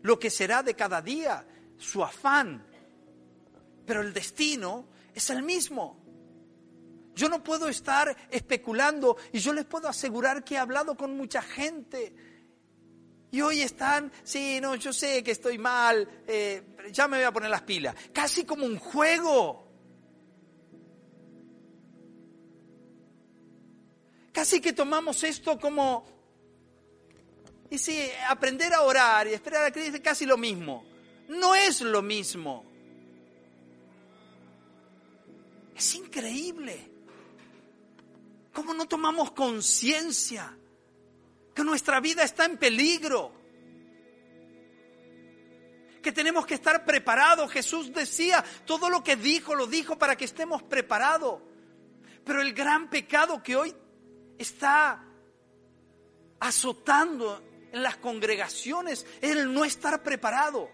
lo 0.00 0.18
que 0.18 0.30
será 0.30 0.62
de 0.62 0.74
cada 0.74 1.02
día, 1.02 1.46
su 1.76 2.02
afán. 2.02 2.66
Pero 3.84 4.00
el 4.00 4.12
destino 4.12 4.88
es 5.14 5.28
el 5.30 5.42
mismo. 5.42 6.00
Yo 7.14 7.28
no 7.28 7.44
puedo 7.44 7.68
estar 7.68 8.16
especulando 8.30 9.18
y 9.32 9.38
yo 9.38 9.52
les 9.52 9.66
puedo 9.66 9.86
asegurar 9.86 10.42
que 10.42 10.54
he 10.54 10.58
hablado 10.58 10.96
con 10.96 11.14
mucha 11.14 11.42
gente 11.42 12.31
y 13.32 13.40
hoy 13.40 13.62
están, 13.62 14.12
sí, 14.22 14.60
no, 14.60 14.74
yo 14.74 14.92
sé 14.92 15.24
que 15.24 15.30
estoy 15.30 15.56
mal, 15.56 16.06
eh, 16.26 16.62
ya 16.92 17.08
me 17.08 17.16
voy 17.16 17.24
a 17.24 17.32
poner 17.32 17.48
las 17.48 17.62
pilas. 17.62 17.96
Casi 18.12 18.44
como 18.44 18.66
un 18.66 18.78
juego. 18.78 19.66
Casi 24.32 24.60
que 24.60 24.74
tomamos 24.74 25.24
esto 25.24 25.58
como... 25.58 26.04
Y 27.70 27.78
sí, 27.78 28.06
aprender 28.28 28.74
a 28.74 28.82
orar 28.82 29.26
y 29.26 29.32
esperar 29.32 29.64
a 29.64 29.72
Cristo 29.72 29.96
es 29.96 30.02
casi 30.02 30.26
lo 30.26 30.36
mismo. 30.36 30.84
No 31.28 31.54
es 31.54 31.80
lo 31.80 32.02
mismo. 32.02 32.66
Es 35.74 35.94
increíble. 35.94 36.90
¿Cómo 38.52 38.74
no 38.74 38.86
tomamos 38.86 39.30
conciencia? 39.32 40.54
Que 41.54 41.64
nuestra 41.64 42.00
vida 42.00 42.22
está 42.22 42.44
en 42.44 42.56
peligro? 42.56 43.32
Que 46.02 46.12
tenemos 46.12 46.46
que 46.46 46.54
estar 46.54 46.84
preparados. 46.84 47.50
Jesús 47.52 47.92
decía, 47.92 48.44
todo 48.64 48.90
lo 48.90 49.02
que 49.04 49.16
dijo, 49.16 49.54
lo 49.54 49.66
dijo 49.66 49.98
para 49.98 50.16
que 50.16 50.24
estemos 50.24 50.62
preparados. 50.62 51.40
Pero 52.24 52.40
el 52.40 52.52
gran 52.52 52.88
pecado 52.90 53.42
que 53.42 53.56
hoy 53.56 53.74
está 54.38 55.04
azotando 56.40 57.42
en 57.72 57.82
las 57.82 57.96
congregaciones 57.96 59.06
es 59.20 59.30
el 59.30 59.52
no 59.52 59.64
estar 59.64 60.02
preparado. 60.02 60.70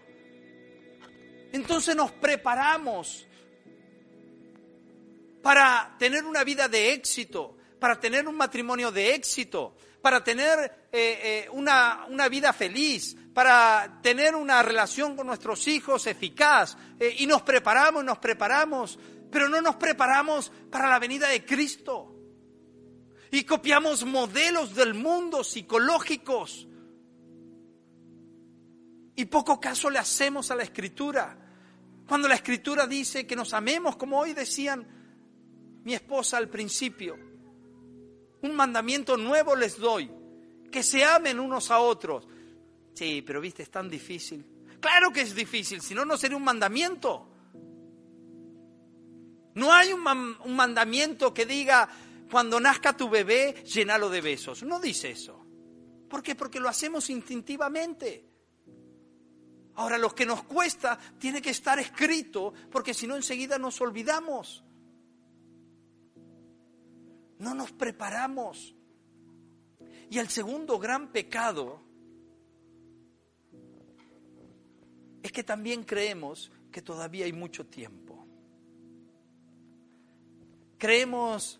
Entonces 1.51 1.95
nos 1.95 2.11
preparamos 2.11 3.27
para 5.41 5.95
tener 5.97 6.25
una 6.25 6.43
vida 6.43 6.67
de 6.67 6.93
éxito, 6.93 7.57
para 7.79 7.99
tener 7.99 8.27
un 8.27 8.35
matrimonio 8.35 8.91
de 8.91 9.15
éxito, 9.15 9.75
para 10.01 10.23
tener 10.23 10.87
eh, 10.91 11.45
eh, 11.45 11.49
una, 11.51 12.07
vida 12.29 12.53
feliz, 12.53 13.15
para 13.33 13.99
tener 14.01 14.35
una 14.35 14.63
relación 14.63 15.15
con 15.15 15.27
nuestros 15.27 15.67
hijos 15.67 16.07
eficaz. 16.07 16.77
Eh, 16.99 17.15
y 17.19 17.27
nos 17.27 17.41
preparamos, 17.41 18.03
nos 18.03 18.17
preparamos, 18.17 18.97
pero 19.31 19.49
no 19.49 19.61
nos 19.61 19.75
preparamos 19.75 20.51
para 20.71 20.89
la 20.89 20.99
venida 20.99 21.27
de 21.27 21.45
Cristo. 21.45 22.15
Y 23.31 23.43
copiamos 23.43 24.05
modelos 24.05 24.73
del 24.73 24.93
mundo 24.93 25.43
psicológicos. 25.43 26.67
Y 29.15 29.25
poco 29.25 29.59
caso 29.59 29.89
le 29.89 29.99
hacemos 29.99 30.49
a 30.49 30.55
la 30.55 30.63
escritura. 30.63 31.37
Cuando 32.07 32.27
la 32.27 32.35
escritura 32.35 32.87
dice 32.87 33.27
que 33.27 33.35
nos 33.35 33.53
amemos, 33.53 33.97
como 33.97 34.17
hoy 34.17 34.33
decían 34.33 34.87
mi 35.83 35.93
esposa 35.93 36.37
al 36.37 36.49
principio, 36.49 37.28
un 38.41 38.55
mandamiento 38.55 39.17
nuevo 39.17 39.55
les 39.55 39.77
doy, 39.77 40.09
que 40.71 40.83
se 40.83 41.03
amen 41.03 41.39
unos 41.39 41.71
a 41.71 41.79
otros. 41.79 42.27
Sí, 42.93 43.23
pero 43.25 43.41
viste, 43.41 43.63
es 43.63 43.71
tan 43.71 43.89
difícil. 43.89 44.45
Claro 44.79 45.11
que 45.11 45.21
es 45.21 45.35
difícil, 45.35 45.81
si 45.81 45.93
no, 45.93 46.05
no 46.05 46.17
sería 46.17 46.37
un 46.37 46.43
mandamiento. 46.43 47.27
No 49.55 49.73
hay 49.73 49.91
un, 49.91 50.01
mandamiento 50.55 51.33
que 51.33 51.45
diga, 51.45 51.89
cuando 52.31 52.59
nazca 52.59 52.95
tu 52.95 53.09
bebé, 53.09 53.63
llénalo 53.65 54.09
de 54.09 54.21
besos. 54.21 54.63
No 54.63 54.79
dice 54.79 55.11
eso. 55.11 55.45
¿Por 56.09 56.23
qué? 56.23 56.35
Porque 56.35 56.59
lo 56.59 56.69
hacemos 56.69 57.09
instintivamente. 57.09 58.25
Ahora, 59.75 59.97
lo 59.97 60.13
que 60.13 60.25
nos 60.25 60.43
cuesta 60.43 60.97
tiene 61.17 61.41
que 61.41 61.49
estar 61.49 61.79
escrito, 61.79 62.53
porque 62.71 62.93
si 62.93 63.07
no 63.07 63.15
enseguida 63.15 63.57
nos 63.57 63.81
olvidamos 63.81 64.63
no 67.39 67.55
nos 67.55 67.71
preparamos. 67.71 68.75
Y 70.09 70.19
el 70.19 70.29
segundo 70.29 70.77
gran 70.77 71.11
pecado 71.11 71.81
es 75.23 75.31
que 75.31 75.43
también 75.43 75.83
creemos 75.83 76.51
que 76.71 76.81
todavía 76.81 77.25
hay 77.25 77.33
mucho 77.33 77.65
tiempo. 77.65 78.27
Creemos, 80.77 81.59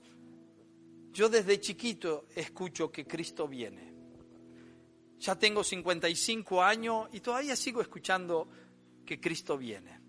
yo 1.11 1.29
desde 1.29 1.59
chiquito 1.59 2.27
escucho 2.35 2.91
que 2.91 3.05
Cristo 3.05 3.47
viene. 3.47 3.93
Ya 5.19 5.37
tengo 5.37 5.63
55 5.63 6.63
años 6.63 7.09
y 7.11 7.19
todavía 7.19 7.55
sigo 7.55 7.81
escuchando 7.81 8.47
que 9.05 9.19
Cristo 9.19 9.57
viene. 9.57 9.99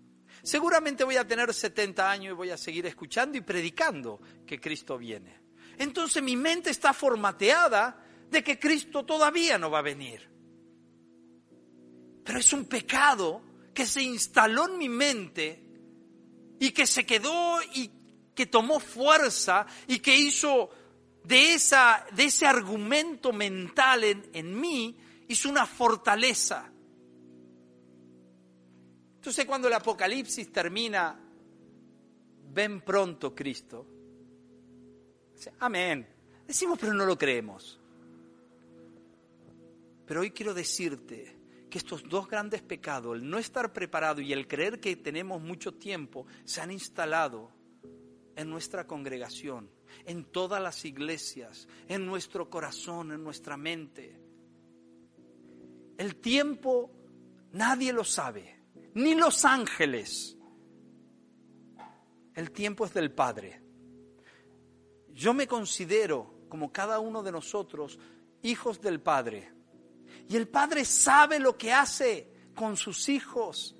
Seguramente 0.41 1.03
voy 1.03 1.17
a 1.17 1.27
tener 1.27 1.53
70 1.53 2.09
años 2.09 2.31
y 2.31 2.35
voy 2.35 2.49
a 2.49 2.57
seguir 2.57 2.85
escuchando 2.85 3.37
y 3.37 3.41
predicando 3.41 4.21
que 4.45 4.59
Cristo 4.59 4.97
viene 4.97 5.41
entonces 5.77 6.21
mi 6.21 6.35
mente 6.35 6.69
está 6.69 6.93
formateada 6.93 8.03
de 8.29 8.43
que 8.43 8.59
Cristo 8.59 9.03
todavía 9.05 9.57
no 9.57 9.69
va 9.69 9.79
a 9.79 9.83
venir. 9.83 10.29
Pero 12.23 12.39
es 12.39 12.53
un 12.53 12.65
pecado 12.65 13.41
que 13.73 13.85
se 13.85 14.01
instaló 14.01 14.67
en 14.67 14.77
mi 14.77 14.89
mente 14.89 15.63
y 16.59 16.71
que 16.71 16.85
se 16.85 17.05
quedó 17.05 17.61
y 17.73 17.89
que 18.35 18.45
tomó 18.45 18.79
fuerza 18.79 19.65
y 19.87 19.99
que 19.99 20.15
hizo 20.15 20.69
de, 21.23 21.53
esa, 21.53 22.05
de 22.13 22.25
ese 22.25 22.45
argumento 22.45 23.33
mental 23.33 24.03
en, 24.03 24.29
en 24.33 24.59
mí, 24.59 24.97
hizo 25.27 25.49
una 25.49 25.65
fortaleza. 25.65 26.71
Entonces 29.15 29.45
cuando 29.45 29.67
el 29.67 29.73
Apocalipsis 29.73 30.51
termina, 30.51 31.19
ven 32.53 32.81
pronto 32.81 33.35
Cristo, 33.35 33.85
Amén. 35.59 36.07
Decimos, 36.47 36.77
pero 36.79 36.93
no 36.93 37.05
lo 37.05 37.17
creemos. 37.17 37.79
Pero 40.05 40.21
hoy 40.21 40.31
quiero 40.31 40.53
decirte 40.53 41.37
que 41.69 41.77
estos 41.77 42.03
dos 42.03 42.27
grandes 42.27 42.61
pecados, 42.61 43.15
el 43.15 43.29
no 43.29 43.37
estar 43.37 43.71
preparado 43.71 44.19
y 44.19 44.33
el 44.33 44.47
creer 44.47 44.79
que 44.79 44.97
tenemos 44.97 45.41
mucho 45.41 45.73
tiempo, 45.73 46.25
se 46.43 46.59
han 46.59 46.71
instalado 46.71 47.51
en 48.35 48.49
nuestra 48.49 48.85
congregación, 48.85 49.69
en 50.05 50.25
todas 50.25 50.61
las 50.61 50.83
iglesias, 50.83 51.67
en 51.87 52.05
nuestro 52.05 52.49
corazón, 52.49 53.13
en 53.13 53.23
nuestra 53.23 53.55
mente. 53.55 54.19
El 55.97 56.17
tiempo 56.17 56.91
nadie 57.53 57.93
lo 57.93 58.03
sabe, 58.03 58.59
ni 58.95 59.15
los 59.15 59.45
ángeles. 59.45 60.37
El 62.33 62.51
tiempo 62.51 62.85
es 62.85 62.93
del 62.93 63.11
Padre. 63.11 63.60
Yo 65.21 65.35
me 65.35 65.45
considero, 65.45 66.33
como 66.49 66.71
cada 66.71 66.97
uno 66.97 67.21
de 67.21 67.31
nosotros, 67.31 67.99
hijos 68.41 68.81
del 68.81 68.99
Padre. 68.99 69.51
Y 70.27 70.35
el 70.35 70.47
Padre 70.47 70.83
sabe 70.83 71.37
lo 71.37 71.55
que 71.55 71.71
hace 71.71 72.27
con 72.55 72.75
sus 72.75 73.07
hijos, 73.07 73.75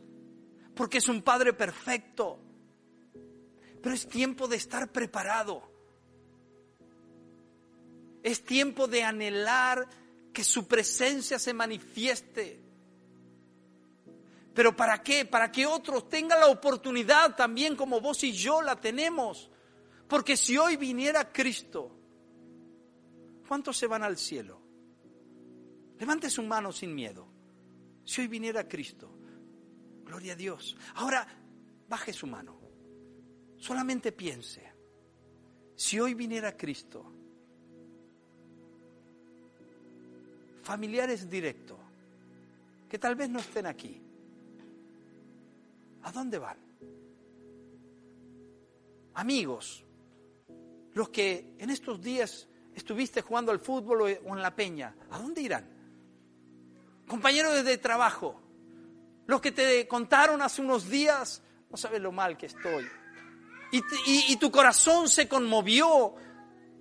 porque 0.75 0.99
es 0.99 1.07
un 1.09 1.23
Padre 1.23 1.53
perfecto. 1.53 2.37
Pero 3.81 3.95
es 3.95 4.07
tiempo 4.07 4.47
de 4.47 4.57
estar 4.57 4.91
preparado. 4.91 5.63
Es 8.21 8.45
tiempo 8.45 8.87
de 8.87 9.01
anhelar 9.01 9.87
que 10.31 10.43
su 10.43 10.67
presencia 10.67 11.39
se 11.39 11.55
manifieste. 11.55 12.61
Pero 14.53 14.75
¿para 14.75 15.01
qué? 15.01 15.25
Para 15.25 15.51
que 15.51 15.65
otros 15.65 16.07
tengan 16.07 16.39
la 16.39 16.49
oportunidad 16.49 17.35
también 17.35 17.75
como 17.75 17.99
vos 17.99 18.23
y 18.23 18.31
yo 18.31 18.61
la 18.61 18.79
tenemos 18.79 19.50
porque 20.11 20.35
si 20.35 20.57
hoy 20.57 20.75
viniera 20.75 21.31
Cristo, 21.31 21.89
¿cuántos 23.47 23.77
se 23.77 23.87
van 23.87 24.03
al 24.03 24.17
cielo? 24.17 24.59
Levante 25.97 26.29
su 26.29 26.43
mano 26.43 26.73
sin 26.73 26.93
miedo. 26.93 27.25
Si 28.03 28.19
hoy 28.19 28.27
viniera 28.27 28.67
Cristo, 28.67 29.09
gloria 30.03 30.33
a 30.33 30.35
Dios. 30.35 30.75
Ahora, 30.95 31.25
baje 31.87 32.11
su 32.11 32.27
mano. 32.27 32.59
Solamente 33.55 34.11
piense, 34.11 34.69
si 35.77 35.97
hoy 35.97 36.13
viniera 36.13 36.57
Cristo, 36.57 37.09
familiares 40.61 41.29
directos, 41.29 41.79
que 42.89 42.99
tal 42.99 43.15
vez 43.15 43.29
no 43.29 43.39
estén 43.39 43.65
aquí, 43.65 44.01
¿a 46.03 46.11
dónde 46.11 46.37
van? 46.37 46.57
Amigos, 49.13 49.85
los 50.93 51.09
que 51.09 51.55
en 51.57 51.69
estos 51.69 52.01
días 52.01 52.47
estuviste 52.73 53.21
jugando 53.21 53.51
al 53.51 53.59
fútbol 53.59 54.01
o 54.01 54.07
en 54.07 54.41
la 54.41 54.55
peña, 54.55 54.95
¿a 55.09 55.19
dónde 55.19 55.41
irán? 55.41 55.69
Compañeros 57.07 57.63
de 57.63 57.77
trabajo, 57.77 58.41
los 59.27 59.41
que 59.41 59.51
te 59.51 59.87
contaron 59.87 60.41
hace 60.41 60.61
unos 60.61 60.89
días, 60.89 61.41
no 61.69 61.77
sabes 61.77 62.01
lo 62.01 62.11
mal 62.11 62.37
que 62.37 62.47
estoy. 62.47 62.85
Y, 63.71 64.35
tu 64.35 64.51
corazón 64.51 65.07
se 65.07 65.29
conmovió 65.29 66.13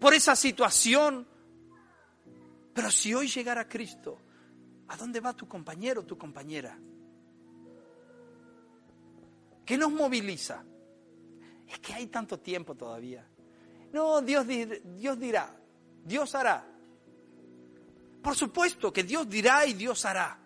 por 0.00 0.12
esa 0.12 0.34
situación. 0.34 1.26
Pero 2.74 2.90
si 2.90 3.14
hoy 3.14 3.28
llegara 3.28 3.68
Cristo, 3.68 4.18
¿a 4.88 4.96
dónde 4.96 5.20
va 5.20 5.32
tu 5.32 5.46
compañero 5.46 6.00
o 6.00 6.04
tu 6.04 6.18
compañera? 6.18 6.76
¿Qué 9.64 9.78
nos 9.78 9.92
moviliza? 9.92 10.64
Es 11.68 11.78
que 11.78 11.94
hay 11.94 12.08
tanto 12.08 12.40
tiempo 12.40 12.74
todavía. 12.74 13.24
No, 13.92 14.20
Dios, 14.22 14.46
Dios 14.46 15.18
dirá, 15.18 15.54
Dios 16.04 16.34
hará. 16.34 16.66
Por 18.22 18.36
supuesto 18.36 18.92
que 18.92 19.02
Dios 19.02 19.28
dirá 19.28 19.66
y 19.66 19.74
Dios 19.74 20.04
hará. 20.04 20.38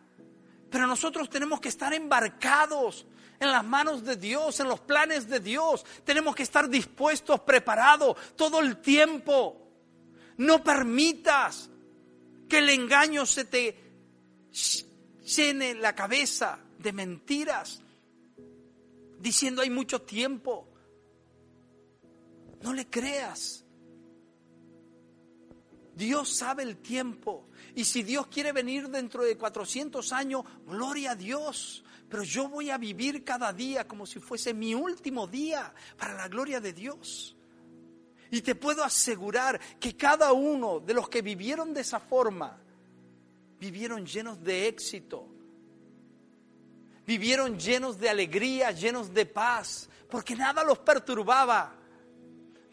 Pero 0.70 0.86
nosotros 0.86 1.28
tenemos 1.28 1.60
que 1.60 1.68
estar 1.68 1.92
embarcados 1.92 3.06
en 3.38 3.50
las 3.50 3.64
manos 3.64 4.04
de 4.04 4.16
Dios, 4.16 4.58
en 4.60 4.68
los 4.68 4.80
planes 4.80 5.28
de 5.28 5.40
Dios. 5.40 5.84
Tenemos 6.04 6.34
que 6.34 6.42
estar 6.42 6.68
dispuestos, 6.68 7.40
preparados 7.40 8.16
todo 8.36 8.60
el 8.60 8.78
tiempo. 8.78 9.60
No 10.38 10.62
permitas 10.62 11.70
que 12.48 12.58
el 12.58 12.70
engaño 12.70 13.26
se 13.26 13.44
te 13.44 13.84
llene 15.24 15.74
la 15.74 15.94
cabeza 15.94 16.58
de 16.78 16.92
mentiras, 16.92 17.80
diciendo 19.18 19.62
hay 19.62 19.70
mucho 19.70 20.02
tiempo. 20.02 20.73
No 22.64 22.72
le 22.72 22.88
creas. 22.88 23.62
Dios 25.94 26.34
sabe 26.34 26.62
el 26.62 26.78
tiempo. 26.78 27.46
Y 27.74 27.84
si 27.84 28.02
Dios 28.02 28.26
quiere 28.28 28.52
venir 28.52 28.88
dentro 28.88 29.22
de 29.22 29.36
400 29.36 30.10
años, 30.14 30.44
gloria 30.66 31.10
a 31.10 31.14
Dios. 31.14 31.84
Pero 32.08 32.22
yo 32.22 32.48
voy 32.48 32.70
a 32.70 32.78
vivir 32.78 33.22
cada 33.22 33.52
día 33.52 33.86
como 33.86 34.06
si 34.06 34.18
fuese 34.18 34.54
mi 34.54 34.74
último 34.74 35.26
día 35.26 35.74
para 35.98 36.14
la 36.14 36.26
gloria 36.26 36.58
de 36.58 36.72
Dios. 36.72 37.36
Y 38.30 38.40
te 38.40 38.54
puedo 38.54 38.82
asegurar 38.82 39.60
que 39.78 39.94
cada 39.94 40.32
uno 40.32 40.80
de 40.80 40.94
los 40.94 41.10
que 41.10 41.20
vivieron 41.20 41.74
de 41.74 41.82
esa 41.82 42.00
forma, 42.00 42.58
vivieron 43.60 44.06
llenos 44.06 44.42
de 44.42 44.68
éxito, 44.68 45.28
vivieron 47.06 47.58
llenos 47.58 47.98
de 47.98 48.08
alegría, 48.08 48.70
llenos 48.70 49.12
de 49.12 49.26
paz, 49.26 49.90
porque 50.08 50.34
nada 50.34 50.64
los 50.64 50.78
perturbaba. 50.78 51.83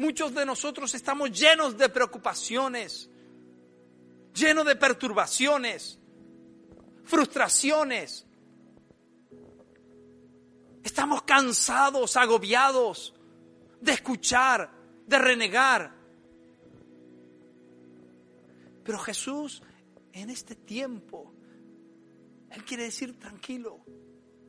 Muchos 0.01 0.33
de 0.33 0.47
nosotros 0.47 0.95
estamos 0.95 1.31
llenos 1.31 1.77
de 1.77 1.87
preocupaciones, 1.87 3.07
llenos 4.33 4.65
de 4.65 4.75
perturbaciones, 4.75 5.99
frustraciones. 7.03 8.25
Estamos 10.83 11.21
cansados, 11.21 12.17
agobiados 12.17 13.13
de 13.79 13.91
escuchar, 13.91 14.71
de 15.05 15.19
renegar. 15.19 15.93
Pero 18.83 18.97
Jesús 18.97 19.61
en 20.13 20.31
este 20.31 20.55
tiempo, 20.55 21.31
Él 22.49 22.65
quiere 22.65 22.85
decir 22.85 23.19
tranquilo, 23.19 23.85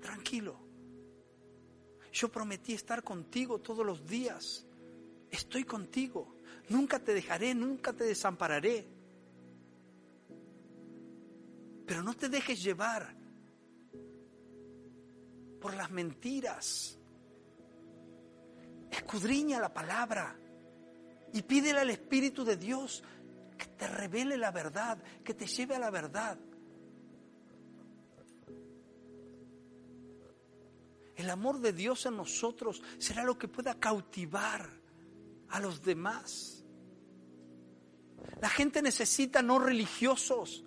tranquilo. 0.01 0.59
Yo 2.11 2.33
prometí 2.33 2.73
estar 2.73 3.03
contigo 3.03 3.59
todos 3.59 3.85
los 3.85 4.07
días. 4.07 4.65
Estoy 5.33 5.65
contigo. 5.65 6.37
Nunca 6.69 6.99
te 6.99 7.15
dejaré, 7.15 7.55
nunca 7.55 7.95
te 7.95 8.05
desampararé. 8.05 8.87
Pero 11.87 12.03
no 12.03 12.15
te 12.15 12.29
dejes 12.29 12.63
llevar 12.63 13.17
por 15.59 15.75
las 15.75 15.91
mentiras. 15.91 16.99
Escudriña 18.91 19.59
la 19.59 19.73
palabra 19.73 20.39
y 21.33 21.41
pídele 21.41 21.81
al 21.81 21.91
Espíritu 21.91 22.45
de 22.45 22.59
Dios 22.59 23.03
que 23.57 23.67
te 23.67 23.87
revele 23.87 24.37
la 24.37 24.51
verdad, 24.51 25.03
que 25.25 25.33
te 25.33 25.47
lleve 25.47 25.77
a 25.77 25.79
la 25.79 25.91
verdad. 25.91 26.39
El 31.17 31.31
amor 31.31 31.61
de 31.61 31.73
Dios 31.73 32.05
en 32.05 32.19
nosotros 32.19 32.83
será 32.99 33.25
lo 33.25 33.39
que 33.39 33.49
pueda 33.49 33.79
cautivar 33.81 34.82
a 35.53 35.61
los 35.61 35.83
demás. 35.83 36.65
La 38.41 38.49
gente 38.49 38.83
necesita 38.83 39.43
no 39.43 39.59
religiosos, 39.59 40.65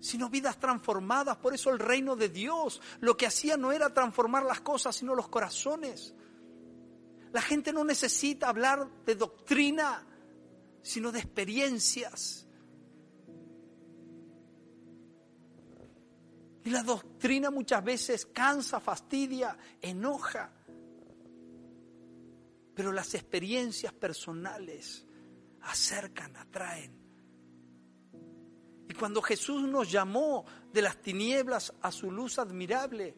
sino 0.00 0.28
vidas 0.28 0.58
transformadas. 0.58 1.36
Por 1.36 1.54
eso 1.54 1.70
el 1.70 1.78
reino 1.78 2.16
de 2.16 2.28
Dios 2.28 2.80
lo 3.00 3.16
que 3.16 3.26
hacía 3.26 3.56
no 3.56 3.72
era 3.72 3.94
transformar 3.94 4.44
las 4.44 4.60
cosas, 4.60 4.96
sino 4.96 5.14
los 5.14 5.28
corazones. 5.28 6.14
La 7.32 7.42
gente 7.42 7.72
no 7.72 7.84
necesita 7.84 8.48
hablar 8.48 8.88
de 9.06 9.14
doctrina, 9.14 10.04
sino 10.82 11.12
de 11.12 11.20
experiencias. 11.20 12.46
Y 16.64 16.70
la 16.70 16.82
doctrina 16.82 17.50
muchas 17.50 17.84
veces 17.84 18.26
cansa, 18.26 18.80
fastidia, 18.80 19.56
enoja. 19.80 20.52
Pero 22.82 22.90
las 22.90 23.14
experiencias 23.14 23.92
personales 23.92 25.06
acercan, 25.60 26.36
atraen. 26.36 26.92
Y 28.88 28.92
cuando 28.94 29.22
Jesús 29.22 29.68
nos 29.68 29.88
llamó 29.88 30.44
de 30.72 30.82
las 30.82 31.00
tinieblas 31.00 31.72
a 31.80 31.92
su 31.92 32.10
luz 32.10 32.40
admirable, 32.40 33.14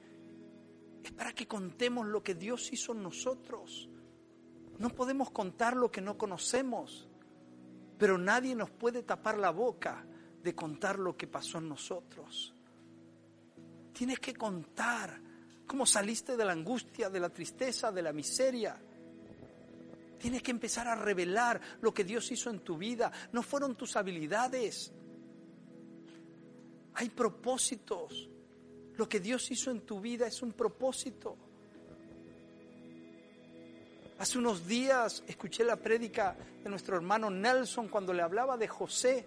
es 1.02 1.12
para 1.12 1.32
que 1.32 1.48
contemos 1.48 2.06
lo 2.06 2.22
que 2.22 2.34
Dios 2.34 2.70
hizo 2.74 2.92
en 2.92 3.04
nosotros. 3.04 3.88
No 4.78 4.90
podemos 4.90 5.30
contar 5.30 5.78
lo 5.78 5.90
que 5.90 6.02
no 6.02 6.18
conocemos. 6.18 7.08
Pero 7.96 8.18
nadie 8.18 8.54
nos 8.54 8.68
puede 8.70 9.02
tapar 9.02 9.38
la 9.38 9.48
boca 9.48 10.06
de 10.42 10.54
contar 10.54 10.98
lo 10.98 11.16
que 11.16 11.26
pasó 11.26 11.56
en 11.56 11.70
nosotros. 11.70 12.54
Tienes 13.94 14.20
que 14.20 14.34
contar 14.34 15.18
cómo 15.66 15.86
saliste 15.86 16.36
de 16.36 16.44
la 16.44 16.52
angustia, 16.52 17.08
de 17.08 17.20
la 17.20 17.30
tristeza, 17.30 17.90
de 17.90 18.02
la 18.02 18.12
miseria. 18.12 18.78
Tienes 20.24 20.42
que 20.42 20.52
empezar 20.52 20.88
a 20.88 20.94
revelar 20.94 21.60
lo 21.82 21.92
que 21.92 22.02
Dios 22.02 22.32
hizo 22.32 22.48
en 22.48 22.60
tu 22.60 22.78
vida. 22.78 23.12
No 23.32 23.42
fueron 23.42 23.76
tus 23.76 23.94
habilidades. 23.94 24.90
Hay 26.94 27.10
propósitos. 27.10 28.30
Lo 28.96 29.06
que 29.06 29.20
Dios 29.20 29.50
hizo 29.50 29.70
en 29.70 29.82
tu 29.82 30.00
vida 30.00 30.26
es 30.26 30.40
un 30.40 30.54
propósito. 30.54 31.36
Hace 34.18 34.38
unos 34.38 34.66
días 34.66 35.22
escuché 35.26 35.62
la 35.62 35.76
prédica 35.76 36.34
de 36.62 36.70
nuestro 36.70 36.96
hermano 36.96 37.28
Nelson 37.28 37.88
cuando 37.88 38.14
le 38.14 38.22
hablaba 38.22 38.56
de 38.56 38.66
José. 38.66 39.26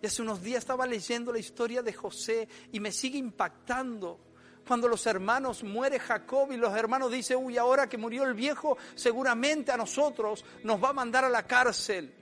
Y 0.00 0.06
hace 0.06 0.22
unos 0.22 0.40
días 0.40 0.58
estaba 0.58 0.86
leyendo 0.86 1.32
la 1.32 1.40
historia 1.40 1.82
de 1.82 1.92
José 1.92 2.48
y 2.70 2.78
me 2.78 2.92
sigue 2.92 3.18
impactando. 3.18 4.25
Cuando 4.66 4.88
los 4.88 5.06
hermanos 5.06 5.62
muere 5.62 6.00
Jacob 6.00 6.50
y 6.50 6.56
los 6.56 6.76
hermanos 6.76 7.12
dicen, 7.12 7.38
uy, 7.40 7.56
ahora 7.56 7.88
que 7.88 7.96
murió 7.96 8.24
el 8.24 8.34
viejo, 8.34 8.76
seguramente 8.96 9.70
a 9.70 9.76
nosotros 9.76 10.44
nos 10.64 10.82
va 10.82 10.88
a 10.88 10.92
mandar 10.92 11.24
a 11.24 11.28
la 11.28 11.46
cárcel. 11.46 12.12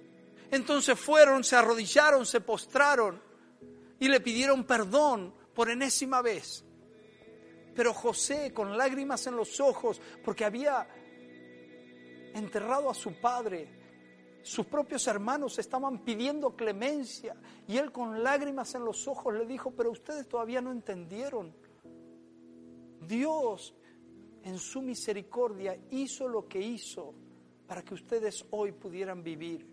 Entonces 0.50 0.98
fueron, 0.98 1.42
se 1.42 1.56
arrodillaron, 1.56 2.26
se 2.26 2.42
postraron 2.42 3.20
y 3.98 4.08
le 4.08 4.20
pidieron 4.20 4.64
perdón 4.64 5.34
por 5.54 5.70
enésima 5.70 6.20
vez. 6.20 6.64
Pero 7.74 7.94
José, 7.94 8.52
con 8.52 8.76
lágrimas 8.76 9.26
en 9.26 9.36
los 9.36 9.58
ojos, 9.60 10.00
porque 10.22 10.44
había 10.44 10.86
enterrado 12.34 12.90
a 12.90 12.94
su 12.94 13.14
padre, 13.20 13.68
sus 14.42 14.66
propios 14.66 15.06
hermanos 15.06 15.58
estaban 15.58 16.04
pidiendo 16.04 16.54
clemencia 16.54 17.34
y 17.66 17.78
él 17.78 17.90
con 17.90 18.22
lágrimas 18.22 18.74
en 18.74 18.84
los 18.84 19.08
ojos 19.08 19.32
le 19.32 19.46
dijo, 19.46 19.70
pero 19.70 19.90
ustedes 19.90 20.28
todavía 20.28 20.60
no 20.60 20.70
entendieron. 20.70 21.63
Dios 23.06 23.74
en 24.42 24.58
su 24.58 24.82
misericordia 24.82 25.78
hizo 25.90 26.28
lo 26.28 26.48
que 26.48 26.60
hizo 26.60 27.14
para 27.66 27.82
que 27.82 27.94
ustedes 27.94 28.44
hoy 28.50 28.72
pudieran 28.72 29.22
vivir. 29.22 29.66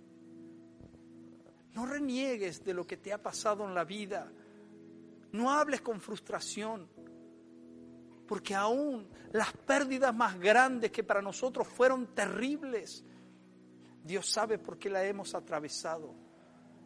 No 1.73 1.85
reniegues 1.85 2.63
de 2.63 2.73
lo 2.73 2.85
que 2.85 2.97
te 2.97 3.13
ha 3.13 3.21
pasado 3.21 3.65
en 3.67 3.73
la 3.73 3.83
vida. 3.83 4.31
No 5.31 5.49
hables 5.51 5.81
con 5.81 5.99
frustración 6.01 6.87
porque 8.31 8.55
aún 8.55 9.09
las 9.33 9.51
pérdidas 9.51 10.15
más 10.15 10.39
grandes 10.39 10.89
que 10.89 11.03
para 11.03 11.21
nosotros 11.21 11.67
fueron 11.67 12.15
terribles, 12.15 13.03
Dios 14.01 14.25
sabe 14.31 14.57
por 14.57 14.79
qué 14.79 14.89
la 14.89 15.03
hemos 15.03 15.35
atravesado. 15.35 16.15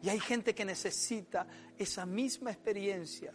Y 0.02 0.08
hay 0.08 0.18
gente 0.18 0.56
que 0.56 0.64
necesita 0.64 1.46
esa 1.78 2.04
misma 2.04 2.50
experiencia, 2.50 3.32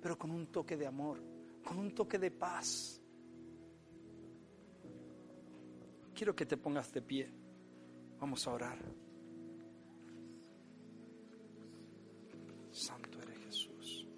pero 0.00 0.16
con 0.16 0.30
un 0.30 0.46
toque 0.46 0.74
de 0.74 0.86
amor, 0.86 1.22
con 1.70 1.78
un 1.78 1.94
toque 1.94 2.18
de 2.18 2.32
paz. 2.32 3.00
Quiero 6.12 6.34
que 6.34 6.44
te 6.44 6.56
pongas 6.56 6.92
de 6.92 7.00
pie. 7.00 7.30
Vamos 8.18 8.44
a 8.48 8.52
orar. 8.54 8.78
Santo 12.72 13.20
eres 13.22 13.38
Jesús. 13.44 14.08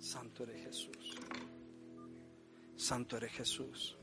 Santo 0.00 0.42
eres 0.42 0.64
Jesús. 0.64 1.16
Santo 2.74 3.16
eres 3.18 3.30
Jesús. 3.30 3.96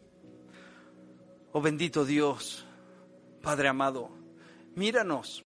Oh 1.52 1.62
bendito 1.62 2.06
Dios, 2.06 2.66
Padre 3.42 3.68
amado, 3.68 4.10
míranos 4.76 5.42